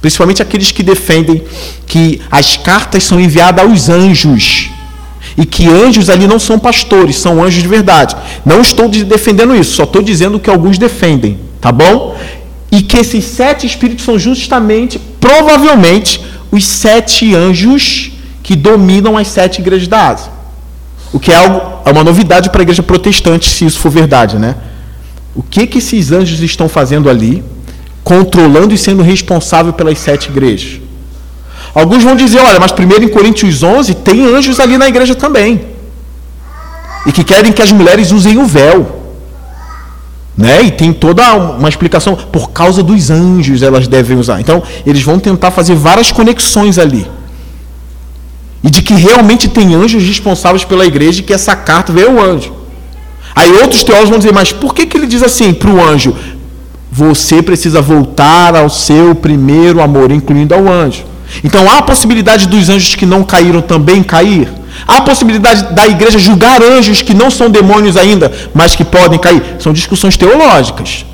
Principalmente 0.00 0.42
aqueles 0.42 0.72
que 0.72 0.82
defendem 0.82 1.44
que 1.86 2.20
as 2.30 2.56
cartas 2.56 3.04
são 3.04 3.20
enviadas 3.20 3.64
aos 3.64 3.88
anjos 3.88 4.70
e 5.36 5.44
que 5.44 5.68
anjos 5.68 6.08
ali 6.08 6.26
não 6.26 6.38
são 6.38 6.58
pastores, 6.58 7.16
são 7.16 7.42
anjos 7.42 7.62
de 7.62 7.68
verdade. 7.68 8.16
Não 8.44 8.60
estou 8.60 8.88
defendendo 8.88 9.54
isso, 9.54 9.74
só 9.74 9.84
estou 9.84 10.02
dizendo 10.02 10.38
que 10.40 10.50
alguns 10.50 10.78
defendem, 10.78 11.38
tá 11.60 11.70
bom? 11.70 12.16
E 12.70 12.82
que 12.82 12.96
esses 12.96 13.24
sete 13.24 13.66
espíritos 13.66 14.04
são 14.04 14.18
justamente, 14.18 14.98
provavelmente, 15.20 16.20
os 16.50 16.64
sete 16.66 17.34
anjos 17.34 18.12
que 18.42 18.56
dominam 18.56 19.16
as 19.16 19.28
sete 19.28 19.60
igrejas 19.60 19.88
da 19.88 20.08
Ásia. 20.08 20.32
O 21.12 21.18
que 21.18 21.32
é, 21.32 21.36
algo, 21.36 21.60
é 21.84 21.90
uma 21.90 22.04
novidade 22.04 22.50
para 22.50 22.60
a 22.60 22.62
igreja 22.62 22.82
protestante, 22.82 23.48
se 23.50 23.64
isso 23.64 23.78
for 23.78 23.90
verdade, 23.90 24.38
né? 24.38 24.54
O 25.34 25.42
que, 25.42 25.66
que 25.66 25.78
esses 25.78 26.10
anjos 26.10 26.40
estão 26.40 26.68
fazendo 26.68 27.08
ali, 27.08 27.42
controlando 28.02 28.74
e 28.74 28.78
sendo 28.78 29.02
responsável 29.02 29.72
pelas 29.72 29.98
sete 29.98 30.28
igrejas? 30.28 30.80
Alguns 31.74 32.02
vão 32.02 32.16
dizer, 32.16 32.40
olha, 32.40 32.58
mas 32.58 32.72
primeiro 32.72 33.04
em 33.04 33.08
Coríntios 33.08 33.62
11 33.62 33.94
tem 33.94 34.24
anjos 34.34 34.58
ali 34.58 34.76
na 34.76 34.88
igreja 34.88 35.14
também. 35.14 35.66
E 37.06 37.12
que 37.12 37.22
querem 37.22 37.52
que 37.52 37.62
as 37.62 37.72
mulheres 37.72 38.10
usem 38.10 38.38
o 38.38 38.44
véu. 38.44 39.00
Né? 40.36 40.62
E 40.62 40.70
tem 40.70 40.92
toda 40.92 41.34
uma 41.34 41.68
explicação. 41.68 42.16
Por 42.16 42.50
causa 42.50 42.82
dos 42.82 43.10
anjos 43.10 43.62
elas 43.62 43.86
devem 43.86 44.16
usar. 44.16 44.40
Então, 44.40 44.62
eles 44.84 45.02
vão 45.02 45.18
tentar 45.18 45.50
fazer 45.50 45.74
várias 45.74 46.10
conexões 46.10 46.78
ali. 46.78 47.06
E 48.62 48.68
de 48.68 48.82
que 48.82 48.94
realmente 48.94 49.48
tem 49.48 49.74
anjos 49.74 50.02
responsáveis 50.02 50.64
pela 50.64 50.84
igreja 50.84 51.20
e 51.20 51.22
que 51.22 51.32
essa 51.32 51.54
carta 51.54 51.92
veio 51.92 52.18
ao 52.18 52.24
anjo. 52.24 52.59
Aí 53.34 53.52
outros 53.52 53.84
teólogos 53.84 54.10
vão 54.10 54.18
dizer, 54.18 54.32
mas 54.32 54.52
por 54.52 54.74
que, 54.74 54.86
que 54.86 54.96
ele 54.96 55.06
diz 55.06 55.22
assim 55.22 55.52
para 55.52 55.70
o 55.70 55.82
anjo? 55.82 56.14
Você 56.90 57.42
precisa 57.42 57.80
voltar 57.80 58.56
ao 58.56 58.68
seu 58.68 59.14
primeiro 59.14 59.80
amor, 59.80 60.10
incluindo 60.10 60.54
ao 60.54 60.68
anjo. 60.68 61.04
Então 61.44 61.70
há 61.70 61.78
a 61.78 61.82
possibilidade 61.82 62.48
dos 62.48 62.68
anjos 62.68 62.94
que 62.96 63.06
não 63.06 63.22
caíram 63.22 63.60
também 63.60 64.02
cair? 64.02 64.48
Há 64.86 64.96
a 64.96 65.02
possibilidade 65.02 65.74
da 65.74 65.86
igreja 65.86 66.18
julgar 66.18 66.62
anjos 66.62 67.02
que 67.02 67.14
não 67.14 67.30
são 67.30 67.48
demônios 67.48 67.96
ainda, 67.96 68.32
mas 68.54 68.74
que 68.74 68.84
podem 68.84 69.18
cair? 69.18 69.56
São 69.58 69.72
discussões 69.72 70.16
teológicas. 70.16 71.04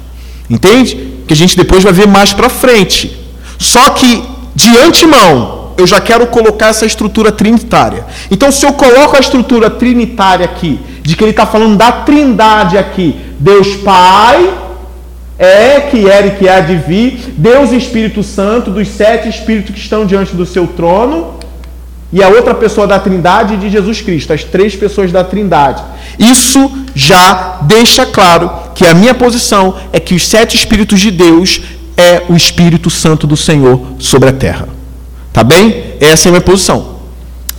Entende? 0.48 1.14
Que 1.26 1.35
a 1.35 1.37
gente 1.37 1.57
depois 1.57 1.83
vai 1.83 1.92
ver 1.92 2.07
mais 2.07 2.33
para 2.33 2.48
frente. 2.48 3.16
Só 3.59 3.90
que, 3.90 4.22
de 4.55 4.76
antemão, 4.79 5.65
eu 5.79 5.87
já 5.87 6.01
quero 6.01 6.27
colocar 6.27 6.69
essa 6.69 6.87
estrutura 6.87 7.31
trinitária. 7.31 8.05
Então, 8.31 8.51
se 8.51 8.65
eu 8.65 8.73
coloco 8.73 9.17
a 9.17 9.21
estrutura 9.21 9.69
trinitária 9.71 10.45
aqui, 10.45 10.81
de 11.03 11.17
que 11.17 11.23
ele 11.23 11.31
está 11.31 11.47
falando 11.47 11.77
da 11.77 11.93
trindade 11.93 12.77
aqui, 12.77 13.17
Deus 13.39 13.77
Pai, 13.77 14.53
é, 15.39 15.81
que 15.81 16.09
era 16.09 16.29
e 16.29 16.31
que 16.33 16.49
há 16.49 16.61
de 16.61 16.77
vir, 16.77 17.35
Deus 17.37 17.73
Espírito 17.73 18.23
Santo, 18.23 18.71
dos 18.71 18.89
sete 18.89 19.29
Espíritos 19.29 19.75
que 19.75 19.81
estão 19.81 20.07
diante 20.07 20.35
do 20.35 20.47
seu 20.47 20.67
trono, 20.67 21.37
e 22.12 22.23
a 22.23 22.29
outra 22.29 22.55
pessoa 22.55 22.87
da 22.87 22.99
Trindade 22.99 23.57
de 23.57 23.69
Jesus 23.69 24.01
Cristo, 24.01 24.33
as 24.33 24.45
três 24.45 24.75
pessoas 24.75 25.12
da 25.12 25.25
Trindade. 25.25 25.83
Isso 26.19 26.71
já 26.95 27.59
deixa 27.62 28.07
claro 28.07 28.51
que 28.75 28.87
a 28.87 28.95
minha 28.95 29.12
posição 29.12 29.75
é 29.93 30.01
que 30.01 30.15
os 30.15 30.27
sete 30.27 30.57
Espíritos 30.57 31.01
de 31.01 31.11
Deus 31.11 31.61
é 31.97 32.23
o 32.29 32.35
Espírito 32.35 32.91
Santo 32.91 33.27
do 33.27 33.37
Senhor 33.37 33.81
sobre 33.99 34.29
a 34.29 34.33
terra. 34.33 34.76
Tá 35.37 35.44
bem? 35.44 35.85
Essa 36.01 36.29
é 36.29 36.31
a 36.31 36.33
minha 36.33 36.40
posição. 36.40 36.96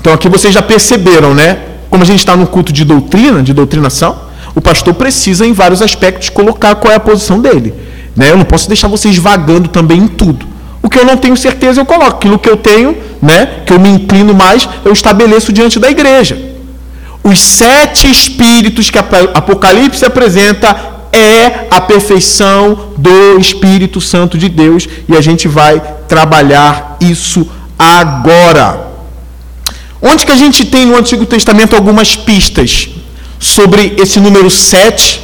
Então 0.02 0.12
aqui 0.12 0.28
vocês 0.28 0.52
já 0.52 0.64
perceberam, 0.64 1.36
né? 1.36 1.60
Como 1.92 2.02
a 2.02 2.06
gente 2.08 2.18
está 2.18 2.36
no 2.36 2.48
culto 2.48 2.74
de 2.74 2.84
doutrina, 2.84 3.44
de 3.44 3.54
doutrinação, 3.54 4.18
o 4.56 4.60
pastor 4.60 4.96
precisa, 4.96 5.46
em 5.46 5.54
vários 5.54 5.80
aspectos, 5.80 6.28
colocar 6.30 6.74
qual 6.74 6.92
é 6.92 6.96
a 6.96 7.00
posição 7.00 7.40
dele. 7.40 7.76
Né? 8.16 8.32
Eu 8.32 8.38
não 8.38 8.46
posso 8.46 8.68
deixar 8.68 8.88
vocês 8.88 9.16
vagando 9.20 9.68
também 9.68 10.00
em 10.00 10.08
tudo. 10.08 10.44
O 10.82 10.90
que 10.90 10.98
eu 10.98 11.06
não 11.06 11.18
tenho 11.18 11.38
certeza, 11.38 11.80
eu 11.80 11.86
coloco. 11.86 12.16
Aquilo 12.16 12.40
que 12.40 12.50
eu 12.50 12.58
tenho, 12.58 12.98
né, 13.22 13.60
que 13.64 13.72
eu 13.72 13.80
me 13.80 13.90
inclino 13.90 14.34
mais, 14.34 14.68
eu 14.84 14.92
estabeleço 14.92 15.54
diante 15.54 15.80
da 15.80 15.88
igreja. 15.88 16.36
Os 17.24 17.40
sete 17.40 18.10
espíritos 18.10 18.90
que 18.90 18.98
Apocalipse 18.98 20.04
apresenta 20.04 20.76
é 21.14 21.68
a 21.70 21.80
perfeição 21.80 22.94
do 22.98 23.38
Espírito 23.40 24.02
Santo 24.02 24.36
de 24.36 24.50
Deus 24.50 24.90
e 25.08 25.16
a 25.16 25.22
gente 25.22 25.48
vai 25.48 25.80
trabalhar 26.08 26.98
isso 27.00 27.48
agora. 27.78 28.88
Onde 30.02 30.26
que 30.26 30.32
a 30.32 30.36
gente 30.36 30.66
tem 30.66 30.86
no 30.86 30.96
Antigo 30.96 31.26
Testamento 31.26 31.76
algumas 31.76 32.16
pistas 32.16 32.90
sobre 33.40 33.96
esse 33.98 34.20
número 34.20 34.50
7 34.50 35.22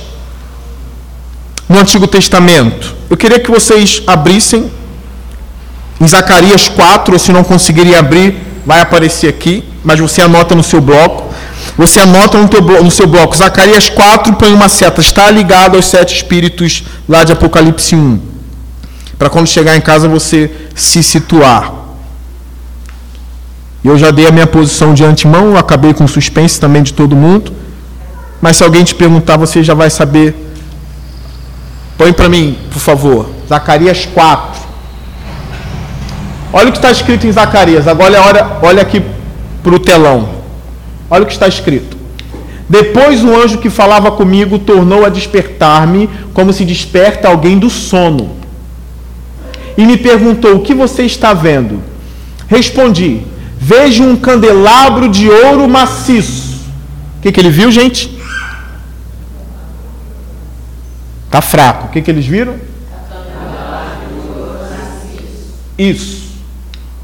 no 1.67 1.79
Antigo 1.79 2.07
Testamento. 2.07 2.95
Eu 3.09 3.17
queria 3.17 3.39
que 3.39 3.49
vocês 3.49 4.01
abrissem 4.05 4.71
em 5.99 6.07
Zacarias 6.07 6.67
4, 6.67 7.13
ou 7.13 7.19
se 7.19 7.31
não 7.31 7.43
conseguirem 7.43 7.95
abrir, 7.95 8.37
vai 8.65 8.81
aparecer 8.81 9.29
aqui, 9.29 9.63
mas 9.83 9.99
você 9.99 10.21
anota 10.21 10.55
no 10.55 10.63
seu 10.63 10.81
bloco. 10.81 11.33
Você 11.77 12.01
anota 12.01 12.37
no, 12.37 12.47
teu, 12.47 12.61
no 12.61 12.91
seu 12.91 13.07
bloco, 13.07 13.35
Zacarias 13.35 13.89
4, 13.89 14.33
põe 14.33 14.53
uma 14.53 14.69
seta, 14.69 15.01
está 15.01 15.31
ligado 15.31 15.75
aos 15.75 15.85
sete 15.85 16.15
espíritos 16.15 16.83
lá 17.07 17.23
de 17.23 17.31
Apocalipse 17.31 17.95
1. 17.95 18.19
Para 19.17 19.29
quando 19.29 19.47
chegar 19.47 19.75
em 19.75 19.81
casa 19.81 20.07
você 20.07 20.51
se 20.75 21.01
situar. 21.01 21.82
Eu 23.83 23.97
já 23.97 24.11
dei 24.11 24.25
a 24.27 24.31
minha 24.31 24.47
posição 24.47 24.93
de 24.93 25.03
antemão, 25.03 25.57
acabei 25.57 25.93
com 25.93 26.07
suspense 26.07 26.59
também 26.59 26.81
de 26.81 26.93
todo 26.93 27.15
mundo. 27.15 27.51
Mas 28.41 28.57
se 28.57 28.63
alguém 28.63 28.83
te 28.83 28.95
perguntar, 28.95 29.37
você 29.37 29.61
já 29.61 29.73
vai 29.73 29.89
saber. 29.89 30.35
Põe 31.97 32.13
para 32.13 32.29
mim, 32.29 32.57
por 32.71 32.79
favor. 32.79 33.29
Zacarias 33.47 34.05
4. 34.05 34.61
Olha 36.53 36.69
o 36.69 36.71
que 36.71 36.77
está 36.77 36.91
escrito 36.91 37.27
em 37.27 37.31
Zacarias. 37.31 37.87
Agora 37.87 38.21
olha, 38.21 38.47
olha 38.61 38.81
aqui 38.81 39.01
para 39.61 39.75
o 39.75 39.79
telão. 39.79 40.29
Olha 41.09 41.23
o 41.23 41.25
que 41.25 41.33
está 41.33 41.47
escrito. 41.47 41.97
Depois 42.69 43.23
o 43.23 43.35
anjo 43.35 43.57
que 43.57 43.69
falava 43.69 44.11
comigo 44.11 44.57
tornou 44.57 45.05
a 45.05 45.09
despertar-me, 45.09 46.09
como 46.33 46.53
se 46.53 46.63
desperta 46.63 47.27
alguém 47.27 47.59
do 47.59 47.69
sono. 47.69 48.31
E 49.77 49.85
me 49.85 49.97
perguntou: 49.97 50.55
O 50.55 50.61
que 50.61 50.73
você 50.73 51.03
está 51.03 51.33
vendo? 51.33 51.81
Respondi: 52.47 53.21
Vejo 53.65 54.03
um 54.03 54.17
candelabro 54.17 55.07
de 55.07 55.29
ouro 55.29 55.69
maciço. 55.69 56.65
O 57.17 57.21
que, 57.21 57.31
que 57.31 57.39
ele 57.39 57.49
viu, 57.49 57.71
gente? 57.71 58.13
Está 61.25 61.41
fraco. 61.41 61.87
O 61.87 61.89
que, 61.89 62.01
que 62.01 62.11
eles 62.11 62.25
viram? 62.25 62.57
Isso. 65.77 66.23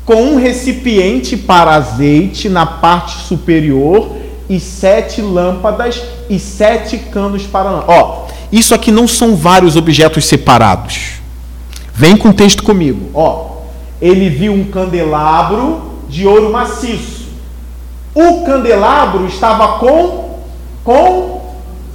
Com 0.03 0.33
um 0.33 0.35
recipiente 0.35 1.37
para 1.37 1.75
azeite 1.75 2.49
na 2.49 2.65
parte 2.65 3.23
superior 3.23 4.17
e 4.49 4.59
sete 4.59 5.21
lâmpadas 5.21 6.03
e 6.29 6.37
sete 6.37 6.97
canos 6.97 7.43
para 7.43 7.71
lâmpada. 7.71 7.93
Ó, 7.93 8.27
isso 8.51 8.75
aqui 8.75 8.91
não 8.91 9.07
são 9.07 9.33
vários 9.33 9.77
objetos 9.77 10.25
separados. 10.25 11.21
Vem 11.93 12.17
com 12.17 12.29
o 12.29 12.33
texto 12.33 12.63
comigo. 12.63 13.09
Ó, 13.13 13.61
ele 14.01 14.29
viu 14.29 14.51
um 14.51 14.65
candelabro 14.65 15.88
de 16.09 16.27
ouro 16.27 16.51
maciço. 16.51 17.29
O 18.13 18.43
candelabro 18.43 19.25
estava 19.27 19.79
com 19.79 20.29
com 20.83 21.39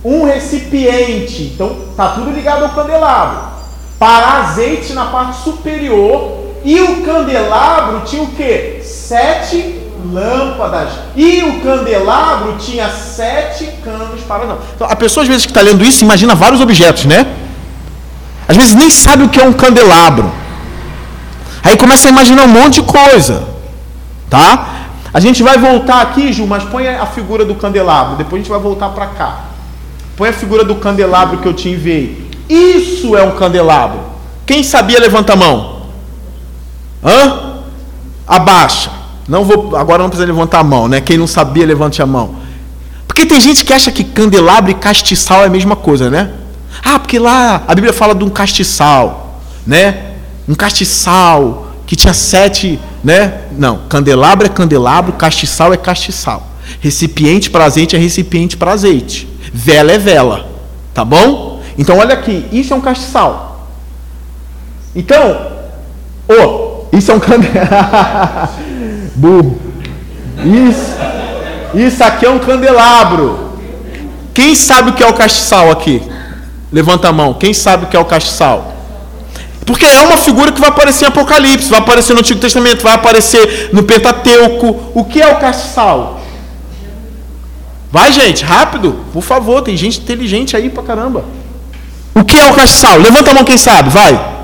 um 0.04 0.24
recipiente. 0.24 1.50
Então, 1.54 1.76
está 1.90 2.08
tudo 2.10 2.30
ligado 2.30 2.62
ao 2.64 2.70
candelabro. 2.70 3.38
Para 3.98 4.42
azeite 4.42 4.92
na 4.92 5.06
parte 5.06 5.42
superior. 5.42 6.44
E 6.64 6.80
o 6.80 7.02
candelabro 7.02 8.02
tinha 8.06 8.22
o 8.22 8.28
que? 8.28 8.80
Sete 8.82 9.82
lâmpadas. 10.12 10.90
E 11.16 11.42
o 11.42 11.60
candelabro 11.60 12.56
tinha 12.58 12.88
sete 12.88 13.66
canos 13.82 14.20
para 14.22 14.46
não. 14.46 14.58
Então, 14.74 14.86
a 14.88 14.96
pessoa, 14.96 15.22
às 15.22 15.28
vezes, 15.28 15.44
que 15.44 15.50
está 15.50 15.60
lendo 15.60 15.84
isso, 15.84 16.04
imagina 16.04 16.34
vários 16.34 16.60
objetos, 16.60 17.04
né? 17.04 17.26
Às 18.46 18.56
vezes 18.56 18.74
nem 18.74 18.90
sabe 18.90 19.24
o 19.24 19.28
que 19.28 19.40
é 19.40 19.44
um 19.44 19.52
candelabro. 19.52 20.30
Aí 21.62 21.76
começa 21.76 22.08
a 22.08 22.10
imaginar 22.10 22.44
um 22.44 22.48
monte 22.48 22.74
de 22.74 22.82
coisa. 22.82 23.53
Tá? 24.28 24.88
A 25.12 25.20
gente 25.20 25.42
vai 25.42 25.58
voltar 25.58 26.02
aqui, 26.02 26.32
Ju, 26.32 26.46
mas 26.46 26.64
põe 26.64 26.88
a 26.88 27.06
figura 27.06 27.44
do 27.44 27.54
candelabro. 27.54 28.16
Depois 28.16 28.34
a 28.34 28.38
gente 28.38 28.50
vai 28.50 28.60
voltar 28.60 28.88
para 28.88 29.06
cá. 29.06 29.44
Põe 30.16 30.30
a 30.30 30.32
figura 30.32 30.64
do 30.64 30.74
candelabro 30.76 31.38
que 31.38 31.46
eu 31.46 31.54
te 31.54 31.68
enviei. 31.68 32.30
Isso 32.48 33.16
é 33.16 33.22
um 33.22 33.32
candelabro. 33.32 34.00
Quem 34.44 34.62
sabia, 34.62 34.98
levanta 34.98 35.32
a 35.32 35.36
mão. 35.36 35.82
Hã? 37.02 37.54
Abaixa. 38.26 38.90
Não 39.28 39.44
vou, 39.44 39.76
agora 39.76 40.02
não 40.02 40.10
precisa 40.10 40.26
levantar 40.26 40.60
a 40.60 40.64
mão, 40.64 40.88
né? 40.88 41.00
Quem 41.00 41.16
não 41.16 41.26
sabia, 41.26 41.64
levante 41.64 42.02
a 42.02 42.06
mão. 42.06 42.36
Porque 43.06 43.24
tem 43.24 43.40
gente 43.40 43.64
que 43.64 43.72
acha 43.72 43.90
que 43.90 44.04
candelabro 44.04 44.70
e 44.70 44.74
castiçal 44.74 45.42
é 45.42 45.46
a 45.46 45.50
mesma 45.50 45.76
coisa, 45.76 46.10
né? 46.10 46.32
Ah, 46.84 46.98
porque 46.98 47.18
lá 47.18 47.62
a 47.66 47.74
Bíblia 47.74 47.92
fala 47.92 48.14
de 48.14 48.24
um 48.24 48.28
castiçal, 48.28 49.40
né? 49.66 50.14
Um 50.48 50.54
castiçal 50.54 51.63
que 51.86 51.96
tinha 51.96 52.14
sete, 52.14 52.78
né? 53.02 53.42
Não, 53.52 53.80
candelabro 53.88 54.46
é 54.46 54.48
candelabro, 54.48 55.12
castiçal 55.12 55.72
é 55.72 55.76
castiçal. 55.76 56.46
Recipiente 56.80 57.50
para 57.50 57.64
azeite 57.64 57.94
é 57.94 57.98
recipiente 57.98 58.56
para 58.56 58.72
azeite. 58.72 59.28
Vela 59.52 59.92
é 59.92 59.98
vela. 59.98 60.48
Tá 60.92 61.04
bom? 61.04 61.62
Então 61.76 61.98
olha 61.98 62.14
aqui, 62.14 62.46
isso 62.52 62.72
é 62.72 62.76
um 62.76 62.80
castiçal. 62.80 63.68
Então, 64.94 65.52
oh, 66.28 66.96
isso 66.96 67.10
é 67.10 67.14
um 67.14 67.20
candelabro. 67.20 68.48
Burro. 69.16 69.58
Isso, 70.44 70.96
isso 71.74 72.04
aqui 72.04 72.26
é 72.26 72.30
um 72.30 72.38
candelabro. 72.38 73.52
Quem 74.32 74.54
sabe 74.54 74.90
o 74.90 74.92
que 74.94 75.02
é 75.02 75.06
o 75.06 75.14
castiçal 75.14 75.70
aqui? 75.70 76.02
Levanta 76.72 77.08
a 77.08 77.12
mão. 77.12 77.34
Quem 77.34 77.54
sabe 77.54 77.84
o 77.84 77.88
que 77.88 77.96
é 77.96 78.00
o 78.00 78.04
castiçal? 78.04 78.73
Porque 79.66 79.84
é 79.84 80.00
uma 80.02 80.18
figura 80.18 80.52
que 80.52 80.60
vai 80.60 80.68
aparecer 80.68 81.06
em 81.06 81.08
Apocalipse, 81.08 81.70
vai 81.70 81.78
aparecer 81.78 82.12
no 82.12 82.20
Antigo 82.20 82.40
Testamento, 82.40 82.82
vai 82.82 82.94
aparecer 82.94 83.70
no 83.72 83.82
Pentateuco. 83.82 84.92
O 84.94 85.04
que 85.04 85.20
é 85.20 85.32
o 85.32 85.36
castiçal? 85.36 86.20
Vai, 87.90 88.12
gente, 88.12 88.44
rápido, 88.44 89.04
por 89.12 89.22
favor, 89.22 89.62
tem 89.62 89.76
gente 89.76 90.00
inteligente 90.00 90.56
aí 90.56 90.68
pra 90.68 90.82
caramba. 90.82 91.24
O 92.14 92.24
que 92.24 92.36
é 92.36 92.50
o 92.50 92.54
castiçal? 92.54 92.98
Levanta 92.98 93.30
a 93.30 93.34
mão 93.34 93.44
quem 93.44 93.56
sabe, 93.56 93.88
vai. 93.88 94.34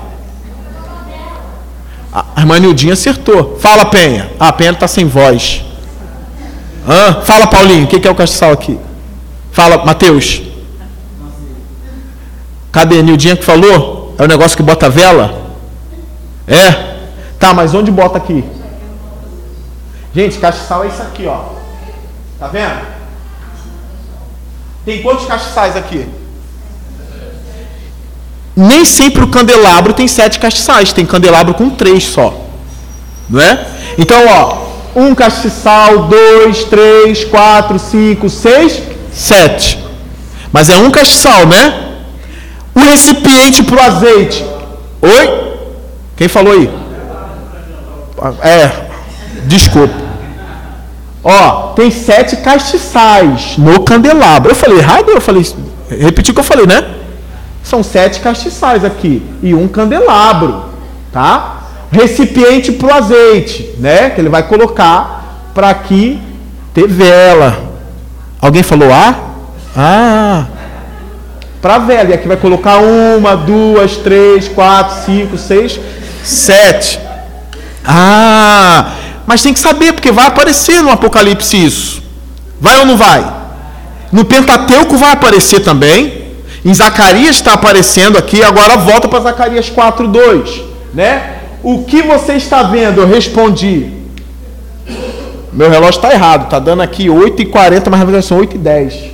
A 2.13 2.41
irmã 2.41 2.59
Nildinha 2.59 2.93
acertou. 2.93 3.57
Fala, 3.61 3.85
Penha. 3.85 4.31
Ah, 4.39 4.49
a 4.49 4.53
Penha 4.53 4.71
está 4.71 4.87
sem 4.87 5.05
voz. 5.05 5.63
Hã? 6.87 7.21
Fala, 7.21 7.47
Paulinho. 7.47 7.85
O 7.85 7.87
que 7.87 8.05
é 8.05 8.11
o 8.11 8.15
castiçal 8.15 8.51
aqui? 8.51 8.77
Fala, 9.51 9.85
Mateus. 9.85 10.41
Cadê? 12.71 13.01
Nildinha 13.01 13.37
que 13.37 13.45
falou? 13.45 14.00
É 14.21 14.23
o 14.23 14.27
negócio 14.27 14.55
que 14.55 14.61
bota 14.61 14.87
vela? 14.87 15.33
É? 16.47 17.09
Tá, 17.39 17.55
mas 17.55 17.73
onde 17.73 17.89
bota 17.89 18.19
aqui? 18.19 18.45
Gente, 20.13 20.37
castiçal 20.37 20.83
é 20.83 20.89
isso 20.89 21.01
aqui, 21.01 21.25
ó. 21.25 21.45
Tá 22.37 22.45
vendo? 22.45 22.85
Tem 24.85 25.01
quantos 25.01 25.25
castiçais 25.25 25.75
aqui? 25.75 26.07
Nem 28.55 28.85
sempre 28.85 29.23
o 29.23 29.27
candelabro 29.27 29.91
tem 29.91 30.07
sete 30.07 30.37
castiçais, 30.37 30.93
tem 30.93 31.03
candelabro 31.03 31.55
com 31.55 31.71
três 31.71 32.03
só. 32.03 32.45
Não 33.27 33.41
é? 33.41 33.65
Então, 33.97 34.23
ó, 34.27 34.99
um 34.99 35.15
castiçal, 35.15 36.03
dois, 36.03 36.63
três, 36.65 37.23
quatro, 37.23 37.79
cinco, 37.79 38.29
seis, 38.29 38.83
sete. 39.11 39.83
Mas 40.51 40.69
é 40.69 40.77
um 40.77 40.91
castiçal, 40.91 41.47
né? 41.47 41.90
O 42.73 42.79
recipiente 42.79 43.63
para 43.63 43.75
o 43.75 43.81
azeite. 43.81 44.45
Oi? 45.01 45.51
Quem 46.15 46.27
falou 46.27 46.53
aí? 46.53 46.69
É, 48.41 48.71
desculpa. 49.45 49.93
Ó, 51.23 51.73
tem 51.73 51.91
sete 51.91 52.37
castiçais 52.37 53.57
no 53.57 53.83
candelabro. 53.83 54.51
Eu 54.51 54.55
falei 54.55 54.77
errado? 54.79 55.09
Eu 55.09 55.21
falei, 55.21 55.45
repeti 55.89 56.31
o 56.31 56.33
que 56.33 56.39
eu 56.39 56.43
falei, 56.43 56.65
né? 56.65 56.95
São 57.63 57.83
sete 57.83 58.19
castiçais 58.19 58.83
aqui 58.83 59.21
e 59.41 59.53
um 59.53 59.67
candelabro, 59.67 60.65
tá? 61.11 61.57
Recipiente 61.91 62.71
para 62.71 62.87
o 62.87 62.93
azeite, 62.93 63.75
né? 63.77 64.09
Que 64.09 64.21
ele 64.21 64.29
vai 64.29 64.43
colocar 64.43 65.49
para 65.53 65.69
aqui 65.69 66.19
ter 66.73 66.87
vela. 66.87 67.71
Alguém 68.39 68.63
falou 68.63 68.91
ah? 68.91 69.15
Ah. 69.75 70.45
Para 71.61 71.77
vela. 71.77 72.09
E 72.09 72.13
aqui 72.13 72.27
vai 72.27 72.37
colocar 72.37 72.77
uma, 72.77 73.35
duas, 73.35 73.97
três, 73.97 74.47
quatro, 74.47 75.05
cinco, 75.05 75.37
seis, 75.37 75.79
sete. 76.23 76.99
Ah. 77.85 78.93
Mas 79.25 79.41
tem 79.41 79.53
que 79.53 79.59
saber 79.59 79.93
porque 79.93 80.11
vai 80.11 80.25
aparecer 80.25 80.81
no 80.81 80.89
Apocalipse 80.89 81.63
isso. 81.63 82.03
Vai 82.59 82.79
ou 82.79 82.85
não 82.85 82.97
vai? 82.97 83.25
No 84.11 84.25
Pentateuco 84.25 84.97
vai 84.97 85.11
aparecer 85.11 85.61
também. 85.61 86.21
Em 86.63 86.73
Zacarias 86.73 87.37
está 87.37 87.53
aparecendo 87.53 88.17
aqui, 88.17 88.43
agora 88.43 88.77
volta 88.77 89.07
para 89.07 89.21
Zacarias 89.21 89.69
4:2, 89.69 90.61
né? 90.93 91.37
O 91.63 91.83
que 91.83 92.01
você 92.01 92.33
está 92.33 92.63
vendo? 92.63 93.01
Eu 93.01 93.07
respondi. 93.07 93.89
Meu 95.51 95.69
relógio 95.69 95.97
está 95.97 96.11
errado, 96.11 96.43
está 96.45 96.59
dando 96.59 96.81
aqui 96.81 97.07
8h40, 97.07 97.89
mas 97.89 97.99
na 97.99 98.05
verdade 98.05 98.25
são 98.25 98.37
8h10. 98.37 99.11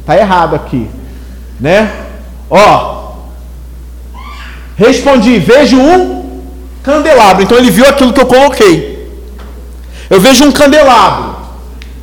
Está 0.00 0.16
errado 0.16 0.54
aqui, 0.54 0.88
né? 1.60 1.92
Ó, 2.50 3.12
respondi, 4.76 5.38
vejo 5.38 5.78
um 5.78 6.42
candelabro. 6.82 7.42
Então 7.42 7.56
ele 7.56 7.70
viu 7.70 7.86
aquilo 7.86 8.12
que 8.12 8.20
eu 8.20 8.26
coloquei. 8.26 8.94
Eu 10.10 10.20
vejo 10.20 10.44
um 10.44 10.52
candelabro 10.52 11.36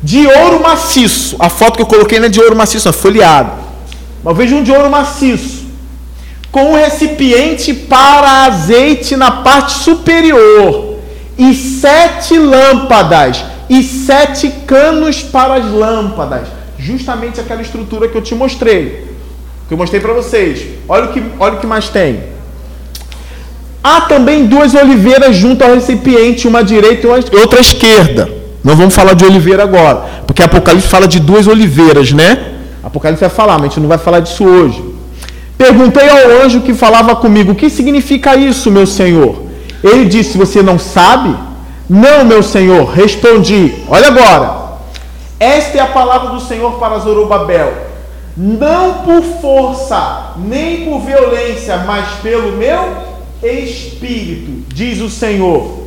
de 0.02 0.26
ouro 0.26 0.60
maciço. 0.60 1.36
A 1.38 1.48
foto 1.48 1.76
que 1.76 1.82
eu 1.82 1.86
coloquei 1.86 2.18
não 2.18 2.26
é 2.26 2.28
de 2.28 2.40
ouro 2.40 2.56
maciço, 2.56 2.88
é 2.88 2.92
folheado. 2.92 3.52
Mas 4.24 4.36
veja 4.36 4.54
um 4.54 4.62
de 4.62 4.72
ouro 4.72 4.90
maciço, 4.90 5.66
com 6.50 6.72
um 6.72 6.74
recipiente 6.74 7.72
para 7.72 8.44
azeite 8.44 9.16
na 9.16 9.30
parte 9.30 9.72
superior, 9.78 10.98
e 11.38 11.54
sete 11.54 12.38
lâmpadas, 12.38 13.44
e 13.68 13.82
sete 13.82 14.50
canos 14.66 15.22
para 15.22 15.54
as 15.54 15.70
lâmpadas. 15.70 16.48
Justamente 16.78 17.40
aquela 17.40 17.62
estrutura 17.62 18.08
que 18.08 18.16
eu 18.16 18.22
te 18.22 18.34
mostrei, 18.34 19.11
que 19.68 19.74
eu 19.74 19.78
mostrei 19.78 20.00
para 20.00 20.12
vocês. 20.12 20.66
Olha 20.88 21.04
o 21.04 21.08
que, 21.12 21.22
olha 21.38 21.54
o 21.54 21.58
que 21.58 21.66
mais 21.66 21.88
tem. 21.88 22.20
Há 23.82 24.02
também 24.02 24.46
duas 24.46 24.74
oliveiras 24.74 25.34
junto 25.34 25.64
ao 25.64 25.74
recipiente, 25.74 26.46
uma 26.46 26.62
direita 26.62 27.06
e 27.06 27.36
outra 27.36 27.60
esquerda. 27.60 28.30
Não 28.62 28.76
vamos 28.76 28.94
falar 28.94 29.14
de 29.14 29.24
oliveira 29.24 29.64
agora, 29.64 30.04
porque 30.26 30.42
Apocalipse 30.42 30.88
fala 30.88 31.08
de 31.08 31.18
duas 31.18 31.48
oliveiras, 31.48 32.12
né? 32.12 32.52
Apocalipse 32.82 33.20
vai 33.20 33.30
falar, 33.30 33.54
mas 33.54 33.62
a 33.62 33.68
gente 33.68 33.80
não 33.80 33.88
vai 33.88 33.98
falar 33.98 34.20
disso 34.20 34.44
hoje. 34.44 34.82
Perguntei 35.58 36.08
ao 36.08 36.44
anjo 36.44 36.60
que 36.60 36.72
falava 36.74 37.16
comigo: 37.16 37.52
O 37.52 37.54
que 37.54 37.68
significa 37.68 38.36
isso, 38.36 38.70
meu 38.70 38.86
senhor? 38.86 39.42
Ele 39.82 40.04
disse: 40.04 40.38
Você 40.38 40.62
não 40.62 40.78
sabe? 40.78 41.34
Não, 41.88 42.24
meu 42.24 42.42
senhor. 42.42 42.84
Respondi: 42.84 43.74
Olha 43.88 44.08
agora. 44.08 44.62
Esta 45.38 45.78
é 45.78 45.80
a 45.80 45.86
palavra 45.86 46.30
do 46.30 46.40
Senhor 46.40 46.78
para 46.78 46.98
Zorobabel. 46.98 47.91
Não 48.36 49.02
por 49.04 49.22
força, 49.40 50.34
nem 50.38 50.84
por 50.84 51.00
violência, 51.00 51.78
mas 51.78 52.08
pelo 52.22 52.52
meu 52.52 52.96
espírito, 53.42 54.64
diz 54.72 55.00
o 55.00 55.10
Senhor. 55.10 55.82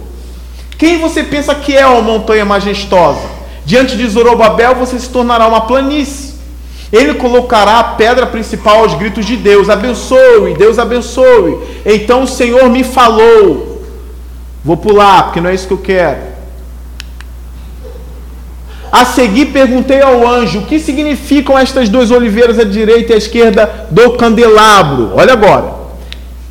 Quem 0.78 1.00
você 1.00 1.24
pensa 1.24 1.56
que 1.56 1.76
é, 1.76 1.86
ó 1.86 2.02
montanha 2.02 2.46
majestosa? 2.46 3.36
Diante 3.66 3.98
de 3.98 4.08
Zorobabel 4.08 4.76
você 4.76 5.00
se 5.00 5.10
tornará 5.10 5.48
uma 5.48 5.62
planície 5.62 6.36
ele 6.92 7.16
colocará 7.16 7.80
a 7.80 7.84
pedra 7.84 8.26
principal 8.26 8.80
aos 8.80 8.94
gritos 8.94 9.26
de 9.26 9.36
Deus: 9.36 9.70
abençoe, 9.70 10.54
Deus 10.58 10.80
abençoe. 10.80 11.58
Então 11.86 12.24
o 12.24 12.28
Senhor 12.28 12.70
me 12.70 12.84
falou. 12.84 13.84
Vou 14.64 14.78
pular, 14.78 15.24
porque 15.26 15.42
não 15.42 15.50
é 15.50 15.54
isso 15.54 15.68
que 15.68 15.74
eu 15.74 15.78
quero. 15.78 16.35
A 18.92 19.06
seguir 19.06 19.48
perguntei 19.48 20.02
ao 20.02 20.28
anjo: 20.28 20.60
o 20.60 20.66
que 20.66 20.80
significam 20.80 21.58
estas 21.58 21.90
duas 21.90 22.12
oliveiras 22.12 22.60
à 22.60 22.64
direita 22.64 23.12
e 23.12 23.16
à 23.16 23.18
esquerda 23.18 23.88
do 23.92 24.12
candelabro? 24.12 25.12
Olha 25.16 25.34
agora. 25.34 25.74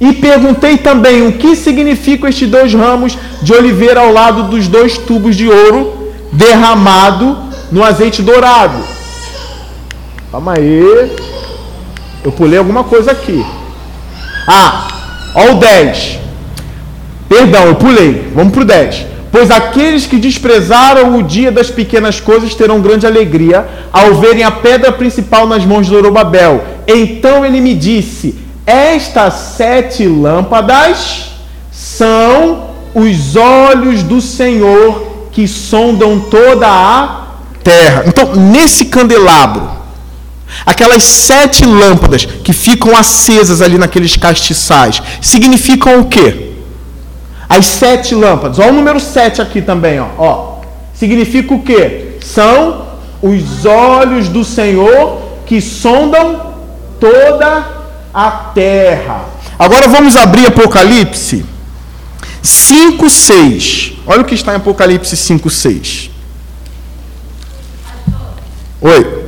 E 0.00 0.12
perguntei 0.12 0.76
também 0.76 1.26
o 1.26 1.32
que 1.32 1.54
significam 1.54 2.28
estes 2.28 2.48
dois 2.48 2.74
ramos 2.74 3.16
de 3.42 3.52
oliveira 3.52 4.00
ao 4.00 4.12
lado 4.12 4.44
dos 4.44 4.68
dois 4.68 4.98
tubos 4.98 5.36
de 5.36 5.48
ouro 5.48 6.12
derramado 6.32 7.38
no 7.70 7.82
azeite 7.82 8.20
dourado. 8.20 8.78
Calma 10.30 10.54
aí. 10.54 11.12
Eu 12.24 12.32
pulei 12.32 12.58
alguma 12.58 12.84
coisa 12.84 13.12
aqui. 13.12 13.44
Ah, 14.46 14.88
ó 15.34 15.52
o 15.52 15.54
10. 15.54 16.18
Perdão, 17.28 17.66
eu 17.66 17.74
pulei. 17.76 18.30
Vamos 18.34 18.52
para 18.52 18.62
o 18.62 18.64
10. 18.64 19.13
Pois 19.34 19.50
aqueles 19.50 20.06
que 20.06 20.16
desprezaram 20.16 21.18
o 21.18 21.22
dia 21.24 21.50
das 21.50 21.68
pequenas 21.68 22.20
coisas 22.20 22.54
terão 22.54 22.80
grande 22.80 23.04
alegria 23.04 23.66
ao 23.92 24.14
verem 24.14 24.44
a 24.44 24.50
pedra 24.52 24.92
principal 24.92 25.44
nas 25.44 25.64
mãos 25.64 25.86
de 25.86 25.92
Zorobabel. 25.92 26.62
Então 26.86 27.44
ele 27.44 27.60
me 27.60 27.74
disse: 27.74 28.36
Estas 28.64 29.34
sete 29.34 30.06
lâmpadas 30.06 31.32
são 31.72 32.70
os 32.94 33.34
olhos 33.34 34.04
do 34.04 34.20
Senhor 34.20 35.28
que 35.32 35.48
sondam 35.48 36.20
toda 36.20 36.68
a 36.68 37.26
terra. 37.64 38.04
Então, 38.06 38.36
nesse 38.36 38.84
candelabro, 38.84 39.68
Aquelas 40.64 41.02
sete 41.02 41.64
lâmpadas 41.64 42.24
que 42.24 42.52
ficam 42.52 42.96
acesas 42.96 43.60
ali 43.60 43.76
naqueles 43.76 44.16
castiçais 44.16 45.02
significam 45.20 45.98
o 45.98 46.04
quê? 46.04 46.53
As 47.48 47.66
sete 47.66 48.14
lâmpadas. 48.14 48.58
Olha 48.58 48.72
o 48.72 48.74
número 48.74 48.98
sete 48.98 49.40
aqui 49.40 49.60
também, 49.60 50.00
ó. 50.00 50.08
ó. 50.18 50.54
Significa 50.94 51.54
o 51.54 51.62
quê? 51.62 52.18
São 52.22 52.86
os 53.22 53.64
olhos 53.64 54.28
do 54.28 54.44
Senhor 54.44 55.22
que 55.46 55.60
sondam 55.60 56.54
toda 57.00 57.66
a 58.12 58.30
terra. 58.54 59.24
Agora 59.58 59.88
vamos 59.88 60.16
abrir 60.16 60.46
Apocalipse 60.46 61.44
5, 62.42 63.08
6. 63.08 63.92
Olha 64.06 64.20
o 64.20 64.24
que 64.24 64.34
está 64.34 64.52
em 64.52 64.56
Apocalipse 64.56 65.16
5, 65.16 65.48
6. 65.48 66.10
Oi. 68.80 69.24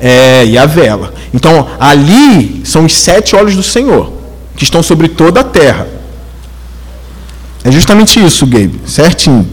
É, 0.00 0.44
e 0.46 0.56
a 0.56 0.66
vela. 0.66 1.12
Então, 1.32 1.68
ali 1.78 2.62
são 2.64 2.84
os 2.86 2.96
sete 2.96 3.36
olhos 3.36 3.54
do 3.54 3.62
Senhor, 3.62 4.12
que 4.56 4.64
estão 4.64 4.82
sobre 4.82 5.08
toda 5.08 5.40
a 5.40 5.44
terra. 5.44 5.86
É 7.62 7.70
justamente 7.70 8.24
isso, 8.24 8.46
Gabe, 8.46 8.80
certinho. 8.86 9.46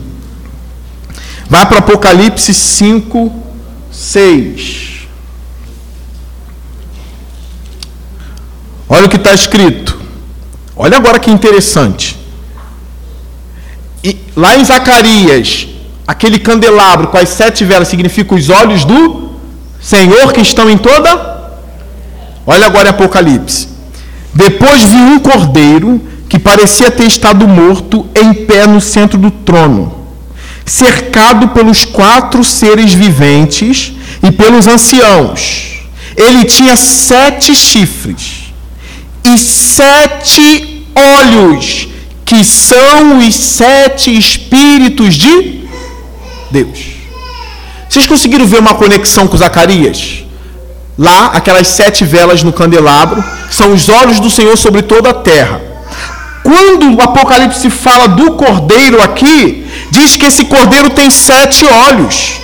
Vai 1.49 1.65
para 1.65 1.79
Apocalipse 1.79 2.53
5, 2.53 3.31
6. 3.91 5.07
Olha 8.87 9.07
o 9.07 9.09
que 9.09 9.15
está 9.15 9.33
escrito. 9.33 9.99
Olha 10.75 10.97
agora 10.97 11.19
que 11.19 11.31
interessante. 11.31 12.17
E, 14.03 14.17
lá 14.35 14.55
em 14.55 14.63
Zacarias, 14.63 15.67
aquele 16.05 16.37
candelabro 16.39 17.07
com 17.07 17.17
as 17.17 17.29
sete 17.29 17.63
velas 17.63 17.87
significa 17.87 18.35
os 18.35 18.49
olhos 18.49 18.85
do 18.85 19.31
Senhor 19.81 20.31
que 20.31 20.41
estão 20.41 20.69
em 20.69 20.77
toda. 20.77 21.33
Olha 22.45 22.67
agora 22.67 22.89
em 22.89 22.91
Apocalipse. 22.91 23.72
Depois 24.33 24.83
vi 24.83 24.95
um 24.95 25.19
cordeiro 25.19 26.01
que 26.27 26.39
parecia 26.39 26.89
ter 26.89 27.05
estado 27.05 27.47
morto 27.47 28.07
em 28.15 28.33
pé 28.33 28.65
no 28.65 28.81
centro 28.81 29.19
do 29.19 29.29
trono, 29.29 29.93
cercado 30.65 31.49
pelos 31.49 31.85
quatro 31.85 32.43
seres 32.43 32.93
viventes 32.93 33.93
e 34.23 34.31
pelos 34.31 34.67
anciãos. 34.67 35.73
Ele 36.17 36.45
tinha 36.45 36.75
sete 36.75 37.55
chifres 37.55 38.53
e 39.23 39.37
sete 39.37 40.87
olhos, 40.95 41.87
que 42.25 42.43
são 42.43 43.19
os 43.19 43.35
sete 43.35 44.17
espíritos 44.17 45.15
de 45.15 45.65
Deus. 46.49 46.79
Vocês 47.87 48.07
conseguiram 48.07 48.47
ver 48.47 48.59
uma 48.59 48.73
conexão 48.73 49.27
com 49.27 49.37
Zacarias? 49.37 50.22
Lá, 50.97 51.27
aquelas 51.27 51.67
sete 51.67 52.05
velas 52.05 52.43
no 52.43 52.53
candelabro, 52.53 53.23
são 53.49 53.73
os 53.73 53.89
olhos 53.89 54.19
do 54.19 54.29
Senhor 54.29 54.55
sobre 54.57 54.81
toda 54.81 55.09
a 55.09 55.13
terra. 55.13 55.61
Quando 56.43 56.95
o 56.95 57.01
Apocalipse 57.01 57.69
fala 57.69 58.07
do 58.07 58.33
cordeiro 58.33 59.01
aqui, 59.01 59.65
diz 59.89 60.15
que 60.15 60.25
esse 60.25 60.45
cordeiro 60.45 60.89
tem 60.91 61.09
sete 61.09 61.65
olhos. 61.65 62.41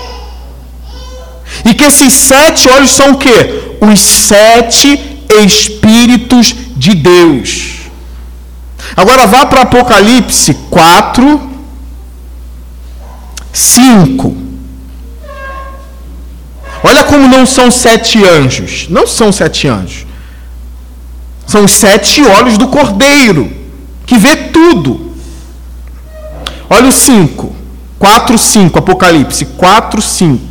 E 1.65 1.73
que 1.73 1.83
esses 1.83 2.13
sete 2.13 2.69
olhos 2.69 2.91
são 2.91 3.11
o 3.11 3.17
quê? 3.17 3.75
Os 3.81 3.99
sete 3.99 5.19
Espíritos 5.29 6.55
de 6.75 6.95
Deus. 6.95 7.75
Agora 8.95 9.27
vá 9.27 9.45
para 9.45 9.61
Apocalipse 9.61 10.55
4, 10.71 11.49
5. 13.53 14.48
Olha 16.83 17.03
como 17.03 17.27
não 17.27 17.45
são 17.45 17.69
sete 17.69 18.23
anjos. 18.23 18.87
Não 18.89 19.05
são 19.05 19.31
sete 19.31 19.67
anjos. 19.67 20.05
São 21.45 21.65
os 21.65 21.71
sete 21.71 22.21
olhos 22.21 22.57
do 22.57 22.67
cordeiro, 22.67 23.51
que 24.05 24.17
vê 24.17 24.35
tudo. 24.35 25.13
Olha 26.69 26.87
o 26.87 26.91
5. 26.91 27.55
4, 27.97 28.37
5. 28.37 28.79
Apocalipse 28.79 29.45
4, 29.45 30.01
5. 30.01 30.49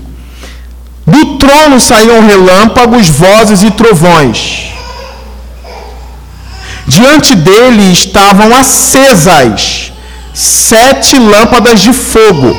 Do 1.07 1.37
trono 1.37 1.81
saíam 1.81 2.27
relâmpagos, 2.27 3.09
vozes 3.09 3.63
e 3.63 3.71
trovões. 3.71 4.73
Diante 6.87 7.35
dele 7.35 7.93
estavam 7.93 8.55
acesas 8.55 9.93
sete 10.35 11.19
lâmpadas 11.19 11.81
de 11.81 11.93
fogo. 11.93 12.57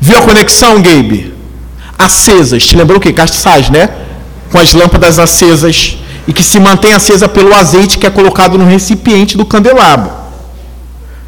Viu 0.00 0.18
a 0.18 0.22
conexão, 0.22 0.80
Gabe? 0.80 1.29
Acesas. 2.00 2.64
Te 2.64 2.76
lembrou 2.76 2.98
o 2.98 3.00
que? 3.00 3.12
Castiçais, 3.12 3.70
né? 3.70 3.88
Com 4.50 4.58
as 4.58 4.72
lâmpadas 4.72 5.18
acesas 5.18 5.98
e 6.26 6.32
que 6.32 6.42
se 6.42 6.58
mantém 6.60 6.92
acesa 6.92 7.28
pelo 7.28 7.54
azeite 7.54 7.98
que 7.98 8.06
é 8.06 8.10
colocado 8.10 8.58
no 8.58 8.66
recipiente 8.66 9.36
do 9.36 9.44
candelabro. 9.44 10.10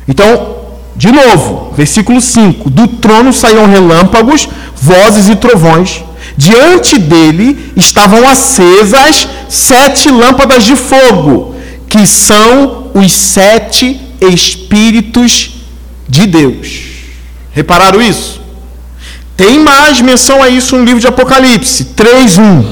Então, 0.07 0.57
de 0.97 1.11
novo, 1.11 1.73
versículo 1.77 2.21
5: 2.21 2.69
Do 2.71 2.89
trono 2.89 3.33
saíam 3.33 3.67
relâmpagos, 3.67 4.49
vozes 4.75 5.29
e 5.29 5.37
trovões. 5.37 6.03
Diante 6.37 6.99
dele 6.99 7.73
estavam 7.77 8.27
acesas 8.29 9.29
sete 9.49 10.11
lâmpadas 10.11 10.65
de 10.65 10.75
fogo, 10.77 11.55
que 11.89 12.07
são 12.07 12.91
os 12.95 13.13
sete 13.13 14.01
Espíritos 14.21 15.51
de 16.09 16.27
Deus. 16.27 16.81
Repararam 17.53 18.01
isso? 18.01 18.42
Tem 19.37 19.59
mais 19.59 20.01
menção 20.01 20.43
a 20.43 20.49
isso 20.49 20.77
no 20.77 20.85
livro 20.85 21.01
de 21.01 21.07
Apocalipse 21.07 21.85
3:1. 21.97 22.65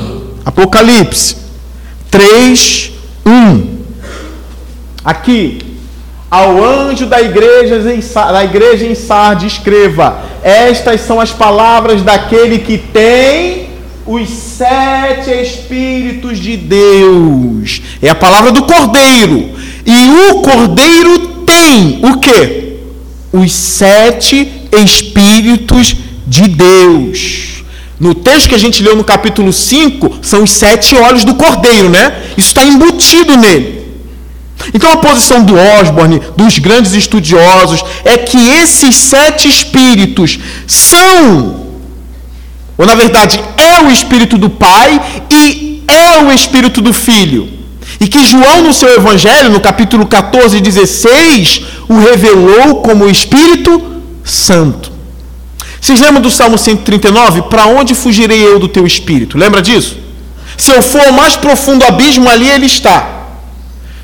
Apocalipse 0.44 1.36
3:1. 2.10 3.80
Aqui, 5.04 5.58
ao 6.30 6.62
anjo 6.62 7.06
da 7.06 7.20
igreja, 7.20 7.76
em, 7.92 8.00
da 8.32 8.44
igreja 8.44 8.86
em 8.86 8.94
Sardes, 8.94 9.54
escreva: 9.54 10.22
Estas 10.42 11.00
são 11.00 11.20
as 11.20 11.32
palavras 11.32 12.02
daquele 12.02 12.58
que 12.58 12.76
tem 12.76 13.70
os 14.06 14.28
sete 14.28 15.30
Espíritos 15.30 16.38
de 16.38 16.56
Deus. 16.56 17.80
É 18.02 18.10
a 18.10 18.14
palavra 18.14 18.52
do 18.52 18.64
Cordeiro. 18.64 19.50
E 19.86 20.30
o 20.30 20.42
Cordeiro 20.42 21.18
tem 21.46 22.00
o 22.02 22.18
que? 22.18 22.76
Os 23.32 23.52
sete 23.52 24.68
Espíritos 24.72 25.86
de 25.88 26.09
Deus. 26.48 27.64
No 27.98 28.14
texto 28.14 28.48
que 28.48 28.54
a 28.54 28.58
gente 28.58 28.82
leu 28.82 28.96
no 28.96 29.04
capítulo 29.04 29.52
5, 29.52 30.20
são 30.22 30.44
os 30.44 30.50
sete 30.50 30.96
olhos 30.96 31.24
do 31.24 31.34
Cordeiro, 31.34 31.90
né? 31.90 32.22
Isso 32.36 32.48
está 32.48 32.64
embutido 32.64 33.36
nele. 33.36 33.80
Então 34.72 34.90
a 34.92 34.96
posição 34.98 35.42
do 35.42 35.54
Osborne, 35.54 36.20
dos 36.36 36.58
grandes 36.58 36.92
estudiosos, 36.92 37.82
é 38.04 38.16
que 38.16 38.38
esses 38.38 38.94
sete 38.96 39.48
espíritos 39.48 40.38
são, 40.66 41.66
ou 42.76 42.86
na 42.86 42.94
verdade 42.94 43.40
é 43.56 43.82
o 43.82 43.90
espírito 43.90 44.38
do 44.38 44.50
Pai 44.50 45.00
e 45.30 45.82
é 45.86 46.22
o 46.22 46.32
espírito 46.32 46.80
do 46.80 46.92
Filho. 46.92 47.48
E 47.98 48.08
que 48.08 48.24
João, 48.24 48.62
no 48.62 48.72
seu 48.72 48.94
Evangelho, 48.94 49.50
no 49.50 49.60
capítulo 49.60 50.06
14 50.06 50.56
e 50.56 50.60
16, 50.60 51.62
o 51.88 51.98
revelou 51.98 52.76
como 52.76 53.08
Espírito 53.10 53.82
Santo. 54.24 54.89
Vocês 55.80 56.00
lembram 56.00 56.20
do 56.20 56.30
Salmo 56.30 56.58
139? 56.58 57.42
Para 57.42 57.66
onde 57.66 57.94
fugirei 57.94 58.46
eu 58.46 58.58
do 58.58 58.68
teu 58.68 58.86
espírito? 58.86 59.38
Lembra 59.38 59.62
disso? 59.62 59.96
Se 60.56 60.70
eu 60.70 60.82
for 60.82 61.00
ao 61.00 61.12
mais 61.12 61.36
profundo 61.36 61.84
abismo, 61.84 62.28
ali 62.28 62.48
ele 62.48 62.66
está. 62.66 63.20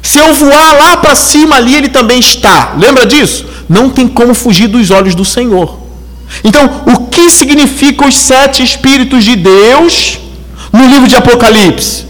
Se 0.00 0.18
eu 0.18 0.32
voar 0.34 0.72
lá 0.72 0.96
para 0.96 1.14
cima, 1.14 1.56
ali 1.56 1.74
ele 1.74 1.88
também 1.88 2.18
está. 2.18 2.74
Lembra 2.78 3.04
disso? 3.04 3.44
Não 3.68 3.90
tem 3.90 4.08
como 4.08 4.34
fugir 4.34 4.68
dos 4.68 4.90
olhos 4.90 5.14
do 5.14 5.24
Senhor. 5.24 5.80
Então, 6.42 6.82
o 6.86 7.06
que 7.06 7.30
significam 7.30 8.08
os 8.08 8.16
sete 8.16 8.62
Espíritos 8.62 9.24
de 9.24 9.36
Deus 9.36 10.18
no 10.72 10.86
livro 10.88 11.08
de 11.08 11.16
Apocalipse? 11.16 12.06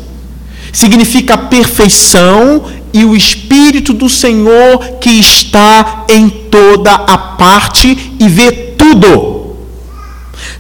Significa 0.72 1.34
a 1.34 1.38
perfeição 1.38 2.64
e 2.92 3.04
o 3.04 3.16
Espírito 3.16 3.92
do 3.92 4.08
Senhor 4.08 4.78
que 5.00 5.10
está 5.10 6.04
em 6.08 6.28
toda 6.28 6.92
a 6.92 7.18
parte 7.18 8.14
e 8.18 8.28
vê 8.28 8.52
tudo. 8.52 9.35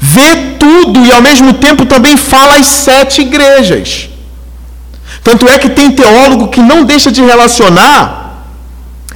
Vê 0.00 0.36
tudo 0.58 1.04
e 1.04 1.12
ao 1.12 1.22
mesmo 1.22 1.54
tempo 1.54 1.86
também 1.86 2.16
fala 2.16 2.56
às 2.56 2.66
sete 2.66 3.22
igrejas. 3.22 4.08
Tanto 5.22 5.48
é 5.48 5.58
que 5.58 5.70
tem 5.70 5.90
teólogo 5.90 6.48
que 6.48 6.60
não 6.60 6.84
deixa 6.84 7.10
de 7.10 7.22
relacionar 7.22 8.44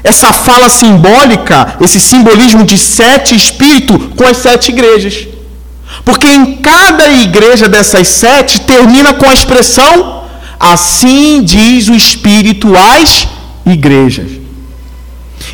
essa 0.03 0.33
fala 0.33 0.69
simbólica, 0.69 1.77
esse 1.81 2.01
simbolismo 2.01 2.65
de 2.65 2.79
sete 2.79 3.35
espíritos 3.35 3.99
com 4.17 4.25
as 4.25 4.39
sete 4.39 4.71
igrejas. 4.71 5.29
Porque 6.05 6.27
em 6.27 6.57
cada 6.57 7.09
igreja 7.09 7.69
dessas 7.69 8.09
sete 8.09 8.61
termina 8.63 9.13
com 9.15 9.29
a 9.29 9.35
expressão 9.35 10.21
assim 10.61 11.43
diz 11.43 11.89
o 11.89 11.95
Espírito 11.95 12.77
às 12.77 13.27
igrejas. 13.65 14.31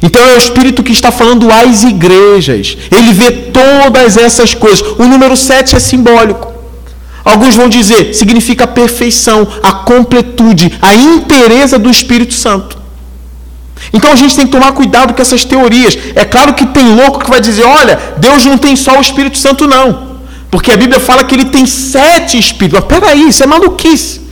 Então 0.02 0.22
é 0.22 0.34
o 0.34 0.38
Espírito 0.38 0.82
que 0.82 0.92
está 0.92 1.10
falando 1.10 1.50
às 1.50 1.82
igrejas. 1.82 2.76
Ele 2.90 3.12
vê 3.12 3.30
todas 3.30 4.16
essas 4.16 4.54
coisas. 4.54 4.82
O 4.98 5.04
número 5.04 5.36
7 5.36 5.76
é 5.76 5.78
simbólico. 5.80 6.52
Alguns 7.24 7.56
vão 7.56 7.68
dizer, 7.68 8.14
significa 8.14 8.64
a 8.64 8.68
perfeição, 8.68 9.48
a 9.62 9.72
completude, 9.72 10.72
a 10.80 10.94
inteireza 10.94 11.78
do 11.78 11.90
Espírito 11.90 12.34
Santo. 12.34 12.78
Então 13.92 14.12
a 14.12 14.16
gente 14.16 14.36
tem 14.36 14.46
que 14.46 14.52
tomar 14.52 14.72
cuidado 14.72 15.12
com 15.12 15.20
essas 15.20 15.44
teorias. 15.44 15.98
É 16.14 16.24
claro 16.24 16.54
que 16.54 16.66
tem 16.66 16.94
louco 16.94 17.24
que 17.24 17.30
vai 17.30 17.40
dizer: 17.40 17.64
olha, 17.64 17.98
Deus 18.18 18.44
não 18.44 18.56
tem 18.56 18.76
só 18.76 18.96
o 18.96 19.00
Espírito 19.00 19.38
Santo, 19.38 19.66
não. 19.66 20.16
Porque 20.50 20.70
a 20.70 20.76
Bíblia 20.76 21.00
fala 21.00 21.24
que 21.24 21.34
ele 21.34 21.46
tem 21.46 21.66
sete 21.66 22.38
espíritos. 22.38 22.80
Mas 22.80 22.88
peraí, 22.88 23.28
isso 23.28 23.42
é 23.42 23.46
maluquice. 23.46 24.25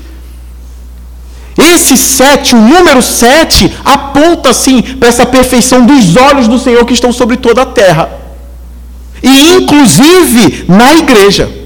Esse 1.57 1.97
sete, 1.97 2.55
o 2.55 2.59
número 2.61 3.01
sete, 3.01 3.73
aponta 3.85 4.51
assim 4.51 4.83
para 4.83 5.09
essa 5.09 5.25
perfeição 5.25 5.87
dos 5.87 6.17
olhos 6.17 6.49
do 6.49 6.59
Senhor 6.59 6.85
que 6.85 6.95
estão 6.95 7.13
sobre 7.13 7.37
toda 7.37 7.63
a 7.63 7.67
terra. 7.67 8.09
E 9.23 9.55
inclusive 9.55 10.65
na 10.69 10.95
igreja 10.95 11.65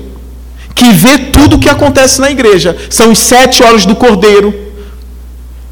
que 0.78 0.93
vê 0.93 1.18
tudo 1.18 1.57
o 1.57 1.59
que 1.59 1.68
acontece 1.68 2.20
na 2.20 2.30
igreja. 2.30 2.76
São 2.89 3.11
os 3.11 3.18
sete 3.18 3.64
olhos 3.64 3.84
do 3.84 3.97
cordeiro. 3.97 4.55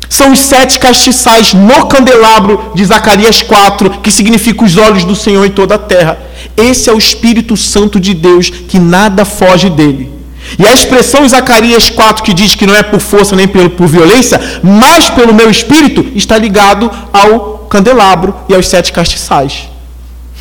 São 0.09 0.33
os 0.33 0.41
sete 0.41 0.81
castiçais 0.81 1.55
no 1.55 1.87
candelabro 1.87 2.73
de 2.75 2.85
Zacarias 2.85 3.41
4, 3.43 4.01
que 4.03 4.11
significa 4.11 4.65
os 4.65 4.77
olhos 4.77 5.05
do 5.05 5.15
Senhor 5.15 5.45
em 5.45 5.51
toda 5.51 5.77
a 5.77 5.79
terra. 5.79 6.19
Esse 6.57 6.89
é 6.89 6.93
o 6.93 6.99
Espírito 6.99 7.57
Santo 7.57 8.01
de 8.01 8.15
Deus, 8.15 8.51
que 8.51 8.81
nada 8.81 9.25
foge 9.25 9.71
dele. 9.71 10.16
E 10.59 10.67
a 10.67 10.73
expressão 10.73 11.25
em 11.25 11.29
Zacarias 11.29 11.91
4 11.91 12.23
que 12.23 12.33
diz 12.33 12.55
que 12.55 12.67
não 12.67 12.75
é 12.75 12.83
por 12.83 13.01
força 13.01 13.35
nem 13.35 13.49
por, 13.49 13.69
por 13.71 13.87
violência, 13.87 14.41
mas 14.63 15.11
pelo 15.11 15.35
meu 15.35 15.51
espírito, 15.51 16.07
está 16.15 16.39
ligado 16.39 16.91
ao 17.13 17.67
candelabro 17.69 18.35
e 18.49 18.55
aos 18.55 18.69
sete 18.69 18.93
castiçais. 18.93 19.69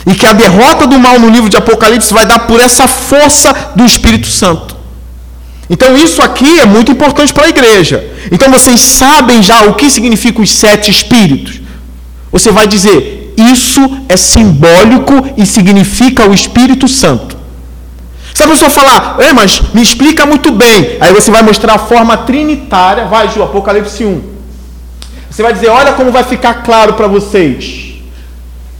E 0.05 0.13
que 0.13 0.25
a 0.25 0.33
derrota 0.33 0.85
do 0.85 0.99
mal 0.99 1.19
no 1.19 1.29
livro 1.29 1.49
de 1.49 1.57
Apocalipse 1.57 2.13
vai 2.13 2.25
dar 2.25 2.39
por 2.39 2.59
essa 2.59 2.87
força 2.87 3.71
do 3.75 3.83
Espírito 3.83 4.27
Santo. 4.27 4.75
Então 5.69 5.97
isso 5.97 6.21
aqui 6.21 6.59
é 6.59 6.65
muito 6.65 6.91
importante 6.91 7.33
para 7.33 7.45
a 7.45 7.49
igreja. 7.49 8.07
Então 8.31 8.51
vocês 8.51 8.79
sabem 8.79 9.41
já 9.41 9.63
o 9.63 9.73
que 9.73 9.89
significa 9.89 10.41
os 10.41 10.51
sete 10.51 10.91
espíritos. 10.91 11.59
Você 12.31 12.51
vai 12.51 12.67
dizer, 12.67 13.33
isso 13.37 13.81
é 14.07 14.15
simbólico 14.15 15.13
e 15.35 15.45
significa 15.45 16.29
o 16.29 16.33
Espírito 16.33 16.87
Santo. 16.87 17.35
Se 18.35 18.43
a 18.43 18.47
pessoa 18.49 18.69
falar, 18.69 19.15
é, 19.21 19.31
mas 19.31 19.61
me 19.73 19.81
explica 19.81 20.25
muito 20.25 20.51
bem, 20.51 20.97
aí 20.99 21.13
você 21.13 21.31
vai 21.31 21.41
mostrar 21.41 21.75
a 21.75 21.77
forma 21.77 22.17
trinitária, 22.17 23.05
vai, 23.05 23.29
Ju, 23.29 23.41
Apocalipse 23.41 24.03
1. 24.03 24.21
Você 25.29 25.41
vai 25.41 25.53
dizer, 25.53 25.69
olha 25.69 25.93
como 25.93 26.11
vai 26.11 26.25
ficar 26.25 26.55
claro 26.55 26.95
para 26.95 27.07
vocês. 27.07 27.93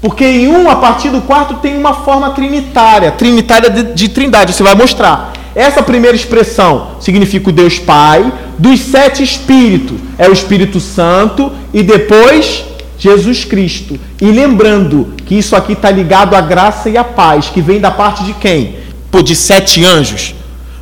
Porque 0.02 0.26
em 0.26 0.50
um, 0.50 0.70
a 0.70 0.76
partir 0.76 1.10
do 1.10 1.22
quarto, 1.22 1.54
tem 1.62 1.78
uma 1.78 1.94
forma 1.94 2.32
trinitária, 2.32 3.14
trinitária 3.14 3.70
de, 3.70 3.94
de 3.94 4.10
trindade, 4.10 4.52
você 4.52 4.62
vai 4.62 4.76
mostrar. 4.76 5.32
Essa 5.56 5.82
primeira 5.82 6.18
expressão 6.18 6.98
significa 7.00 7.50
o 7.50 7.54
Deus 7.54 7.80
Pai, 7.80 8.30
dos 8.60 8.82
sete 8.82 9.24
espíritos 9.24 9.98
é 10.18 10.28
o 10.28 10.34
Espírito 10.34 10.82
Santo 10.82 11.50
e 11.74 11.82
depois 11.82 12.66
Jesus 13.00 13.46
Cristo. 13.46 13.98
E 14.22 14.26
lembrando 14.26 15.14
que 15.26 15.36
isso 15.36 15.56
aqui 15.56 15.72
está 15.72 15.90
ligado 15.90 16.36
à 16.36 16.42
graça 16.42 16.90
e 16.90 16.98
à 16.98 17.06
paz, 17.06 17.48
que 17.48 17.62
vem 17.62 17.80
da 17.80 17.90
parte 17.90 18.26
de 18.26 18.34
quem? 18.34 18.84
De 19.22 19.36
sete 19.36 19.84
anjos. 19.86 20.34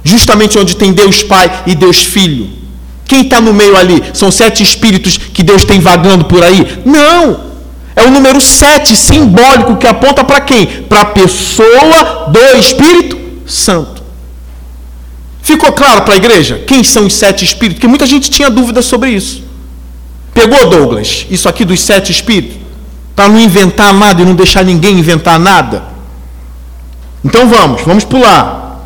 Justamente 0.03 0.57
onde 0.57 0.75
tem 0.75 0.91
Deus 0.91 1.23
Pai 1.23 1.63
e 1.65 1.75
Deus 1.75 2.03
Filho. 2.03 2.49
Quem 3.05 3.21
está 3.21 3.39
no 3.39 3.53
meio 3.53 3.75
ali? 3.77 4.01
São 4.13 4.31
sete 4.31 4.63
espíritos 4.63 5.17
que 5.17 5.43
Deus 5.43 5.63
tem 5.63 5.79
vagando 5.79 6.25
por 6.25 6.43
aí? 6.43 6.79
Não! 6.85 7.53
É 7.95 8.03
o 8.03 8.11
número 8.11 8.41
sete, 8.41 8.95
simbólico, 8.95 9.77
que 9.77 9.85
aponta 9.85 10.23
para 10.23 10.41
quem? 10.41 10.65
Para 10.65 11.01
a 11.01 11.05
pessoa 11.05 12.27
do 12.29 12.57
Espírito 12.57 13.17
Santo. 13.45 14.01
Ficou 15.43 15.71
claro 15.73 16.01
para 16.03 16.13
a 16.13 16.17
igreja 16.17 16.63
quem 16.65 16.83
são 16.83 17.05
os 17.05 17.13
sete 17.13 17.43
espíritos? 17.45 17.75
Porque 17.75 17.87
muita 17.87 18.07
gente 18.07 18.31
tinha 18.31 18.49
dúvida 18.49 18.81
sobre 18.81 19.11
isso. 19.11 19.43
Pegou, 20.33 20.67
Douglas, 20.67 21.27
isso 21.29 21.47
aqui 21.47 21.63
dos 21.63 21.81
sete 21.81 22.11
espíritos? 22.11 22.57
Para 23.15 23.29
não 23.29 23.39
inventar 23.39 23.93
nada 23.93 24.21
e 24.21 24.25
não 24.25 24.33
deixar 24.33 24.63
ninguém 24.63 24.97
inventar 24.97 25.37
nada? 25.37 25.92
Então 27.23 27.47
vamos, 27.47 27.81
vamos 27.83 28.03
pular. 28.03 28.79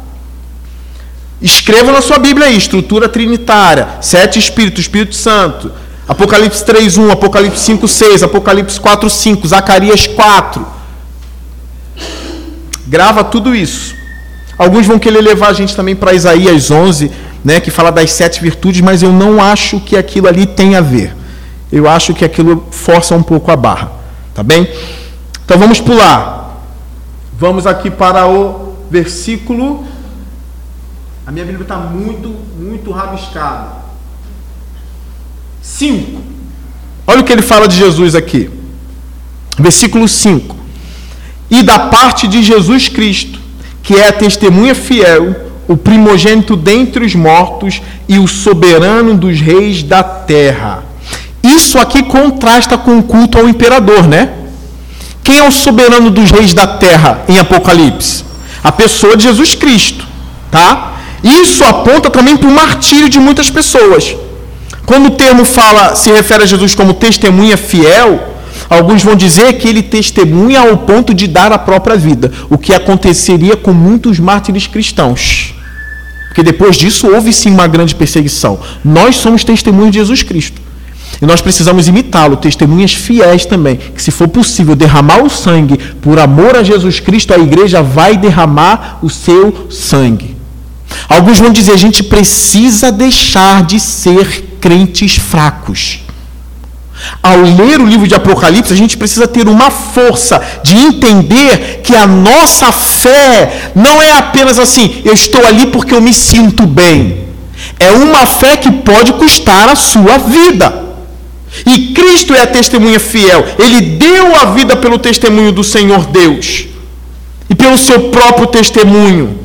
Escreva 1.41 1.91
na 1.91 2.01
sua 2.01 2.17
Bíblia 2.17 2.47
aí, 2.47 2.57
estrutura 2.57 3.07
trinitária, 3.07 3.87
sete 4.01 4.39
espíritos, 4.39 4.81
Espírito 4.81 5.15
Santo. 5.15 5.71
Apocalipse 6.07 6.63
3:1, 6.63 7.11
Apocalipse 7.11 7.59
5:6, 7.59 8.23
Apocalipse 8.23 8.79
4:5, 8.79 9.47
Zacarias 9.47 10.07
4. 10.07 10.65
Grava 12.87 13.23
tudo 13.23 13.53
isso. 13.55 13.95
Alguns 14.57 14.87
vão 14.87 14.97
querer 14.97 15.21
levar 15.21 15.49
a 15.49 15.53
gente 15.53 15.75
também 15.75 15.95
para 15.95 16.13
Isaías 16.13 16.71
11, 16.71 17.11
né, 17.43 17.59
que 17.59 17.69
fala 17.69 17.91
das 17.91 18.11
sete 18.11 18.41
virtudes, 18.41 18.81
mas 18.81 19.03
eu 19.03 19.11
não 19.11 19.41
acho 19.41 19.79
que 19.79 19.95
aquilo 19.95 20.27
ali 20.27 20.45
tem 20.45 20.75
a 20.75 20.81
ver. 20.81 21.15
Eu 21.71 21.87
acho 21.87 22.13
que 22.13 22.25
aquilo 22.25 22.65
força 22.71 23.13
um 23.13 23.21
pouco 23.21 23.51
a 23.51 23.55
barra, 23.55 23.91
tá 24.33 24.41
bem? 24.41 24.67
Então 25.45 25.59
vamos 25.59 25.79
pular. 25.79 26.46
Vamos 27.39 27.67
aqui 27.67 27.89
para 27.89 28.27
o 28.27 28.75
versículo. 28.89 29.85
A 31.25 31.31
minha 31.31 31.45
Bíblia 31.45 31.63
está 31.63 31.77
muito, 31.77 32.29
muito 32.57 32.91
rabiscada. 32.91 33.77
5. 35.61 36.21
Olha 37.05 37.21
o 37.21 37.23
que 37.23 37.31
ele 37.31 37.41
fala 37.41 37.67
de 37.67 37.77
Jesus 37.77 38.15
aqui. 38.15 38.49
Versículo 39.57 40.07
5. 40.07 40.55
E 41.49 41.63
da 41.63 41.79
parte 41.79 42.27
de 42.27 42.43
Jesus 42.43 42.89
Cristo 42.89 43.47
que 43.87 43.95
é 43.95 44.09
a 44.09 44.11
testemunha 44.11 44.75
fiel, 44.75 45.33
o 45.65 45.77
primogênito 45.77 46.57
dentre 46.57 47.05
os 47.05 47.15
mortos 47.15 47.81
e 48.05 48.19
o 48.19 48.27
soberano 48.27 49.15
dos 49.15 49.39
reis 49.39 49.81
da 49.81 50.03
terra. 50.03 50.83
Isso 51.41 51.79
aqui 51.79 52.03
contrasta 52.03 52.77
com 52.77 52.99
o 52.99 53.03
culto 53.03 53.37
ao 53.37 53.47
imperador, 53.47 54.05
né? 54.05 54.33
Quem 55.27 55.39
é 55.39 55.43
o 55.45 55.51
soberano 55.51 56.09
dos 56.09 56.31
reis 56.31 56.53
da 56.53 56.65
terra 56.65 57.25
em 57.27 57.37
Apocalipse? 57.37 58.23
A 58.63 58.71
pessoa 58.71 59.17
de 59.17 59.23
Jesus 59.23 59.55
Cristo, 59.55 60.07
tá? 60.49 60.93
Isso 61.21 61.65
aponta 61.65 62.09
também 62.09 62.37
para 62.37 62.47
o 62.47 62.53
martírio 62.53 63.09
de 63.09 63.19
muitas 63.19 63.49
pessoas. 63.49 64.15
Quando 64.85 65.07
o 65.07 65.11
termo 65.11 65.43
fala, 65.43 65.97
se 65.97 66.09
refere 66.09 66.43
a 66.43 66.45
Jesus 66.45 66.73
como 66.73 66.93
testemunha 66.93 67.57
fiel, 67.57 68.35
Alguns 68.69 69.03
vão 69.03 69.15
dizer 69.15 69.53
que 69.59 69.67
ele 69.67 69.81
testemunha 69.81 70.61
ao 70.61 70.77
ponto 70.77 71.13
de 71.13 71.27
dar 71.27 71.51
a 71.53 71.59
própria 71.59 71.95
vida, 71.95 72.31
o 72.49 72.57
que 72.57 72.73
aconteceria 72.73 73.55
com 73.55 73.71
muitos 73.71 74.19
mártires 74.19 74.67
cristãos. 74.67 75.53
Porque 76.27 76.43
depois 76.43 76.75
disso 76.75 77.07
houve 77.07 77.31
sim 77.31 77.51
uma 77.51 77.67
grande 77.67 77.95
perseguição. 77.95 78.59
Nós 78.83 79.17
somos 79.17 79.43
testemunhos 79.43 79.91
de 79.91 79.99
Jesus 79.99 80.23
Cristo. 80.23 80.66
E 81.21 81.25
nós 81.25 81.41
precisamos 81.41 81.87
imitá-lo, 81.87 82.37
testemunhas 82.37 82.93
fiéis 82.93 83.45
também. 83.45 83.77
Que 83.77 84.01
se 84.01 84.11
for 84.11 84.27
possível 84.27 84.75
derramar 84.75 85.23
o 85.23 85.29
sangue 85.29 85.77
por 86.01 86.19
amor 86.19 86.55
a 86.55 86.63
Jesus 86.63 86.99
Cristo, 86.99 87.33
a 87.33 87.39
igreja 87.39 87.81
vai 87.81 88.17
derramar 88.17 88.99
o 89.01 89.09
seu 89.09 89.67
sangue. 89.69 90.35
Alguns 91.09 91.39
vão 91.39 91.51
dizer: 91.51 91.73
a 91.73 91.77
gente 91.77 92.03
precisa 92.03 92.91
deixar 92.91 93.63
de 93.63 93.79
ser 93.79 94.57
crentes 94.59 95.15
fracos. 95.15 96.01
Ao 97.21 97.37
ler 97.37 97.79
o 97.79 97.85
livro 97.85 98.07
de 98.07 98.15
Apocalipse, 98.15 98.73
a 98.73 98.75
gente 98.75 98.97
precisa 98.97 99.27
ter 99.27 99.47
uma 99.47 99.69
força 99.69 100.41
de 100.63 100.75
entender 100.75 101.81
que 101.83 101.95
a 101.95 102.07
nossa 102.07 102.71
fé 102.71 103.71
não 103.75 104.01
é 104.01 104.13
apenas 104.17 104.57
assim, 104.57 105.01
eu 105.05 105.13
estou 105.13 105.45
ali 105.45 105.67
porque 105.67 105.93
eu 105.93 106.01
me 106.01 106.13
sinto 106.13 106.65
bem. 106.65 107.27
É 107.79 107.91
uma 107.91 108.25
fé 108.25 108.57
que 108.57 108.71
pode 108.71 109.13
custar 109.13 109.69
a 109.69 109.75
sua 109.75 110.17
vida. 110.17 110.86
E 111.65 111.93
Cristo 111.93 112.33
é 112.35 112.41
a 112.41 112.47
testemunha 112.47 112.99
fiel. 112.99 113.45
Ele 113.57 113.81
deu 113.81 114.35
a 114.35 114.45
vida 114.45 114.75
pelo 114.75 114.99
testemunho 114.99 115.51
do 115.51 115.63
Senhor 115.63 116.05
Deus 116.05 116.65
e 117.49 117.55
pelo 117.55 117.77
seu 117.77 118.09
próprio 118.09 118.47
testemunho, 118.47 119.39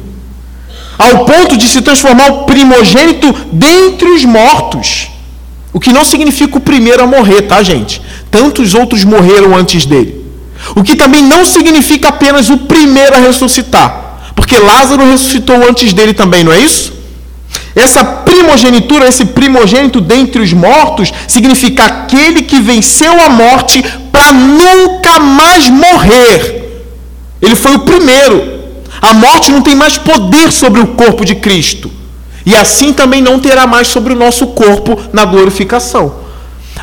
ao 0.98 1.24
ponto 1.24 1.57
de 1.57 1.68
se 1.68 1.80
transformar 1.80 2.26
o 2.32 2.44
primogênito 2.44 3.32
dentre 3.53 4.09
os 4.09 4.24
mortos. 4.24 5.09
O 5.72 5.80
que 5.80 5.92
não 5.92 6.05
significa 6.05 6.59
o 6.59 6.61
primeiro 6.61 7.03
a 7.03 7.07
morrer, 7.07 7.42
tá, 7.42 7.62
gente? 7.62 8.03
Tantos 8.30 8.74
outros 8.74 9.05
morreram 9.05 9.57
antes 9.57 9.86
dele. 9.86 10.22
O 10.76 10.82
que 10.82 10.94
também 10.94 11.22
não 11.22 11.44
significa 11.44 12.09
apenas 12.09 12.50
o 12.50 12.59
primeiro 12.59 13.14
a 13.14 13.18
ressuscitar. 13.18 14.32
Porque 14.34 14.59
Lázaro 14.59 15.11
ressuscitou 15.11 15.57
antes 15.68 15.92
dele 15.92 16.12
também, 16.12 16.44
não 16.44 16.53
é 16.53 16.59
isso? 16.59 16.92
Essa 17.74 18.05
primogenitura, 18.05 19.09
esse 19.09 19.24
primogênito 19.24 20.00
dentre 20.00 20.42
os 20.42 20.53
mortos, 20.53 21.12
significa 21.26 21.84
aquele 21.84 22.42
que 22.42 22.61
venceu 22.61 23.20
a 23.20 23.30
morte 23.30 23.82
para 24.11 24.32
nunca 24.32 25.18
mais 25.18 25.68
morrer. 25.68 26.84
Ele 27.40 27.57
foi 27.57 27.74
o 27.74 27.80
primeiro. 27.80 28.61
A 29.00 29.14
morte 29.14 29.50
não 29.50 29.62
tem 29.62 29.74
mais 29.74 29.96
poder 29.98 30.53
sobre 30.53 30.80
o 30.80 30.88
corpo 30.88 31.24
de 31.24 31.34
Cristo. 31.34 31.90
E 32.44 32.55
assim 32.55 32.92
também 32.92 33.22
não 33.22 33.38
terá 33.38 33.66
mais 33.66 33.88
sobre 33.88 34.12
o 34.12 34.16
nosso 34.16 34.48
corpo 34.48 34.98
na 35.12 35.24
glorificação. 35.24 36.22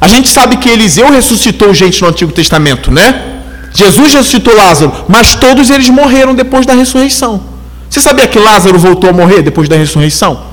A 0.01 0.07
gente 0.07 0.29
sabe 0.29 0.57
que 0.57 0.69
Eliseu 0.69 1.11
ressuscitou 1.11 1.73
gente 1.73 2.01
no 2.01 2.07
Antigo 2.07 2.31
Testamento, 2.31 2.91
né? 2.91 3.41
Jesus 3.73 4.13
ressuscitou 4.13 4.55
Lázaro, 4.55 4.91
mas 5.07 5.35
todos 5.35 5.69
eles 5.69 5.89
morreram 5.89 6.33
depois 6.33 6.65
da 6.65 6.73
ressurreição. 6.73 7.41
Você 7.89 7.99
sabia 7.99 8.27
que 8.27 8.39
Lázaro 8.39 8.79
voltou 8.79 9.09
a 9.09 9.13
morrer 9.13 9.41
depois 9.41 9.69
da 9.69 9.75
ressurreição? 9.75 10.48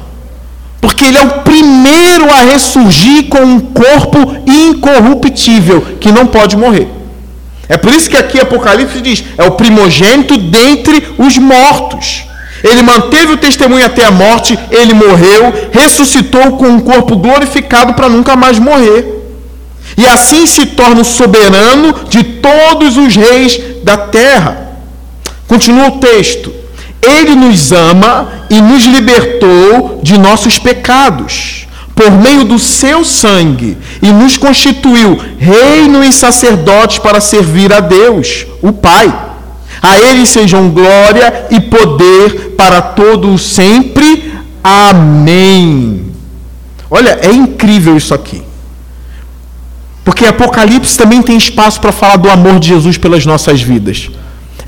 Porque 0.81 1.05
ele 1.07 1.19
é 1.19 1.23
o 1.23 1.43
primeiro 1.43 2.31
a 2.31 2.41
ressurgir 2.53 3.29
com 3.29 3.41
um 3.41 3.61
corpo 3.61 4.37
incorruptível, 4.47 5.81
que 6.01 6.13
não 6.13 6.27
pode 6.27 6.57
morrer. 6.57 6.89
É 7.69 7.77
por 7.77 7.93
isso 7.93 8.09
que 8.09 8.17
aqui 8.17 8.39
Apocalipse 8.41 9.01
diz: 9.01 9.25
é 9.37 9.45
o 9.45 9.53
primogênito 9.53 10.37
dentre 10.37 11.15
os 11.19 11.37
mortos. 11.39 12.25
Ele 12.63 12.83
manteve 12.83 13.35
o 13.35 13.37
testemunho 13.37 13.85
até 13.85 14.05
a 14.05 14.11
morte, 14.11 14.59
ele 14.71 14.95
morreu, 14.95 15.53
ressuscitou 15.73 16.57
com 16.57 16.67
um 16.67 16.81
corpo 16.81 17.17
glorificado 17.17 17.95
para 17.95 18.09
nunca 18.09 18.35
mais 18.35 18.59
morrer. 18.59 19.15
E 19.97 20.07
assim 20.07 20.47
se 20.47 20.67
torna 20.67 21.03
o 21.03 21.05
soberano 21.05 21.95
de 22.09 22.23
todos 22.23 22.97
os 22.97 23.15
reis 23.15 23.59
da 23.83 23.97
terra. 23.97 24.73
Continua 25.47 25.89
o 25.89 25.99
texto. 25.99 26.53
Ele 27.03 27.35
nos 27.35 27.73
ama 27.73 28.29
e 28.51 28.61
nos 28.61 28.85
libertou 28.85 30.01
de 30.03 30.19
nossos 30.19 30.59
pecados, 30.59 31.67
por 31.95 32.11
meio 32.11 32.45
do 32.45 32.59
seu 32.59 33.05
sangue, 33.05 33.77
e 34.03 34.13
nos 34.13 34.37
constituiu 34.37 35.19
reino 35.39 36.05
e 36.05 36.13
sacerdotes 36.13 36.99
para 36.99 37.21
servir 37.21 37.73
a 37.73 37.81
Deus, 37.81 38.47
o 38.61 38.73
Pai. 38.73 39.13
A 39.83 39.99
ele 39.99 40.27
sejam 40.27 40.71
glória 40.71 41.47
e 41.51 41.61
poder 41.61 42.55
para 42.57 42.81
todos 42.81 43.43
sempre. 43.55 44.35
Amém. 44.63 46.13
Olha, 46.91 47.19
é 47.23 47.31
incrível 47.31 47.97
isso 47.97 48.15
aqui. 48.15 48.43
Porque 50.05 50.25
Apocalipse 50.25 50.97
também 50.97 51.21
tem 51.21 51.37
espaço 51.37 51.81
para 51.81 51.93
falar 51.93 52.17
do 52.17 52.31
amor 52.31 52.61
de 52.61 52.69
Jesus 52.69 52.97
pelas 52.97 53.27
nossas 53.27 53.61
vidas. 53.61 54.09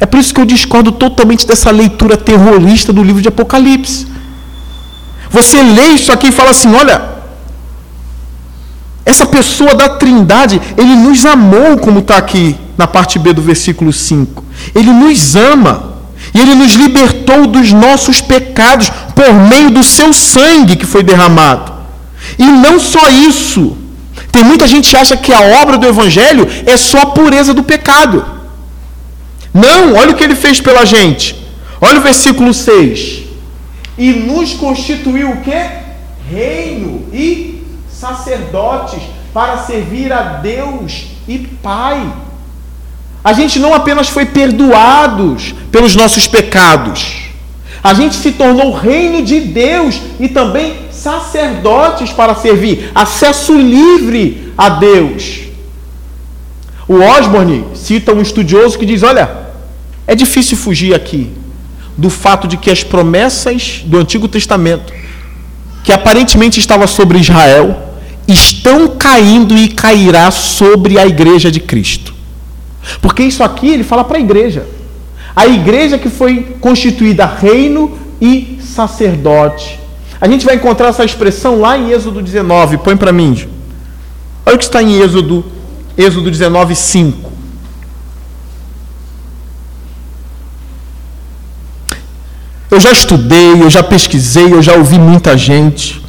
É 0.01 0.07
por 0.07 0.21
isso 0.21 0.33
que 0.33 0.41
eu 0.41 0.45
discordo 0.45 0.93
totalmente 0.93 1.47
dessa 1.47 1.71
leitura 1.71 2.17
terrorista 2.17 2.93
do 2.93 3.03
livro 3.03 3.21
de 3.21 3.29
Apocalipse. 3.29 4.07
Você 5.31 5.63
lê 5.63 5.89
isso 5.89 6.13
aqui 6.13 6.29
e 6.29 6.33
fala 6.33 6.51
assim: 6.51 6.73
olha, 6.75 7.03
essa 9.05 9.27
pessoa 9.27 9.75
da 9.75 9.89
Trindade, 9.89 10.61
ele 10.77 10.95
nos 10.95 11.25
amou, 11.27 11.79
como 11.79 12.01
está 12.01 12.17
aqui 12.17 12.57
na 12.77 12.87
parte 12.87 13.19
B 13.19 13.33
do 13.33 13.43
versículo 13.43 13.93
5. 13.93 14.45
Ele 14.75 14.93
nos 14.93 15.35
ama. 15.35 15.99
E 16.35 16.41
ele 16.41 16.55
nos 16.55 16.75
libertou 16.75 17.47
dos 17.47 17.73
nossos 17.73 18.21
pecados 18.21 18.91
por 19.15 19.33
meio 19.33 19.71
do 19.71 19.83
seu 19.83 20.13
sangue 20.13 20.77
que 20.77 20.85
foi 20.85 21.03
derramado. 21.03 21.73
E 22.39 22.45
não 22.45 22.79
só 22.79 23.09
isso. 23.09 23.77
Tem 24.31 24.45
muita 24.45 24.67
gente 24.67 24.91
que 24.91 24.97
acha 24.97 25.17
que 25.17 25.33
a 25.33 25.41
obra 25.63 25.79
do 25.79 25.87
Evangelho 25.87 26.47
é 26.67 26.77
só 26.77 27.01
a 27.01 27.07
pureza 27.07 27.55
do 27.55 27.63
pecado. 27.63 28.38
Não, 29.53 29.95
olha 29.95 30.13
o 30.13 30.15
que 30.15 30.25
ele 30.25 30.35
fez 30.35 30.61
pela 30.61 30.85
gente. 30.85 31.37
Olha 31.81 31.99
o 31.99 32.03
versículo 32.03 32.53
6. 32.53 33.23
E 33.97 34.13
nos 34.13 34.55
constituiu 34.55 35.31
o 35.31 35.41
quê? 35.41 35.67
Reino 36.31 37.07
e 37.13 37.63
sacerdotes 37.91 39.01
para 39.33 39.59
servir 39.59 40.13
a 40.13 40.23
Deus 40.23 41.07
e 41.27 41.39
Pai. 41.39 42.13
A 43.23 43.33
gente 43.33 43.59
não 43.59 43.75
apenas 43.75 44.09
foi 44.09 44.27
perdoados 44.27 45.55
pelos 45.71 45.95
nossos 45.97 46.27
pecados, 46.27 47.29
a 47.83 47.95
gente 47.95 48.17
se 48.17 48.33
tornou 48.33 48.73
reino 48.73 49.23
de 49.23 49.41
Deus 49.41 50.01
e 50.19 50.29
também 50.29 50.75
sacerdotes 50.91 52.11
para 52.11 52.35
servir, 52.35 52.91
acesso 52.95 53.57
livre 53.57 54.53
a 54.57 54.69
Deus. 54.69 55.48
O 56.89 57.03
Osborne 57.03 57.67
cita 57.75 58.15
um 58.15 58.23
estudioso 58.23 58.79
que 58.79 58.87
diz: 58.87 59.03
Olha, 59.03 59.31
é 60.07 60.15
difícil 60.15 60.57
fugir 60.57 60.95
aqui 60.95 61.31
do 61.97 62.09
fato 62.09 62.49
de 62.49 62.57
que 62.57 62.71
as 62.71 62.83
promessas 62.83 63.83
do 63.85 63.99
Antigo 63.99 64.27
Testamento, 64.27 64.93
que 65.85 65.93
aparentemente 65.93 66.59
estava 66.59 66.87
sobre 66.87 67.19
Israel, 67.19 67.77
estão 68.27 68.89
caindo 68.89 69.57
e 69.57 69.69
cairá 69.69 70.31
sobre 70.31 70.99
a 70.99 71.07
igreja 71.07 71.51
de 71.51 71.61
Cristo. 71.61 72.15
Porque 73.03 73.23
isso 73.23 73.43
aqui 73.45 73.69
ele 73.69 73.85
fala 73.85 74.03
para 74.03 74.17
a 74.17 74.21
igreja. 74.21 74.67
A 75.37 75.47
igreja 75.47 75.99
que 75.99 76.09
foi 76.09 76.57
constituída 76.61 77.27
reino 77.27 77.99
e 78.21 78.59
sacerdote. 78.63 79.79
A 80.21 80.27
gente 80.27 80.45
vai 80.45 80.57
encontrar 80.57 80.89
essa 80.89 81.05
expressão 81.05 81.61
lá 81.61 81.77
em 81.77 81.91
Êxodo 81.91 82.23
19. 82.23 82.79
Põe 82.79 82.97
para 82.97 83.13
mim. 83.13 83.47
Olha 84.45 84.57
o 84.57 84.59
que 84.59 84.65
está 84.65 84.83
em 84.83 85.01
Êxodo, 85.01 85.45
Êxodo 85.99 86.31
19, 86.31 86.77
5. 86.77 87.33
Eu 92.71 92.79
já 92.79 92.93
estudei, 92.93 93.61
eu 93.61 93.69
já 93.69 93.83
pesquisei, 93.83 94.53
eu 94.53 94.63
já 94.63 94.75
ouvi 94.75 94.97
muita 94.97 95.37
gente. 95.37 96.01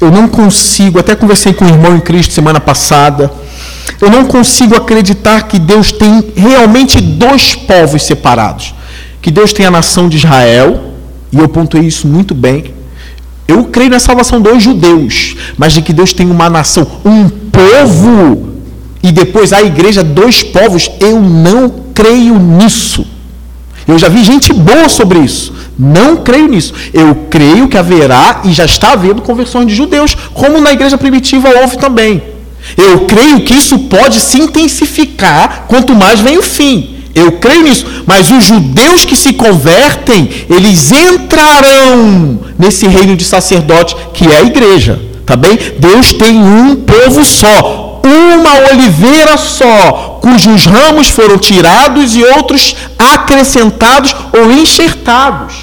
Eu 0.00 0.10
não 0.10 0.26
consigo, 0.26 0.98
até 0.98 1.14
conversei 1.14 1.52
com 1.52 1.66
o 1.66 1.68
irmão 1.68 1.94
em 1.94 2.00
Cristo 2.00 2.32
semana 2.32 2.58
passada. 2.58 3.30
Eu 4.00 4.08
não 4.08 4.24
consigo 4.24 4.74
acreditar 4.74 5.42
que 5.42 5.58
Deus 5.58 5.92
tem 5.92 6.32
realmente 6.34 6.98
dois 6.98 7.54
povos 7.54 8.04
separados. 8.04 8.74
Que 9.20 9.30
Deus 9.30 9.52
tem 9.52 9.66
a 9.66 9.70
nação 9.70 10.08
de 10.08 10.16
Israel, 10.16 10.94
e 11.30 11.38
eu 11.38 11.48
pontuei 11.48 11.84
isso 11.84 12.08
muito 12.08 12.34
bem. 12.34 12.72
Eu 13.46 13.64
creio 13.64 13.90
na 13.90 13.98
salvação 13.98 14.40
dos 14.40 14.62
judeus, 14.62 15.36
mas 15.58 15.74
de 15.74 15.82
que 15.82 15.92
Deus 15.92 16.14
tem 16.14 16.30
uma 16.30 16.48
nação, 16.48 16.86
um 17.04 17.28
povo, 17.28 18.51
e 19.02 19.10
depois 19.10 19.52
a 19.52 19.62
igreja, 19.62 20.04
dois 20.04 20.42
povos, 20.42 20.90
eu 21.00 21.20
não 21.20 21.68
creio 21.92 22.38
nisso. 22.38 23.04
Eu 23.86 23.98
já 23.98 24.08
vi 24.08 24.22
gente 24.22 24.52
boa 24.52 24.88
sobre 24.88 25.18
isso. 25.18 25.52
Não 25.78 26.18
creio 26.18 26.48
nisso. 26.48 26.72
Eu 26.92 27.26
creio 27.28 27.66
que 27.66 27.76
haverá 27.76 28.42
e 28.44 28.52
já 28.52 28.64
está 28.64 28.92
havendo 28.92 29.22
conversões 29.22 29.66
de 29.66 29.74
judeus, 29.74 30.14
como 30.32 30.60
na 30.60 30.72
igreja 30.72 30.96
primitiva 30.96 31.48
houve 31.60 31.78
também. 31.78 32.22
Eu 32.76 33.00
creio 33.00 33.40
que 33.40 33.54
isso 33.54 33.76
pode 33.80 34.20
se 34.20 34.38
intensificar 34.38 35.64
quanto 35.66 35.94
mais 35.94 36.20
vem 36.20 36.38
o 36.38 36.42
fim. 36.42 36.96
Eu 37.14 37.32
creio 37.32 37.64
nisso. 37.64 37.84
Mas 38.06 38.30
os 38.30 38.44
judeus 38.44 39.04
que 39.04 39.16
se 39.16 39.32
convertem, 39.32 40.28
eles 40.48 40.92
entrarão 40.92 42.38
nesse 42.58 42.86
reino 42.86 43.16
de 43.16 43.24
sacerdote 43.24 43.96
que 44.14 44.26
é 44.26 44.36
a 44.38 44.42
igreja. 44.42 45.00
Tá 45.26 45.36
bem? 45.36 45.58
Deus 45.78 46.12
tem 46.12 46.36
um 46.36 46.76
povo 46.76 47.24
só, 47.24 47.81
uma 48.42 48.70
oliveira 48.72 49.36
só, 49.38 50.18
cujos 50.20 50.66
ramos 50.66 51.08
foram 51.08 51.38
tirados 51.38 52.14
e 52.14 52.22
outros 52.24 52.76
acrescentados 52.98 54.14
ou 54.32 54.52
enxertados. 54.52 55.54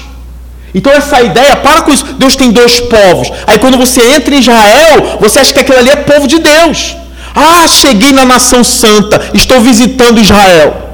Então 0.74 0.92
essa 0.92 1.20
ideia, 1.20 1.56
para 1.56 1.82
com 1.82 1.92
isso, 1.92 2.04
Deus 2.18 2.36
tem 2.36 2.50
dois 2.50 2.80
povos. 2.80 3.30
Aí 3.46 3.58
quando 3.58 3.76
você 3.76 4.00
entra 4.14 4.34
em 4.34 4.38
Israel, 4.38 5.18
você 5.20 5.40
acha 5.40 5.52
que 5.52 5.60
aquilo 5.60 5.78
ali 5.78 5.90
é 5.90 5.96
povo 5.96 6.26
de 6.26 6.38
Deus. 6.38 6.96
Ah, 7.34 7.66
cheguei 7.68 8.12
na 8.12 8.24
nação 8.24 8.62
santa, 8.64 9.20
estou 9.34 9.60
visitando 9.60 10.20
Israel. 10.20 10.88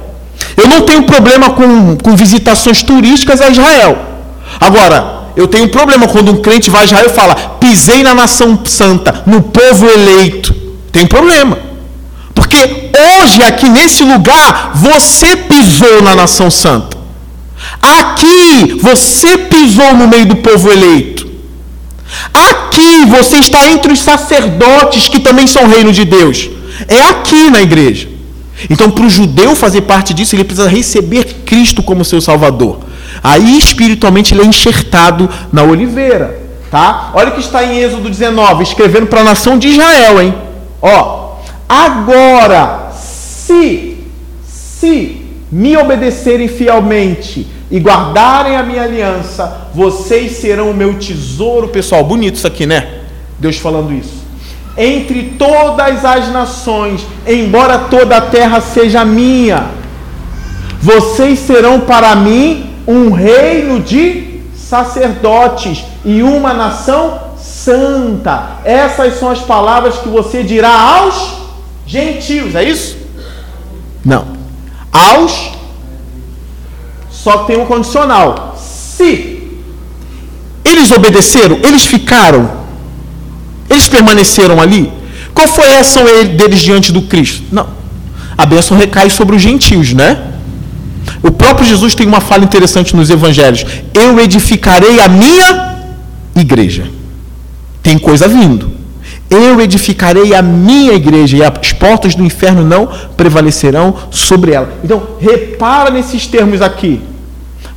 Eu 0.55 0.67
não 0.67 0.81
tenho 0.81 1.03
problema 1.03 1.51
com, 1.51 1.97
com 1.97 2.15
visitações 2.15 2.81
turísticas 2.83 3.41
a 3.41 3.49
Israel. 3.49 3.97
Agora, 4.59 5.17
eu 5.35 5.47
tenho 5.47 5.65
um 5.65 5.69
problema 5.69 6.07
quando 6.07 6.31
um 6.31 6.41
crente 6.41 6.69
vai 6.69 6.81
a 6.81 6.85
Israel 6.85 7.05
e 7.07 7.13
fala, 7.13 7.35
pisei 7.59 8.01
na 8.01 8.15
nação 8.15 8.59
santa, 8.65 9.23
no 9.25 9.41
povo 9.41 9.87
eleito. 9.87 10.55
Tem 10.91 11.05
problema. 11.05 11.66
Porque 12.47 12.89
hoje, 13.21 13.43
aqui 13.43 13.67
nesse 13.69 14.03
lugar, 14.03 14.71
você 14.73 15.35
pisou 15.35 16.01
na 16.01 16.15
nação 16.15 16.49
santa. 16.49 16.97
Aqui 17.81 18.79
você 18.81 19.37
pisou 19.37 19.93
no 19.93 20.07
meio 20.07 20.25
do 20.25 20.37
povo 20.37 20.71
eleito. 20.71 21.27
Aqui 22.33 23.05
você 23.05 23.37
está 23.37 23.67
entre 23.67 23.91
os 23.91 23.99
sacerdotes 23.99 25.09
que 25.09 25.19
também 25.19 25.45
são 25.45 25.67
reino 25.67 25.91
de 25.91 26.05
Deus. 26.05 26.49
É 26.87 27.01
aqui 27.01 27.49
na 27.49 27.61
igreja. 27.61 28.07
Então, 28.69 28.89
para 28.89 29.05
o 29.05 29.09
judeu 29.09 29.55
fazer 29.55 29.81
parte 29.81 30.13
disso, 30.13 30.35
ele 30.35 30.43
precisa 30.43 30.69
receber 30.69 31.25
Cristo 31.45 31.83
como 31.83 32.05
seu 32.05 32.21
Salvador. 32.21 32.79
Aí, 33.21 33.57
espiritualmente, 33.57 34.33
ele 34.33 34.41
é 34.41 34.45
enxertado 34.45 35.29
na 35.51 35.63
oliveira. 35.63 36.39
Tá? 36.71 37.11
Olha 37.13 37.29
o 37.29 37.31
que 37.33 37.41
está 37.41 37.63
em 37.63 37.79
Êxodo 37.79 38.09
19, 38.09 38.63
escrevendo 38.63 39.07
para 39.07 39.21
a 39.21 39.23
nação 39.23 39.57
de 39.57 39.69
Israel, 39.69 40.21
hein? 40.21 40.33
Ó, 40.81 41.26
agora, 41.67 42.91
se, 42.93 43.97
se 44.45 45.25
me 45.51 45.75
obedecerem 45.77 46.47
fielmente 46.47 47.47
e 47.69 47.79
guardarem 47.79 48.55
a 48.55 48.63
minha 48.63 48.83
aliança, 48.83 49.69
vocês 49.73 50.33
serão 50.37 50.71
o 50.71 50.73
meu 50.73 50.93
tesouro, 50.95 51.67
pessoal. 51.67 52.03
Bonito 52.03 52.35
isso 52.35 52.47
aqui, 52.47 52.65
né? 52.65 53.01
Deus 53.39 53.57
falando 53.57 53.93
isso. 53.93 54.25
Entre 54.77 55.35
todas 55.37 56.05
as 56.05 56.29
nações, 56.31 57.05
embora 57.25 57.79
toda 57.79 58.17
a 58.17 58.21
terra 58.21 58.61
seja 58.61 59.03
minha, 59.03 59.67
vocês 60.79 61.39
serão 61.39 61.79
para 61.81 62.15
mim 62.15 62.69
um 62.87 63.11
reino 63.11 63.79
de 63.79 64.41
sacerdotes 64.55 65.83
e 66.05 66.21
uma 66.21 66.53
nação 66.53 67.19
santa. 67.37 68.57
Essas 68.63 69.19
são 69.19 69.29
as 69.29 69.39
palavras 69.39 69.97
que 69.97 70.07
você 70.07 70.43
dirá 70.43 70.71
aos 70.71 71.36
gentios, 71.87 72.53
é 72.53 72.63
isso? 72.63 72.97
Não. 74.03 74.27
Aos 74.91 75.57
só 77.09 77.39
tem 77.39 77.57
um 77.57 77.65
condicional. 77.65 78.55
Se 78.57 79.37
eles 80.63 80.91
obedeceram, 80.91 81.59
eles 81.63 81.85
ficaram, 81.85 82.49
eles 83.69 83.87
permaneceram 83.87 84.61
ali. 84.61 84.91
Qual 85.33 85.47
foi 85.47 85.73
a 85.75 85.79
ação 85.81 86.03
deles 86.37 86.59
diante 86.59 86.91
do 86.91 87.01
Cristo? 87.01 87.43
Não. 87.51 87.67
A 88.37 88.45
bênção 88.45 88.77
recai 88.77 89.09
sobre 89.09 89.35
os 89.35 89.41
gentios, 89.41 89.93
né? 89.93 90.35
O 91.23 91.31
próprio 91.31 91.67
Jesus 91.67 91.95
tem 91.95 92.07
uma 92.07 92.21
fala 92.21 92.43
interessante 92.43 92.95
nos 92.95 93.09
evangelhos: 93.09 93.65
Eu 93.93 94.19
edificarei 94.19 94.99
a 94.99 95.07
minha 95.07 95.75
igreja. 96.35 96.89
Tem 97.81 97.97
coisa 97.97 98.27
vindo. 98.27 98.76
Eu 99.29 99.59
edificarei 99.59 100.33
a 100.33 100.41
minha 100.41 100.93
igreja 100.93 101.37
e 101.37 101.43
as 101.43 101.73
portas 101.73 102.15
do 102.15 102.23
inferno 102.23 102.63
não 102.63 102.87
prevalecerão 103.17 103.95
sobre 104.09 104.53
ela. 104.53 104.69
Então, 104.83 105.03
repara 105.19 105.89
nesses 105.89 106.25
termos 106.27 106.61
aqui. 106.61 107.01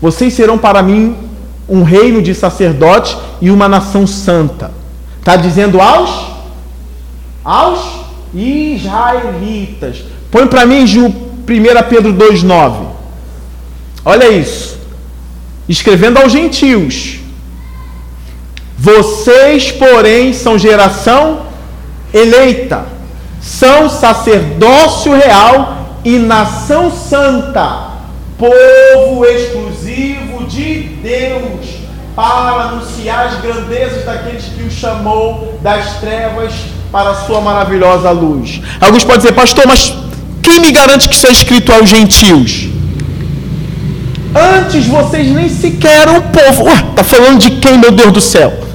Vocês 0.01 0.33
serão 0.33 0.57
para 0.57 0.83
mim 0.83 1.17
um 1.69 1.83
reino 1.83 2.23
de 2.23 2.35
sacerdotes 2.35 3.17
e 3.41 3.51
uma 3.51 3.69
nação 3.69 4.07
santa. 4.07 4.71
Está 5.19 5.37
dizendo 5.37 5.81
aos 5.81 6.31
aos 7.45 8.01
israelitas. 8.35 10.05
Põe 10.31 10.47
para 10.47 10.67
mim 10.67 10.85
1 10.85 11.89
Pedro 11.89 12.13
2,9. 12.13 12.87
Olha 14.05 14.29
isso. 14.29 14.79
Escrevendo 15.69 16.19
aos 16.19 16.33
gentios. 16.33 17.20
Vocês, 18.83 19.71
porém, 19.71 20.33
são 20.33 20.59
geração 20.59 21.43
eleita, 22.15 22.87
são 23.39 23.91
sacerdócio 23.91 25.13
real 25.13 25.99
e 26.03 26.17
nação 26.17 26.91
santa, 26.91 27.91
povo 28.39 29.27
exclusivo 29.27 30.47
de 30.47 30.81
Deus, 31.03 31.67
para 32.17 32.69
anunciar 32.69 33.27
as 33.27 33.41
grandezas 33.43 34.07
daqueles 34.07 34.45
que 34.45 34.63
o 34.63 34.71
chamou 34.71 35.59
das 35.61 35.97
trevas 36.01 36.55
para 36.91 37.11
a 37.11 37.15
sua 37.27 37.43
maravilhosa 37.43 38.11
luz. 38.11 38.63
Alguns 38.81 39.05
podem 39.05 39.19
dizer, 39.19 39.33
pastor, 39.33 39.67
mas 39.67 39.93
quem 40.43 40.59
me 40.59 40.73
garante 40.73 41.07
que 41.07 41.15
isso 41.15 41.27
é 41.27 41.33
escrito 41.33 41.71
aos 41.71 41.87
gentios? 41.87 42.71
Antes 44.35 44.87
vocês 44.87 45.29
nem 45.29 45.51
sequer 45.51 46.01
eram 46.01 46.23
povo. 46.23 46.67
Está 46.71 47.05
falando 47.05 47.41
de 47.41 47.51
quem, 47.51 47.77
meu 47.77 47.91
Deus 47.91 48.11
do 48.11 48.23
céu? 48.23 48.70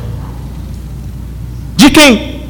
De 1.86 1.92
quem? 1.92 2.42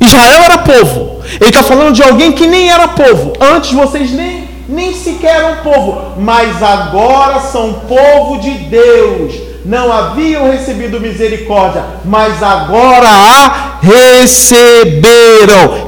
Israel 0.00 0.42
era 0.44 0.58
povo. 0.58 1.20
Ele 1.38 1.50
está 1.50 1.62
falando 1.62 1.92
de 1.92 2.02
alguém 2.02 2.32
que 2.32 2.46
nem 2.46 2.70
era 2.70 2.88
povo. 2.88 3.34
Antes 3.38 3.72
vocês 3.72 4.10
nem, 4.10 4.48
nem 4.66 4.94
sequer 4.94 5.36
eram 5.36 5.56
povo. 5.56 6.14
Mas 6.18 6.62
agora 6.62 7.40
são 7.40 7.74
povo 7.86 8.38
de 8.40 8.50
Deus. 8.50 9.34
Não 9.66 9.92
haviam 9.92 10.50
recebido 10.50 10.98
misericórdia, 10.98 11.84
mas 12.06 12.42
agora 12.42 13.06
a 13.06 13.78
receberam. 13.82 15.20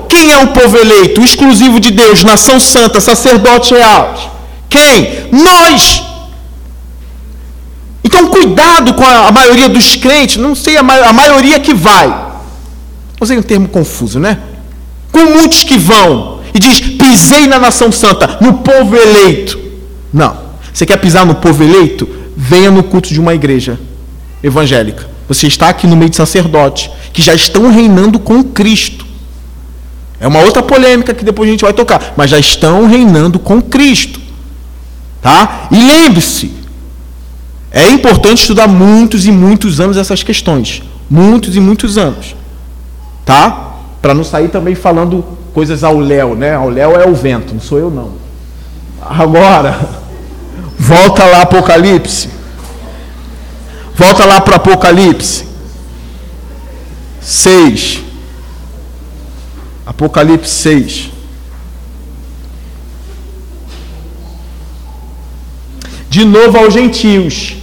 Quem 0.06 0.30
é 0.30 0.42
o 0.42 0.48
povo 0.48 0.76
eleito? 0.76 1.22
Exclusivo 1.22 1.80
de 1.80 1.90
Deus, 1.92 2.22
nação 2.22 2.60
santa, 2.60 3.00
sacerdote 3.00 3.72
real. 3.72 4.14
Quem? 4.68 5.28
Nós. 5.32 6.02
Então, 8.04 8.26
cuidado 8.26 8.92
com 8.92 9.06
a, 9.06 9.32
maioria 9.32 9.70
dos 9.70 9.96
crentes, 9.96 10.36
não 10.36 10.54
sei 10.54 10.76
a, 10.76 10.80
a 10.80 11.12
maioria 11.14 11.58
que 11.58 11.72
vai. 11.72 12.31
Usei 13.22 13.38
um 13.38 13.42
termo 13.42 13.68
confuso, 13.68 14.18
né? 14.18 14.36
Com 15.12 15.26
muitos 15.26 15.62
que 15.62 15.78
vão 15.78 16.40
e 16.52 16.58
diz: 16.58 16.80
pisei 16.80 17.46
na 17.46 17.56
nação 17.56 17.92
santa, 17.92 18.38
no 18.40 18.54
povo 18.54 18.96
eleito. 18.96 19.60
Não. 20.12 20.36
Você 20.74 20.84
quer 20.84 20.96
pisar 20.96 21.24
no 21.24 21.36
povo 21.36 21.62
eleito? 21.62 22.08
Venha 22.36 22.68
no 22.68 22.82
culto 22.82 23.10
de 23.10 23.20
uma 23.20 23.32
igreja 23.32 23.78
evangélica. 24.42 25.08
Você 25.28 25.46
está 25.46 25.68
aqui 25.68 25.86
no 25.86 25.96
meio 25.96 26.10
de 26.10 26.16
sacerdotes 26.16 26.90
que 27.12 27.22
já 27.22 27.32
estão 27.32 27.70
reinando 27.70 28.18
com 28.18 28.42
Cristo. 28.42 29.06
É 30.18 30.26
uma 30.26 30.40
outra 30.40 30.60
polêmica 30.60 31.14
que 31.14 31.24
depois 31.24 31.48
a 31.48 31.52
gente 31.52 31.62
vai 31.62 31.72
tocar, 31.72 32.14
mas 32.16 32.28
já 32.28 32.40
estão 32.40 32.88
reinando 32.88 33.38
com 33.38 33.62
Cristo. 33.62 34.20
Tá? 35.20 35.68
E 35.70 35.76
lembre-se, 35.76 36.50
é 37.70 37.88
importante 37.88 38.40
estudar 38.40 38.66
muitos 38.66 39.26
e 39.26 39.30
muitos 39.30 39.78
anos 39.78 39.96
essas 39.96 40.24
questões. 40.24 40.82
Muitos 41.08 41.54
e 41.54 41.60
muitos 41.60 41.96
anos. 41.96 42.41
Tá? 43.24 43.74
Para 44.00 44.14
não 44.14 44.24
sair 44.24 44.48
também 44.48 44.74
falando 44.74 45.24
coisas 45.54 45.84
ao 45.84 45.98
léu, 45.98 46.34
né? 46.34 46.54
Ao 46.54 46.68
léu 46.68 46.98
é 47.00 47.06
o 47.06 47.14
vento, 47.14 47.54
não 47.54 47.60
sou 47.60 47.78
eu 47.78 47.90
não. 47.90 48.12
Agora, 49.00 49.78
volta 50.78 51.24
lá 51.24 51.42
Apocalipse. 51.42 52.28
Volta 53.94 54.24
lá 54.24 54.40
para 54.40 54.56
Apocalipse 54.56 55.46
6. 57.20 58.00
Apocalipse 59.86 60.50
6. 60.50 61.10
De 66.08 66.24
novo 66.24 66.58
aos 66.58 66.74
gentios 66.74 67.56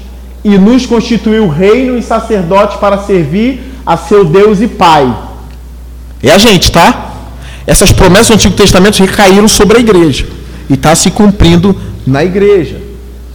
e 0.44 0.58
nos 0.58 0.86
constituiu 0.86 1.48
reino 1.48 1.98
e 1.98 2.02
sacerdote 2.02 2.78
para 2.78 2.98
servir 3.00 3.62
a 3.86 3.98
seu 3.98 4.24
Deus 4.26 4.62
e 4.62 4.68
Pai. 4.68 5.29
É 6.22 6.32
a 6.32 6.38
gente, 6.38 6.72
tá? 6.72 7.14
Essas 7.66 7.92
promessas 7.92 8.28
do 8.28 8.34
Antigo 8.34 8.56
Testamento 8.56 9.00
recaíram 9.00 9.48
sobre 9.48 9.78
a 9.78 9.80
igreja 9.80 10.28
e 10.70 10.74
está 10.74 10.96
se 10.96 11.12
cumprindo 11.12 11.76
na 12.06 12.24
igreja, 12.24 12.82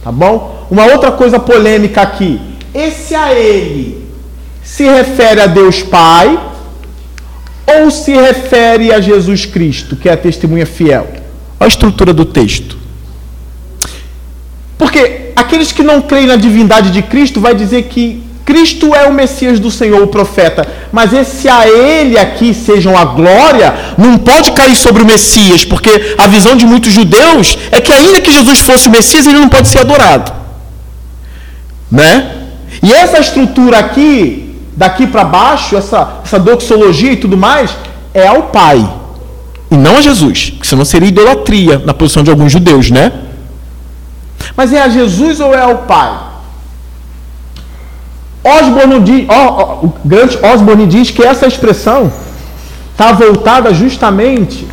tá 0.03 0.11
bom? 0.11 0.67
Uma 0.69 0.85
outra 0.85 1.11
coisa 1.11 1.39
polêmica 1.39 2.01
aqui: 2.01 2.39
esse 2.73 3.15
a 3.15 3.33
ele 3.33 4.05
se 4.63 4.83
refere 4.83 5.41
a 5.41 5.47
Deus 5.47 5.81
Pai 5.81 6.39
ou 7.65 7.89
se 7.89 8.13
refere 8.13 8.91
a 8.91 8.99
Jesus 8.99 9.45
Cristo, 9.45 9.95
que 9.95 10.09
é 10.09 10.13
a 10.13 10.17
testemunha 10.17 10.65
fiel? 10.65 11.07
Olha 11.11 11.21
a 11.59 11.67
estrutura 11.67 12.13
do 12.13 12.25
texto. 12.25 12.77
Porque 14.77 15.31
aqueles 15.35 15.71
que 15.71 15.81
não 15.81 16.01
creem 16.01 16.27
na 16.27 16.35
divindade 16.35 16.91
de 16.91 17.01
Cristo 17.01 17.39
vai 17.39 17.55
dizer 17.55 17.83
que 17.83 18.24
Cristo 18.45 18.93
é 18.93 19.07
o 19.07 19.13
Messias 19.13 19.59
do 19.59 19.71
Senhor, 19.71 20.01
o 20.03 20.07
profeta, 20.07 20.67
mas 20.91 21.11
esse 21.11 21.49
a 21.49 21.67
ele 21.67 22.17
aqui 22.17 22.53
sejam 22.53 22.95
a 22.95 23.03
glória, 23.03 23.73
não 23.97 24.19
pode 24.19 24.51
cair 24.51 24.75
sobre 24.75 25.01
o 25.01 25.05
Messias, 25.05 25.65
porque 25.65 26.15
a 26.15 26.27
visão 26.27 26.55
de 26.55 26.65
muitos 26.65 26.93
judeus 26.93 27.57
é 27.71 27.81
que 27.81 27.91
ainda 27.91 28.21
que 28.21 28.31
Jesus 28.31 28.59
fosse 28.59 28.87
o 28.87 28.91
Messias, 28.91 29.25
ele 29.25 29.39
não 29.39 29.49
pode 29.49 29.67
ser 29.67 29.79
adorado. 29.79 30.31
Né? 31.91 32.43
E 32.83 32.93
essa 32.93 33.19
estrutura 33.19 33.79
aqui, 33.79 34.55
daqui 34.77 35.07
para 35.07 35.23
baixo, 35.23 35.75
essa, 35.75 36.19
essa 36.23 36.37
doxologia 36.37 37.13
e 37.13 37.17
tudo 37.17 37.35
mais, 37.35 37.71
é 38.13 38.27
ao 38.27 38.43
Pai, 38.43 38.87
e 39.71 39.75
não 39.75 39.97
a 39.97 40.01
Jesus, 40.01 40.53
senão 40.61 40.85
seria 40.85 41.09
idolatria 41.09 41.81
na 41.83 41.93
posição 41.93 42.21
de 42.21 42.29
alguns 42.29 42.51
judeus, 42.51 42.91
né? 42.91 43.11
Mas 44.55 44.71
é 44.71 44.81
a 44.81 44.89
Jesus 44.89 45.39
ou 45.39 45.53
é 45.53 45.61
ao 45.61 45.79
Pai? 45.79 46.34
Osborne 48.47 48.99
diz, 48.99 49.27
o 49.27 49.91
grande 50.05 50.37
Osborne 50.37 50.85
diz 50.85 51.09
que 51.09 51.23
essa 51.23 51.47
expressão 51.47 52.13
está 52.91 53.11
voltada 53.11 53.73
justamente 53.73 54.67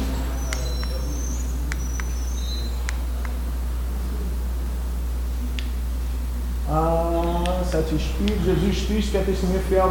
ah, 6.70 7.42
sete 7.70 7.94
espíritos, 7.94 8.44
Jesus 8.44 9.08
que 9.08 9.16
é 9.16 9.24
fiel 9.66 9.90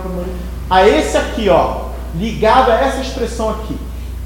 a 0.69 0.87
esse 0.87 1.17
aqui, 1.17 1.49
ó, 1.49 1.85
ligado 2.15 2.69
a 2.69 2.75
essa 2.75 3.01
expressão 3.01 3.49
aqui. 3.49 3.75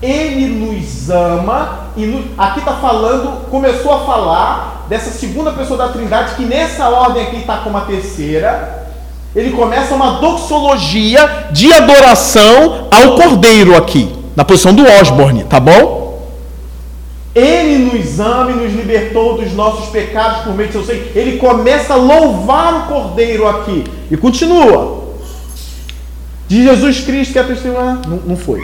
Ele 0.02 0.48
nos 0.48 1.10
ama 1.10 1.88
e 1.96 2.34
aqui 2.38 2.60
está 2.60 2.74
falando, 2.74 3.50
começou 3.50 3.94
a 3.94 4.06
falar 4.06 4.86
dessa 4.90 5.10
segunda 5.12 5.54
pessoa 5.54 5.78
da 5.78 5.88
Trindade 5.88 6.36
que 6.36 6.44
nessa 6.44 6.90
ordem 6.90 7.24
aqui 7.24 7.38
está 7.38 7.60
como 7.60 7.78
a 7.78 7.82
terceira. 7.82 8.85
Ele 9.36 9.52
começa 9.52 9.94
uma 9.94 10.20
doxologia 10.20 11.48
de 11.52 11.72
adoração 11.74 12.88
ao 12.90 13.16
Cordeiro 13.16 13.76
aqui, 13.76 14.10
na 14.36 14.46
posição 14.46 14.74
do 14.74 14.84
Osborne, 14.88 15.44
tá 15.44 15.60
bom? 15.60 16.06
Ele 17.36 17.80
nos 17.80 18.18
ama 18.20 18.52
e 18.52 18.56
nos 18.56 18.74
libertou 18.74 19.36
dos 19.36 19.52
nossos 19.52 19.90
pecados 19.90 20.44
por 20.44 20.56
meio 20.56 20.70
de 20.70 20.74
seu 20.74 20.86
sangue. 20.86 21.12
Ele 21.14 21.38
começa 21.38 21.94
a 21.94 21.98
louvar 21.98 22.74
o 22.74 22.94
Cordeiro 22.94 23.46
aqui 23.46 23.84
e 24.10 24.16
continua. 24.16 25.04
De 26.48 26.64
Jesus 26.64 27.02
Cristo 27.02 27.34
que 27.34 27.40
é 27.40 27.42
a 27.42 27.46
testemunha 27.46 28.00
não, 28.08 28.18
não 28.26 28.38
foi 28.38 28.62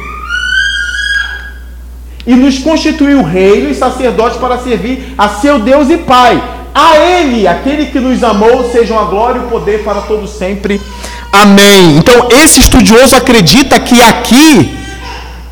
e 2.25 2.35
nos 2.35 2.59
constituiu 2.59 3.23
reino 3.23 3.69
e 3.69 3.75
sacerdote 3.75 4.37
para 4.37 4.57
servir 4.59 5.13
a 5.17 5.29
seu 5.29 5.59
Deus 5.59 5.89
e 5.89 5.97
Pai. 5.97 6.41
A 6.73 6.97
Ele, 6.97 7.47
aquele 7.47 7.87
que 7.87 7.99
nos 7.99 8.23
amou, 8.23 8.69
sejam 8.71 8.97
a 8.97 9.03
glória 9.05 9.39
e 9.39 9.43
o 9.43 9.47
poder 9.47 9.83
para 9.83 10.01
todos 10.01 10.29
sempre. 10.29 10.81
Amém. 11.31 11.97
Então, 11.97 12.29
esse 12.31 12.59
estudioso 12.59 13.15
acredita 13.15 13.79
que 13.79 14.01
aqui, 14.01 14.77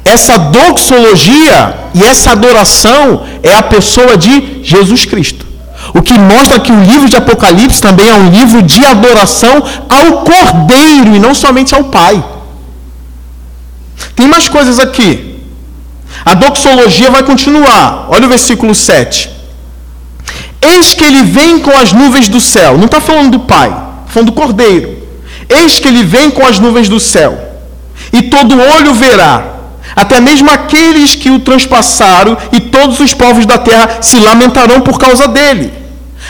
essa 0.03 0.38
doxologia 0.38 1.76
e 1.93 2.03
essa 2.03 2.32
adoração 2.32 3.26
é 3.43 3.53
a 3.53 3.63
pessoa 3.63 4.17
de 4.17 4.63
Jesus 4.63 5.05
Cristo. 5.05 5.45
O 5.93 6.01
que 6.01 6.13
mostra 6.13 6.59
que 6.59 6.72
o 6.72 6.84
livro 6.84 7.09
de 7.09 7.15
Apocalipse 7.15 7.82
também 7.82 8.07
é 8.07 8.13
um 8.13 8.30
livro 8.30 8.61
de 8.61 8.86
adoração 8.86 9.63
ao 9.89 10.24
Cordeiro 10.24 11.15
e 11.15 11.20
não 11.20 11.34
somente 11.34 11.74
ao 11.74 11.86
Pai. 11.86 12.24
Tem 14.15 14.28
mais 14.28 14.47
coisas 14.47 14.80
aqui. 14.80 15.41
A 16.26 16.34
doxologia 16.34 17.09
vai 17.09 17.24
continuar. 17.24 18.07
Olha 18.09 18.26
o 18.26 18.30
versículo 18.30 18.76
7. 18.76 19.39
Eis 20.62 20.93
que 20.93 21.03
ele 21.03 21.24
vem 21.24 21.60
com 21.60 21.72
as 21.72 21.93
nuvens 21.93 22.28
do 22.28 22.41
céu. 22.41 22.78
Não 22.78 22.86
está 22.86 22.99
falando 22.99 23.32
do 23.32 23.39
Pai, 23.39 23.68
está 23.68 24.07
falando 24.07 24.28
do 24.28 24.34
Cordeiro. 24.34 24.97
Eis 25.47 25.80
que 25.80 25.88
ele 25.88 26.03
vem 26.03 26.30
com 26.30 26.45
as 26.45 26.60
nuvens 26.60 26.89
do 26.89 26.99
céu. 26.99 27.38
E 28.12 28.24
todo 28.24 28.60
olho 28.60 28.93
verá, 28.93 29.43
até 29.95 30.20
mesmo 30.20 30.49
aqueles 30.49 31.16
que 31.16 31.30
o 31.30 31.39
transpassaram, 31.39 32.38
e 32.51 32.60
todos 32.60 32.99
os 32.99 33.14
povos 33.14 33.45
da 33.45 33.57
terra 33.57 33.97
se 34.01 34.20
lamentarão 34.20 34.82
por 34.82 34.99
causa 34.99 35.28
dele. 35.28 35.74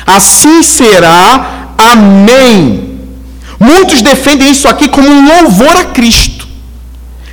Assim 0.06 0.64
será. 0.64 1.74
Amém. 1.78 3.00
Muitos 3.60 4.02
defendem 4.02 4.52
isso 4.52 4.68
aqui 4.68 4.88
como 4.88 5.08
um 5.08 5.26
louvor 5.28 5.76
a 5.76 5.86
Cristo, 5.86 6.48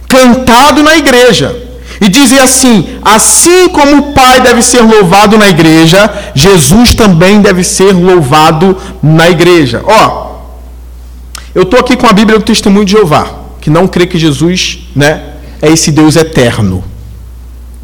cantado 0.08 0.82
na 0.82 0.96
igreja. 0.96 1.65
E 2.00 2.08
dizem 2.08 2.38
assim: 2.38 2.98
assim 3.02 3.68
como 3.68 3.96
o 3.96 4.12
Pai 4.12 4.40
deve 4.40 4.62
ser 4.62 4.80
louvado 4.80 5.38
na 5.38 5.48
igreja, 5.48 6.10
Jesus 6.34 6.94
também 6.94 7.40
deve 7.40 7.64
ser 7.64 7.92
louvado 7.92 8.76
na 9.02 9.30
igreja. 9.30 9.82
Ó, 9.84 10.26
Eu 11.54 11.62
estou 11.62 11.80
aqui 11.80 11.96
com 11.96 12.06
a 12.06 12.12
Bíblia 12.12 12.38
do 12.38 12.44
Testemunho 12.44 12.84
de 12.84 12.92
Jeová, 12.92 13.26
que 13.62 13.70
não 13.70 13.88
crê 13.88 14.06
que 14.06 14.18
Jesus 14.18 14.90
né, 14.94 15.22
é 15.62 15.70
esse 15.70 15.90
Deus 15.90 16.14
eterno. 16.14 16.84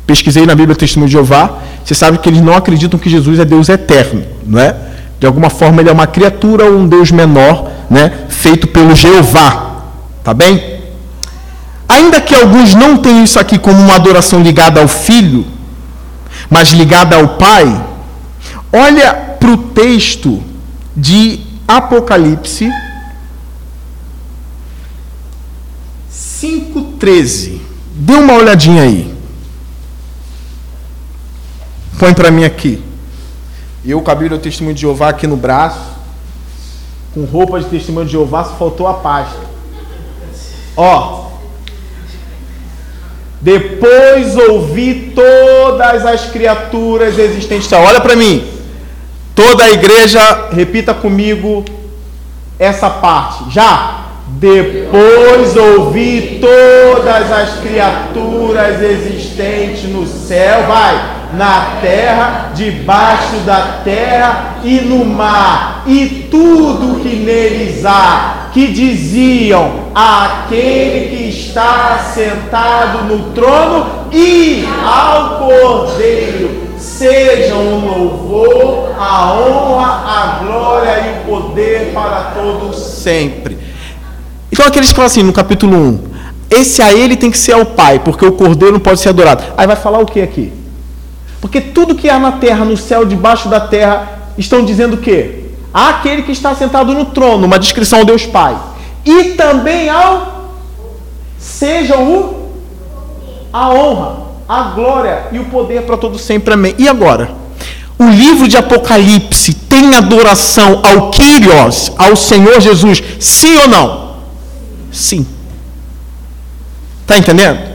Pesquisei 0.07 0.45
na 0.45 0.55
Bíblia 0.55 0.75
do 0.75 0.79
Testemunho 0.79 1.09
de 1.09 1.13
Jeová, 1.13 1.59
você 1.83 1.95
sabe 1.95 2.19
que 2.19 2.29
eles 2.29 2.43
não 2.43 2.55
acreditam 2.55 3.01
que 3.01 3.09
Jesus 3.09 3.39
é 3.39 3.47
Deus 3.47 3.71
eterno, 3.71 4.25
não 4.47 4.61
é? 4.61 4.77
De 5.19 5.27
alguma 5.27 5.49
forma 5.49 5.81
ele 5.81 5.89
é 5.89 5.93
uma 5.93 6.07
criatura 6.07 6.67
ou 6.67 6.79
um 6.79 6.87
Deus 6.87 7.11
menor, 7.11 7.71
né, 7.89 8.13
feito 8.29 8.67
pelo 8.67 8.95
Jeová, 8.95 9.85
tá 10.23 10.35
bem? 10.35 10.72
Ainda 11.93 12.21
que 12.23 12.35
alguns 12.35 12.75
não 12.75 12.97
tenham 12.97 13.23
isso 13.23 13.39
aqui 13.39 13.59
como 13.59 13.79
uma 13.79 13.97
adoração 13.97 14.43
ligada 14.43 14.81
ao 14.81 14.89
Filho, 14.89 15.47
mas 16.49 16.71
ligada 16.71 17.17
ao 17.17 17.37
Pai, 17.37 17.87
olha 18.73 19.15
para 19.39 19.51
o 19.51 19.57
texto 19.57 20.43
de 20.97 21.41
Apocalipse 21.69 22.71
5,13. 26.11 27.61
Dê 27.95 28.15
uma 28.15 28.35
olhadinha 28.35 28.83
aí. 28.83 29.15
Põe 31.99 32.15
para 32.15 32.31
mim 32.31 32.45
aqui. 32.45 32.83
Eu 33.85 34.01
Bíblia 34.01 34.31
do 34.31 34.39
Testemunho 34.39 34.75
de 34.75 34.81
Jeová 34.81 35.11
aqui 35.11 35.27
no 35.27 35.37
braço, 35.37 35.93
com 37.13 37.25
roupa 37.25 37.61
de 37.61 37.67
Testemunho 37.67 38.07
de 38.07 38.13
Jeová, 38.13 38.45
só 38.45 38.55
faltou 38.55 38.89
a 38.89 38.95
página. 38.95 39.45
Ó. 40.77 41.22
Depois 43.43 44.37
ouvi 44.37 45.13
todas 45.17 46.07
as 46.07 46.27
criaturas 46.27 47.19
existentes. 47.19 47.73
Olha 47.73 48.01
para 48.01 48.15
mim. 48.15 48.47
Toda 49.35 49.65
a 49.65 49.71
igreja, 49.73 50.49
repita 50.53 50.95
comigo 50.95 51.65
essa 52.57 52.89
parte. 52.89 53.53
Já. 53.53 53.99
Depois 54.29 55.57
ouvi 55.57 56.39
todas 56.41 57.33
as 57.33 57.61
criaturas 57.61 58.81
existentes 58.81 59.85
no 59.91 60.07
céu, 60.07 60.63
vai, 60.69 61.22
na 61.35 61.79
terra, 61.81 62.51
debaixo 62.55 63.37
da 63.45 63.81
terra 63.85 64.57
e 64.65 64.81
no 64.81 65.05
mar, 65.05 65.83
e 65.87 66.29
tudo 66.31 67.01
que 67.01 67.17
neles 67.17 67.85
há, 67.85 68.49
que 68.53 68.67
diziam 68.69 69.83
aquele 69.95 71.17
que 71.17 71.29
está 71.29 71.99
sentado 72.15 73.05
no 73.05 73.33
trono 73.33 74.09
e 74.13 74.67
ao 74.85 75.39
Cordeiro 75.39 76.63
sejam 76.79 77.59
o 77.59 77.81
louvor, 77.81 78.93
a 78.99 79.33
honra, 79.33 79.87
a 79.87 80.45
glória 80.45 81.01
e 81.01 81.21
o 81.21 81.31
poder 81.31 81.93
para 81.95 82.33
todos 82.35 82.77
sempre. 82.77 83.59
Então 84.51 84.67
aqueles 84.67 84.91
que 84.91 84.95
falam 84.95 85.07
assim 85.07 85.23
no 85.23 85.33
capítulo 85.33 85.75
1, 85.75 86.01
esse 86.51 86.83
a 86.83 86.93
ele 86.93 87.17
tem 87.17 87.31
que 87.31 87.39
ser 87.39 87.53
ao 87.53 87.65
Pai, 87.65 87.99
porque 87.99 88.27
o 88.27 88.33
cordeiro 88.33 88.75
não 88.75 88.81
pode 88.81 89.01
ser 89.01 89.09
adorado. 89.09 89.43
Aí 89.57 89.67
vai 89.67 89.77
falar 89.77 90.01
o 90.01 90.07
que 90.07 90.21
aqui? 90.21 90.62
Porque 91.43 91.61
tudo 91.61 91.97
que 91.97 92.09
há 92.09 92.21
na 92.21 92.33
terra, 92.33 92.65
no 92.65 92.77
céu, 92.77 93.05
debaixo 93.05 93.49
da 93.49 93.59
terra, 93.59 94.31
estão 94.39 94.65
dizendo 94.65 94.95
o 94.95 94.99
quê? 94.99 95.47
Aquele 95.75 96.23
que 96.23 96.31
está 96.31 96.55
sentado 96.55 96.95
no 96.95 97.07
trono, 97.07 97.47
uma 97.47 97.59
descrição 97.59 97.99
ao 97.99 98.05
Deus 98.05 98.25
Pai. 98.25 98.57
E 99.05 99.31
também 99.33 99.91
ao 99.91 100.53
seja 101.37 101.99
o 101.99 102.53
a 103.53 103.71
honra, 103.71 104.19
a 104.49 104.63
glória 104.75 105.25
e 105.33 105.41
o 105.41 105.47
poder 105.47 105.83
para 105.83 105.97
todo 105.97 106.17
sempre. 106.17 106.55
Amém. 106.55 106.77
E 106.79 106.89
agora? 106.89 107.33
O 107.99 108.09
livro 108.09 108.47
de 108.47 108.57
Apocalipse 108.57 109.53
tem 109.53 109.97
adoração 109.97 110.81
ao 110.85 111.11
Kyrios, 111.11 111.91
ao 111.99 112.15
Senhor 112.15 112.61
Jesus, 112.61 113.03
sim 113.19 113.57
ou 113.59 113.69
não? 113.69 114.17
Sim. 114.93 115.27
Está 117.03 117.19
entendendo? 117.19 117.72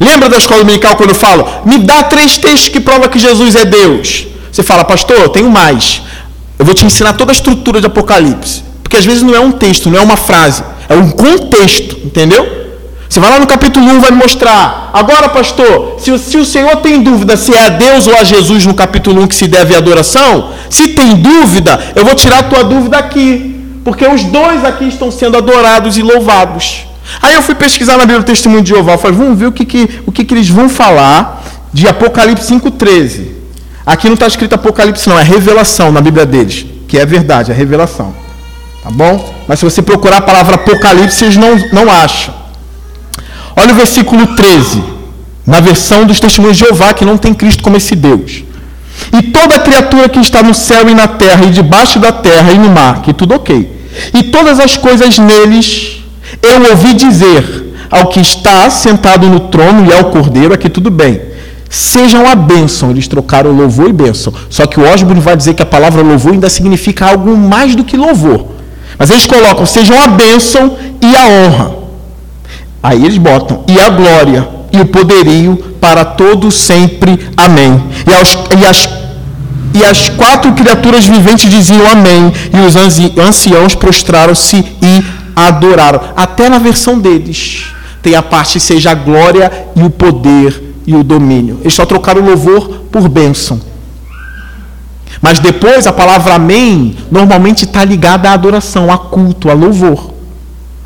Lembra 0.00 0.30
da 0.30 0.38
escola 0.38 0.60
dominical 0.60 0.96
quando 0.96 1.10
eu 1.10 1.14
falo, 1.14 1.46
me 1.66 1.76
dá 1.76 2.02
três 2.02 2.38
textos 2.38 2.70
que 2.70 2.80
provam 2.80 3.06
que 3.10 3.18
Jesus 3.18 3.54
é 3.54 3.66
Deus? 3.66 4.26
Você 4.50 4.62
fala, 4.62 4.82
pastor, 4.82 5.18
eu 5.18 5.28
tenho 5.28 5.50
mais. 5.50 6.00
Eu 6.58 6.64
vou 6.64 6.74
te 6.74 6.86
ensinar 6.86 7.12
toda 7.12 7.32
a 7.32 7.34
estrutura 7.34 7.80
de 7.80 7.86
Apocalipse. 7.86 8.62
Porque 8.82 8.96
às 8.96 9.04
vezes 9.04 9.22
não 9.22 9.34
é 9.34 9.40
um 9.40 9.52
texto, 9.52 9.90
não 9.90 9.98
é 9.98 10.02
uma 10.02 10.16
frase, 10.16 10.64
é 10.88 10.96
um 10.96 11.10
contexto, 11.10 11.96
entendeu? 12.04 12.60
Você 13.08 13.20
vai 13.20 13.30
lá 13.30 13.38
no 13.38 13.46
capítulo 13.46 13.86
1 13.86 14.00
vai 14.00 14.10
mostrar. 14.10 14.90
Agora, 14.92 15.28
pastor, 15.28 15.96
se, 15.98 16.16
se, 16.18 16.36
o 16.38 16.44
Senhor 16.44 16.76
tem 16.76 17.02
dúvida 17.02 17.36
se 17.36 17.52
é 17.52 17.66
a 17.66 17.68
Deus 17.68 18.06
ou 18.06 18.16
a 18.16 18.24
Jesus 18.24 18.64
no 18.66 18.74
capítulo 18.74 19.22
1 19.22 19.26
que 19.26 19.34
se 19.34 19.46
deve 19.48 19.76
adoração, 19.76 20.50
se 20.70 20.88
tem 20.88 21.16
dúvida, 21.16 21.78
eu 21.94 22.04
vou 22.04 22.14
tirar 22.14 22.38
a 22.38 22.42
tua 22.44 22.64
dúvida 22.64 22.98
aqui. 22.98 23.56
Porque 23.84 24.06
os 24.06 24.22
dois 24.24 24.64
aqui 24.64 24.88
estão 24.88 25.10
sendo 25.10 25.36
adorados 25.36 25.98
e 25.98 26.02
louvados. 26.02 26.89
Aí 27.22 27.34
eu 27.34 27.42
fui 27.42 27.54
pesquisar 27.54 27.92
na 27.92 28.00
Bíblia 28.00 28.20
o 28.20 28.24
Testemunho 28.24 28.62
de 28.62 28.70
Jeová. 28.70 28.96
Falei, 28.98 29.16
vamos 29.16 29.38
ver 29.38 29.46
o 29.46 29.52
que, 29.52 29.64
que, 29.64 30.02
o 30.06 30.12
que, 30.12 30.24
que 30.24 30.34
eles 30.34 30.48
vão 30.48 30.68
falar 30.68 31.42
de 31.72 31.88
Apocalipse 31.88 32.52
5,13. 32.52 33.26
Aqui 33.84 34.06
não 34.06 34.14
está 34.14 34.26
escrito 34.26 34.54
Apocalipse, 34.54 35.08
não, 35.08 35.18
é 35.18 35.22
revelação 35.22 35.90
na 35.90 36.00
Bíblia 36.00 36.26
deles. 36.26 36.66
Que 36.86 36.98
é 36.98 37.06
verdade, 37.06 37.50
é 37.50 37.54
revelação. 37.54 38.14
Tá 38.82 38.90
bom? 38.90 39.34
Mas 39.46 39.58
se 39.58 39.64
você 39.64 39.82
procurar 39.82 40.18
a 40.18 40.22
palavra 40.22 40.56
Apocalipse, 40.56 41.16
vocês 41.16 41.36
não, 41.36 41.56
não 41.72 41.90
acham. 41.90 42.34
Olha 43.56 43.72
o 43.72 43.76
versículo 43.76 44.26
13. 44.34 44.82
Na 45.46 45.60
versão 45.60 46.04
dos 46.04 46.20
Testemunhos 46.20 46.56
de 46.56 46.64
Jeová, 46.64 46.92
que 46.92 47.04
não 47.04 47.18
tem 47.18 47.34
Cristo 47.34 47.62
como 47.62 47.76
esse 47.76 47.96
Deus. 47.96 48.44
E 49.12 49.22
toda 49.22 49.58
criatura 49.58 50.08
que 50.08 50.20
está 50.20 50.42
no 50.42 50.54
céu 50.54 50.88
e 50.88 50.94
na 50.94 51.08
terra, 51.08 51.44
e 51.44 51.50
debaixo 51.50 51.98
da 51.98 52.12
terra 52.12 52.52
e 52.52 52.58
no 52.58 52.68
mar, 52.68 53.02
que 53.02 53.12
tudo 53.12 53.34
ok. 53.34 53.80
E 54.14 54.22
todas 54.24 54.60
as 54.60 54.76
coisas 54.76 55.18
neles, 55.18 55.99
eu 56.42 56.70
ouvi 56.70 56.94
dizer 56.94 57.70
ao 57.90 58.06
que 58.06 58.20
está 58.20 58.70
sentado 58.70 59.28
no 59.28 59.40
trono 59.40 59.86
e 59.86 59.92
ao 59.92 60.04
cordeiro, 60.10 60.54
aqui 60.54 60.68
tudo 60.68 60.90
bem. 60.90 61.20
Sejam 61.68 62.28
a 62.28 62.34
bênção. 62.34 62.90
Eles 62.90 63.08
trocaram 63.08 63.50
louvor 63.50 63.88
e 63.88 63.92
bênção. 63.92 64.32
Só 64.48 64.66
que 64.66 64.78
o 64.78 64.92
Osborne 64.92 65.20
vai 65.20 65.36
dizer 65.36 65.54
que 65.54 65.62
a 65.62 65.66
palavra 65.66 66.02
louvor 66.02 66.32
ainda 66.32 66.48
significa 66.48 67.06
algo 67.06 67.36
mais 67.36 67.74
do 67.74 67.84
que 67.84 67.96
louvor. 67.96 68.46
Mas 68.98 69.10
eles 69.10 69.26
colocam, 69.26 69.64
sejam 69.66 70.00
a 70.00 70.06
bênção 70.08 70.76
e 71.00 71.16
a 71.16 71.26
honra. 71.26 71.74
Aí 72.82 73.04
eles 73.04 73.18
botam, 73.18 73.64
e 73.68 73.78
a 73.78 73.88
glória 73.88 74.48
e 74.72 74.80
o 74.80 74.86
poderio 74.86 75.56
para 75.80 76.04
todos 76.04 76.54
sempre. 76.54 77.18
Amém. 77.36 77.82
E, 78.06 78.14
aos, 78.14 78.32
e, 78.32 78.66
as, 78.66 78.88
e 79.74 79.84
as 79.84 80.08
quatro 80.10 80.52
criaturas 80.52 81.06
viventes 81.06 81.50
diziam 81.50 81.86
amém, 81.88 82.32
e 82.52 82.60
os 82.60 82.76
anciãos 83.18 83.74
prostraram-se 83.74 84.56
e 84.82 85.19
adoraram. 85.34 86.00
Até 86.16 86.48
na 86.48 86.58
versão 86.58 86.98
deles 86.98 87.66
tem 88.02 88.14
a 88.14 88.22
parte 88.22 88.58
seja 88.58 88.92
a 88.92 88.94
glória 88.94 89.68
e 89.76 89.82
o 89.82 89.90
poder 89.90 90.74
e 90.86 90.94
o 90.94 91.04
domínio. 91.04 91.58
Eles 91.60 91.74
só 91.74 91.84
trocaram 91.84 92.24
louvor 92.24 92.68
por 92.90 93.08
bênção. 93.08 93.60
Mas 95.20 95.38
depois 95.38 95.86
a 95.86 95.92
palavra 95.92 96.34
amém 96.34 96.96
normalmente 97.10 97.64
está 97.64 97.84
ligada 97.84 98.30
à 98.30 98.32
adoração, 98.32 98.90
a 98.90 98.96
culto, 98.96 99.50
a 99.50 99.52
louvor. 99.52 100.14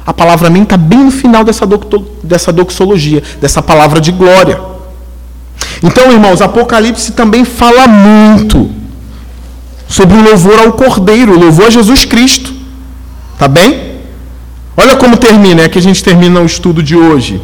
A 0.04 0.12
palavra 0.12 0.48
amém 0.48 0.64
está 0.64 0.76
bem 0.76 1.04
no 1.04 1.10
final 1.10 1.44
dessa, 1.44 1.66
dessa 2.22 2.52
doxologia, 2.52 3.22
dessa 3.40 3.62
palavra 3.62 4.00
de 4.00 4.10
glória. 4.10 4.60
Então, 5.82 6.10
irmãos, 6.10 6.42
Apocalipse 6.42 7.12
também 7.12 7.44
fala 7.44 7.86
muito 7.86 8.70
sobre 9.88 10.16
o 10.16 10.22
louvor 10.22 10.58
ao 10.58 10.72
Cordeiro, 10.72 11.32
o 11.32 11.38
louvor 11.38 11.66
a 11.66 11.70
Jesus 11.70 12.04
Cristo. 12.04 12.52
Tá 13.38 13.46
bem? 13.46 13.93
Olha 14.76 14.96
como 14.96 15.16
termina, 15.16 15.62
é 15.62 15.68
que 15.68 15.78
a 15.78 15.82
gente 15.82 16.02
termina 16.02 16.40
o 16.40 16.46
estudo 16.46 16.82
de 16.82 16.96
hoje. 16.96 17.40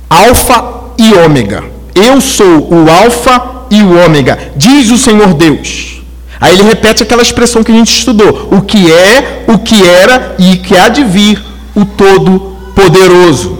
Alfa 0.09 0.63
e 0.97 1.13
ômega. 1.13 1.63
Eu 1.93 2.19
sou 2.19 2.67
o 2.73 2.89
alfa 2.89 3.67
e 3.69 3.83
o 3.83 4.03
ômega, 4.03 4.51
diz 4.55 4.89
o 4.89 4.97
Senhor 4.97 5.35
Deus. 5.35 6.01
Aí 6.41 6.53
ele 6.53 6.63
repete 6.63 7.03
aquela 7.03 7.21
expressão 7.21 7.63
que 7.63 7.71
a 7.71 7.75
gente 7.75 7.93
estudou: 7.93 8.49
o 8.51 8.61
que 8.63 8.91
é, 8.91 9.45
o 9.47 9.59
que 9.59 9.83
era 9.83 10.35
e 10.39 10.57
que 10.57 10.75
há 10.75 10.89
de 10.89 11.03
vir, 11.03 11.39
o 11.75 11.85
Todo-Poderoso. 11.85 13.59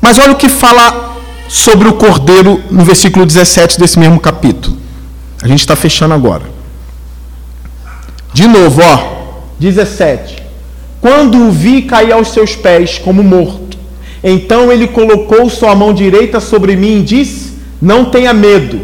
Mas 0.00 0.18
olha 0.18 0.32
o 0.32 0.36
que 0.36 0.48
fala 0.48 1.18
sobre 1.46 1.88
o 1.88 1.92
cordeiro 1.92 2.58
no 2.70 2.84
versículo 2.84 3.26
17 3.26 3.78
desse 3.78 3.98
mesmo 3.98 4.18
capítulo. 4.18 4.78
A 5.42 5.46
gente 5.46 5.60
está 5.60 5.76
fechando 5.76 6.14
agora. 6.14 6.53
De 8.34 8.48
novo, 8.48 8.82
ó. 8.82 9.14
17. 9.60 10.42
Quando 11.00 11.38
o 11.38 11.52
vi 11.52 11.82
cair 11.82 12.12
aos 12.12 12.28
seus 12.28 12.56
pés 12.56 12.98
como 12.98 13.22
morto, 13.22 13.78
então 14.24 14.72
ele 14.72 14.88
colocou 14.88 15.48
sua 15.48 15.72
mão 15.76 15.94
direita 15.94 16.40
sobre 16.40 16.74
mim 16.74 16.98
e 16.98 17.02
disse: 17.02 17.52
Não 17.80 18.06
tenha 18.06 18.34
medo, 18.34 18.80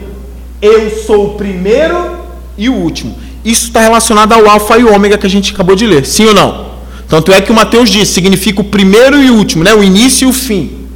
eu 0.62 0.88
sou 1.04 1.26
o 1.26 1.34
primeiro 1.34 2.16
e 2.56 2.68
o 2.68 2.74
último. 2.74 3.18
Isso 3.44 3.66
está 3.66 3.80
relacionado 3.80 4.32
ao 4.34 4.48
Alfa 4.48 4.78
e 4.78 4.84
Ômega 4.84 5.18
que 5.18 5.26
a 5.26 5.30
gente 5.30 5.52
acabou 5.52 5.74
de 5.74 5.84
ler, 5.84 6.06
sim 6.06 6.26
ou 6.26 6.34
não? 6.34 6.70
Tanto 7.08 7.32
é 7.32 7.40
que 7.40 7.50
o 7.50 7.54
Mateus 7.54 7.90
diz: 7.90 8.08
significa 8.08 8.60
o 8.60 8.64
primeiro 8.64 9.20
e 9.20 9.32
o 9.32 9.34
último, 9.34 9.64
né? 9.64 9.74
o 9.74 9.82
início 9.82 10.26
e 10.26 10.30
o 10.30 10.32
fim. 10.32 10.86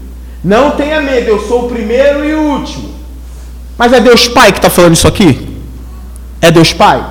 Não 0.45 0.71
tenha 0.71 1.01
medo, 1.01 1.29
eu 1.29 1.49
sou 1.49 1.65
o 1.65 1.69
primeiro 1.69 2.25
e 2.25 2.35
o 2.35 2.41
último. 2.41 2.95
Mas 3.77 3.93
é 3.93 3.99
Deus 3.99 4.29
Pai 4.29 4.53
que 4.53 4.59
está 4.59 4.71
falando 4.71 4.95
isso 4.95 5.09
aqui? 5.09 5.45
É 6.41 6.53
Deus 6.53 6.73
Pai? 6.73 7.05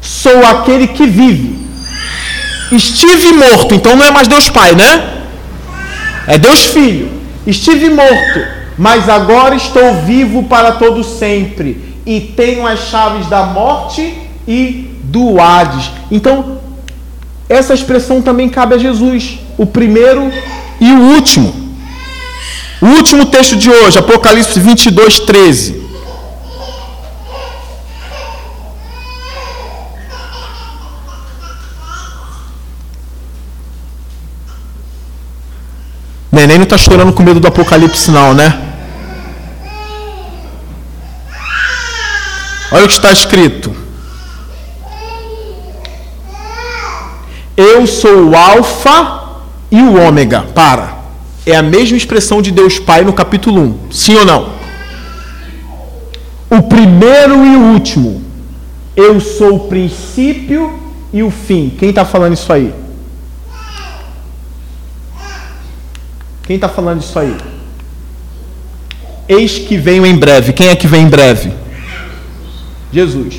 Sou 0.00 0.44
aquele 0.46 0.88
que 0.88 1.06
vive 1.06 1.60
Estive 2.72 3.32
morto, 3.32 3.74
então 3.74 3.96
não 3.96 4.04
é 4.04 4.10
mais 4.12 4.28
Deus 4.28 4.48
Pai, 4.48 4.74
né? 4.74 5.24
É 6.26 6.38
Deus 6.38 6.66
Filho. 6.66 7.10
Estive 7.46 7.90
morto, 7.90 8.46
mas 8.78 9.08
agora 9.08 9.56
estou 9.56 10.02
vivo 10.02 10.44
para 10.44 10.72
todo 10.72 11.02
sempre 11.02 11.96
e 12.06 12.20
tenho 12.20 12.66
as 12.66 12.88
chaves 12.88 13.26
da 13.26 13.44
morte 13.44 14.14
e 14.46 14.88
do 15.02 15.40
Hades. 15.40 15.90
Então, 16.10 16.60
essa 17.48 17.74
expressão 17.74 18.22
também 18.22 18.48
cabe 18.48 18.76
a 18.76 18.78
Jesus, 18.78 19.40
o 19.58 19.66
primeiro 19.66 20.32
e 20.80 20.92
o 20.92 21.14
último. 21.14 21.52
O 22.80 22.86
último 22.86 23.26
texto 23.26 23.56
de 23.56 23.68
hoje, 23.68 23.98
Apocalipse 23.98 24.60
22, 24.60 25.20
13. 25.20 25.79
Neném 36.32 36.58
não 36.58 36.64
está 36.64 36.78
chorando 36.78 37.12
com 37.12 37.22
medo 37.22 37.40
do 37.40 37.48
apocalipse, 37.48 38.10
não, 38.10 38.32
né? 38.32 38.68
Olha 42.70 42.84
o 42.84 42.88
que 42.88 42.94
está 42.94 43.10
escrito. 43.10 43.74
Eu 47.56 47.86
sou 47.86 48.28
o 48.28 48.36
Alfa 48.36 49.40
e 49.70 49.82
o 49.82 50.00
Ômega. 50.00 50.42
Para. 50.54 50.98
É 51.44 51.56
a 51.56 51.62
mesma 51.62 51.96
expressão 51.96 52.40
de 52.40 52.52
Deus 52.52 52.78
Pai 52.78 53.02
no 53.02 53.12
capítulo 53.12 53.60
1. 53.60 53.78
Sim 53.90 54.16
ou 54.16 54.24
não? 54.24 54.50
O 56.48 56.62
primeiro 56.62 57.44
e 57.44 57.56
o 57.56 57.72
último. 57.72 58.22
Eu 58.96 59.20
sou 59.20 59.56
o 59.56 59.60
princípio 59.68 60.78
e 61.12 61.22
o 61.24 61.30
fim. 61.30 61.74
Quem 61.76 61.90
está 61.90 62.04
falando 62.04 62.34
isso 62.34 62.52
aí? 62.52 62.72
Quem 66.50 66.56
está 66.56 66.68
falando 66.68 67.00
isso 67.00 67.16
aí? 67.16 67.36
Eis 69.28 69.56
que 69.56 69.76
venho 69.76 70.04
em 70.04 70.16
breve. 70.16 70.52
Quem 70.52 70.66
é 70.66 70.74
que 70.74 70.88
vem 70.88 71.02
em 71.02 71.08
breve? 71.08 71.52
Jesus. 72.92 73.36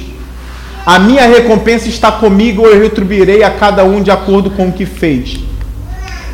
A 0.86 0.98
minha 0.98 1.28
recompensa 1.28 1.90
está 1.90 2.10
comigo, 2.10 2.66
eu 2.66 2.82
retribuirei 2.82 3.44
a 3.44 3.52
cada 3.52 3.84
um 3.84 4.02
de 4.02 4.10
acordo 4.10 4.50
com 4.52 4.70
o 4.70 4.72
que 4.72 4.86
fez. 4.86 5.42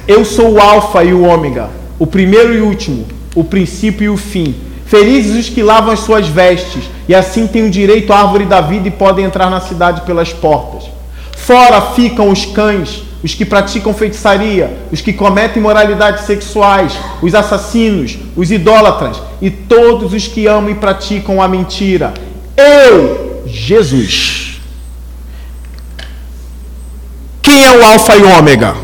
Eu 0.07 0.23
sou 0.23 0.51
o 0.51 0.61
Alfa 0.61 1.03
e 1.03 1.15
o 1.15 1.23
Ômega, 1.23 1.67
o 1.97 2.05
primeiro 2.05 2.53
e 2.53 2.61
o 2.61 2.67
último, 2.67 3.07
o 3.33 3.43
princípio 3.43 4.05
e 4.05 4.09
o 4.09 4.15
fim. 4.15 4.53
Felizes 4.85 5.47
os 5.47 5.49
que 5.49 5.63
lavam 5.63 5.91
as 5.91 6.01
suas 6.01 6.27
vestes, 6.27 6.83
e 7.09 7.15
assim 7.15 7.47
têm 7.47 7.65
o 7.65 7.71
direito 7.71 8.13
à 8.13 8.19
árvore 8.19 8.45
da 8.45 8.61
vida 8.61 8.87
e 8.87 8.91
podem 8.91 9.25
entrar 9.25 9.49
na 9.49 9.61
cidade 9.61 10.01
pelas 10.01 10.31
portas. 10.31 10.83
Fora 11.35 11.81
ficam 11.95 12.29
os 12.29 12.45
cães, 12.45 13.01
os 13.23 13.33
que 13.33 13.45
praticam 13.45 13.93
feitiçaria, 13.93 14.77
os 14.91 15.01
que 15.01 15.11
cometem 15.11 15.59
imoralidades 15.59 16.25
sexuais, 16.25 16.93
os 17.21 17.33
assassinos, 17.33 18.17
os 18.35 18.51
idólatras 18.51 19.17
e 19.41 19.49
todos 19.49 20.13
os 20.13 20.27
que 20.27 20.47
amam 20.47 20.69
e 20.69 20.75
praticam 20.75 21.41
a 21.41 21.47
mentira. 21.47 22.13
Eu, 22.55 23.43
Jesus. 23.45 24.59
Quem 27.41 27.65
é 27.65 27.77
o 27.77 27.85
Alfa 27.85 28.15
e 28.15 28.21
o 28.21 28.37
Ômega? 28.37 28.75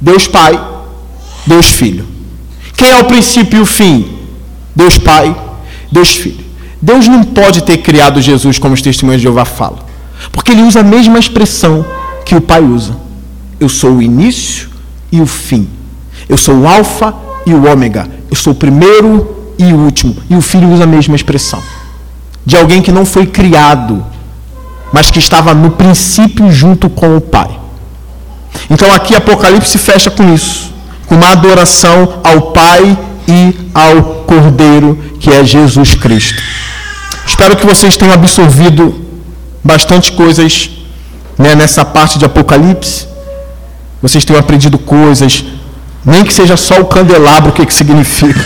Deus 0.00 0.28
Pai, 0.28 0.60
Deus 1.46 1.70
Filho. 1.70 2.06
Quem 2.76 2.90
é 2.90 2.98
o 2.98 3.04
princípio 3.04 3.58
e 3.58 3.62
o 3.62 3.66
fim? 3.66 4.18
Deus 4.74 4.98
Pai, 4.98 5.34
Deus 5.90 6.14
Filho. 6.14 6.44
Deus 6.80 7.08
não 7.08 7.24
pode 7.24 7.62
ter 7.62 7.78
criado 7.78 8.20
Jesus 8.20 8.58
como 8.58 8.74
os 8.74 8.82
testemunhos 8.82 9.22
de 9.22 9.24
Jeová 9.24 9.46
falam, 9.46 9.78
porque 10.30 10.52
ele 10.52 10.62
usa 10.62 10.80
a 10.80 10.84
mesma 10.84 11.18
expressão 11.18 11.84
que 12.26 12.34
o 12.34 12.40
Pai 12.40 12.60
usa. 12.60 12.96
Eu 13.58 13.68
sou 13.68 13.92
o 13.92 14.02
início 14.02 14.68
e 15.10 15.20
o 15.20 15.26
fim. 15.26 15.68
Eu 16.28 16.36
sou 16.36 16.56
o 16.56 16.68
Alfa 16.68 17.14
e 17.46 17.54
o 17.54 17.70
Ômega. 17.70 18.10
Eu 18.28 18.36
sou 18.36 18.52
o 18.52 18.56
primeiro 18.56 19.54
e 19.56 19.72
o 19.72 19.76
último. 19.76 20.16
E 20.28 20.34
o 20.34 20.42
Filho 20.42 20.68
usa 20.68 20.82
a 20.82 20.86
mesma 20.86 21.14
expressão. 21.14 21.62
De 22.44 22.56
alguém 22.56 22.82
que 22.82 22.90
não 22.90 23.06
foi 23.06 23.26
criado, 23.26 24.04
mas 24.92 25.08
que 25.08 25.20
estava 25.20 25.54
no 25.54 25.70
princípio 25.70 26.50
junto 26.50 26.90
com 26.90 27.16
o 27.16 27.20
Pai. 27.20 27.58
Então 28.68 28.92
aqui 28.92 29.14
Apocalipse 29.14 29.78
fecha 29.78 30.10
com 30.10 30.34
isso, 30.34 30.72
com 31.06 31.14
uma 31.14 31.30
adoração 31.30 32.20
ao 32.24 32.52
Pai 32.52 32.98
e 33.28 33.54
ao 33.72 34.02
Cordeiro, 34.26 34.98
que 35.20 35.30
é 35.30 35.44
Jesus 35.44 35.94
Cristo. 35.94 36.42
Espero 37.24 37.56
que 37.56 37.66
vocês 37.66 37.96
tenham 37.96 38.14
absorvido 38.14 38.94
bastante 39.62 40.12
coisas 40.12 40.70
né, 41.38 41.54
nessa 41.54 41.84
parte 41.84 42.18
de 42.18 42.24
Apocalipse, 42.24 43.06
vocês 44.00 44.24
tenham 44.24 44.40
aprendido 44.40 44.78
coisas, 44.78 45.44
nem 46.04 46.24
que 46.24 46.32
seja 46.32 46.56
só 46.56 46.80
o 46.80 46.86
candelabro, 46.86 47.50
o 47.50 47.52
que, 47.52 47.66
que 47.66 47.74
significa. 47.74 48.44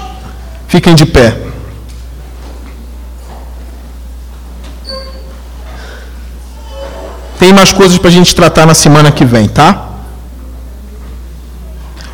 Fiquem 0.68 0.94
de 0.94 1.04
pé. 1.04 1.36
Tem 7.38 7.52
mais 7.52 7.72
coisas 7.72 7.98
para 7.98 8.08
a 8.08 8.12
gente 8.12 8.34
tratar 8.34 8.66
na 8.66 8.74
semana 8.74 9.10
que 9.10 9.24
vem, 9.24 9.48
tá? 9.48 9.88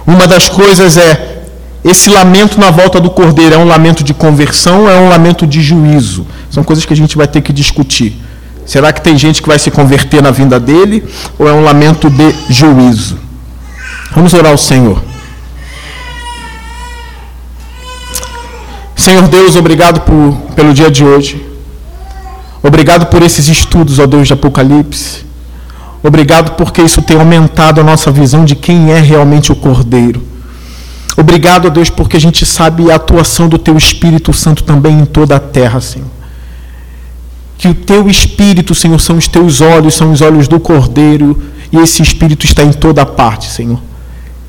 Uma 0.06 0.26
das 0.26 0.48
coisas 0.48 0.96
é 0.96 1.44
esse 1.84 2.08
lamento 2.10 2.58
na 2.58 2.70
volta 2.70 2.98
do 2.98 3.10
cordeiro 3.10 3.54
é 3.54 3.58
um 3.58 3.66
lamento 3.66 4.02
de 4.02 4.12
conversão 4.12 4.88
é 4.88 4.98
um 4.98 5.08
lamento 5.08 5.46
de 5.46 5.60
juízo? 5.60 6.26
São 6.50 6.64
coisas 6.64 6.84
que 6.84 6.92
a 6.92 6.96
gente 6.96 7.16
vai 7.16 7.28
ter 7.28 7.42
que 7.42 7.52
discutir. 7.52 8.18
Será 8.68 8.92
que 8.92 9.00
tem 9.00 9.16
gente 9.16 9.40
que 9.40 9.48
vai 9.48 9.58
se 9.58 9.70
converter 9.70 10.22
na 10.22 10.30
vinda 10.30 10.60
dele? 10.60 11.02
Ou 11.38 11.48
é 11.48 11.52
um 11.54 11.64
lamento 11.64 12.10
de 12.10 12.34
juízo? 12.50 13.16
Vamos 14.14 14.34
orar 14.34 14.52
ao 14.52 14.58
Senhor. 14.58 15.02
Senhor 18.94 19.26
Deus, 19.26 19.56
obrigado 19.56 20.02
por, 20.02 20.34
pelo 20.54 20.74
dia 20.74 20.90
de 20.90 21.02
hoje. 21.02 21.42
Obrigado 22.62 23.06
por 23.06 23.22
esses 23.22 23.48
estudos, 23.48 23.98
ó 23.98 24.06
Deus 24.06 24.26
de 24.26 24.34
Apocalipse. 24.34 25.24
Obrigado 26.02 26.50
porque 26.54 26.82
isso 26.82 27.00
tem 27.00 27.18
aumentado 27.18 27.80
a 27.80 27.84
nossa 27.84 28.10
visão 28.10 28.44
de 28.44 28.54
quem 28.54 28.92
é 28.92 29.00
realmente 29.00 29.50
o 29.50 29.56
Cordeiro. 29.56 30.22
Obrigado, 31.16 31.68
ó 31.68 31.70
Deus, 31.70 31.88
porque 31.88 32.18
a 32.18 32.20
gente 32.20 32.44
sabe 32.44 32.92
a 32.92 32.96
atuação 32.96 33.48
do 33.48 33.56
Teu 33.56 33.78
Espírito 33.78 34.34
Santo 34.34 34.62
também 34.62 35.00
em 35.00 35.06
toda 35.06 35.36
a 35.36 35.40
terra, 35.40 35.80
Senhor 35.80 36.17
que 37.58 37.66
o 37.66 37.74
teu 37.74 38.08
espírito, 38.08 38.72
Senhor, 38.72 39.00
são 39.00 39.16
os 39.16 39.26
teus 39.26 39.60
olhos, 39.60 39.94
são 39.94 40.12
os 40.12 40.20
olhos 40.20 40.46
do 40.46 40.60
Cordeiro, 40.60 41.42
e 41.72 41.76
esse 41.76 42.00
espírito 42.00 42.46
está 42.46 42.62
em 42.62 42.72
toda 42.72 43.04
parte, 43.04 43.50
Senhor. 43.50 43.80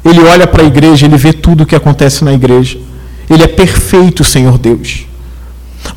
Ele 0.06 0.22
olha 0.22 0.46
para 0.46 0.62
a 0.62 0.66
igreja, 0.66 1.08
ele 1.08 1.18
vê 1.18 1.34
tudo 1.34 1.64
o 1.64 1.66
que 1.66 1.76
acontece 1.76 2.24
na 2.24 2.32
igreja. 2.32 2.78
Ele 3.28 3.44
é 3.44 3.48
perfeito, 3.48 4.24
Senhor 4.24 4.60
Deus. 4.60 5.06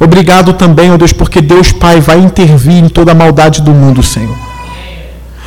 Obrigado 0.00 0.54
também, 0.54 0.90
ó 0.90 0.96
Deus, 0.96 1.12
porque 1.12 1.42
Deus 1.42 1.70
Pai 1.70 2.00
vai 2.00 2.18
intervir 2.18 2.82
em 2.82 2.88
toda 2.88 3.12
a 3.12 3.14
maldade 3.14 3.60
do 3.60 3.72
mundo, 3.72 4.02
Senhor. 4.02 4.36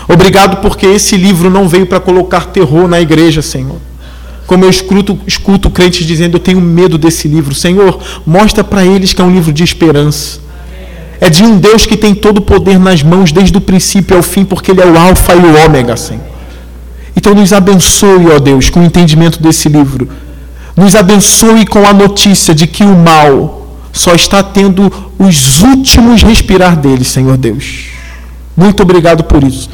Obrigado 0.07 0.57
porque 0.61 0.85
esse 0.85 1.17
livro 1.17 1.49
não 1.49 1.67
veio 1.67 1.87
para 1.87 1.99
colocar 1.99 2.45
terror 2.45 2.87
na 2.87 3.01
igreja, 3.01 3.41
Senhor. 3.41 3.77
Como 4.45 4.63
eu 4.63 4.69
escuto, 4.69 5.19
escuto 5.25 5.71
crentes 5.71 6.05
dizendo, 6.05 6.35
eu 6.35 6.39
tenho 6.39 6.61
medo 6.61 6.95
desse 6.95 7.27
livro. 7.27 7.55
Senhor, 7.55 7.99
mostra 8.23 8.63
para 8.63 8.85
eles 8.85 9.13
que 9.13 9.21
é 9.21 9.25
um 9.25 9.33
livro 9.33 9.51
de 9.51 9.63
esperança 9.63 10.44
é 11.19 11.29
de 11.29 11.43
um 11.43 11.57
Deus 11.57 11.85
que 11.85 11.97
tem 11.97 12.13
todo 12.13 12.39
o 12.39 12.41
poder 12.41 12.79
nas 12.79 13.01
mãos 13.01 13.31
desde 13.31 13.57
o 13.57 13.61
princípio 13.61 14.17
ao 14.17 14.23
fim, 14.23 14.43
porque 14.43 14.71
Ele 14.71 14.81
é 14.81 14.85
o 14.85 14.97
Alfa 14.97 15.33
e 15.33 15.39
o 15.39 15.65
Ômega, 15.65 15.95
Senhor. 15.95 16.23
Então 17.15 17.33
nos 17.33 17.53
abençoe, 17.53 18.27
ó 18.35 18.39
Deus, 18.39 18.69
com 18.69 18.81
o 18.81 18.83
entendimento 18.83 19.41
desse 19.41 19.69
livro. 19.69 20.09
Nos 20.75 20.95
abençoe 20.95 21.65
com 21.65 21.87
a 21.87 21.93
notícia 21.93 22.53
de 22.53 22.67
que 22.67 22.83
o 22.83 22.95
mal 22.95 23.79
só 23.93 24.13
está 24.13 24.43
tendo 24.43 24.91
os 25.17 25.61
últimos 25.61 26.21
respirar 26.21 26.75
dele, 26.75 27.05
Senhor 27.05 27.37
Deus. 27.37 27.85
Muito 28.55 28.83
obrigado 28.83 29.23
por 29.23 29.41
isso. 29.43 29.69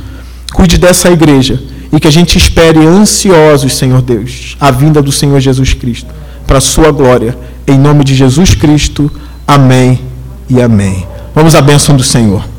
Cuide 0.54 0.78
dessa 0.78 1.10
igreja 1.10 1.62
e 1.92 2.00
que 2.00 2.08
a 2.08 2.12
gente 2.12 2.38
espere 2.38 2.86
ansiosos, 2.86 3.76
Senhor 3.76 4.02
Deus, 4.02 4.56
a 4.60 4.70
vinda 4.70 5.02
do 5.02 5.12
Senhor 5.12 5.40
Jesus 5.40 5.74
Cristo, 5.74 6.10
para 6.46 6.60
a 6.60 6.62
sua 6.62 6.92
glória. 6.92 7.38
Em 7.68 7.78
nome 7.78 8.04
de 8.04 8.16
Jesus 8.16 8.54
Cristo. 8.54 9.12
Amém 9.48 10.00
e 10.50 10.62
amém. 10.62 11.06
Vamos 11.34 11.56
à 11.56 11.62
bênção 11.62 11.96
do 11.96 12.04
Senhor. 12.04 12.51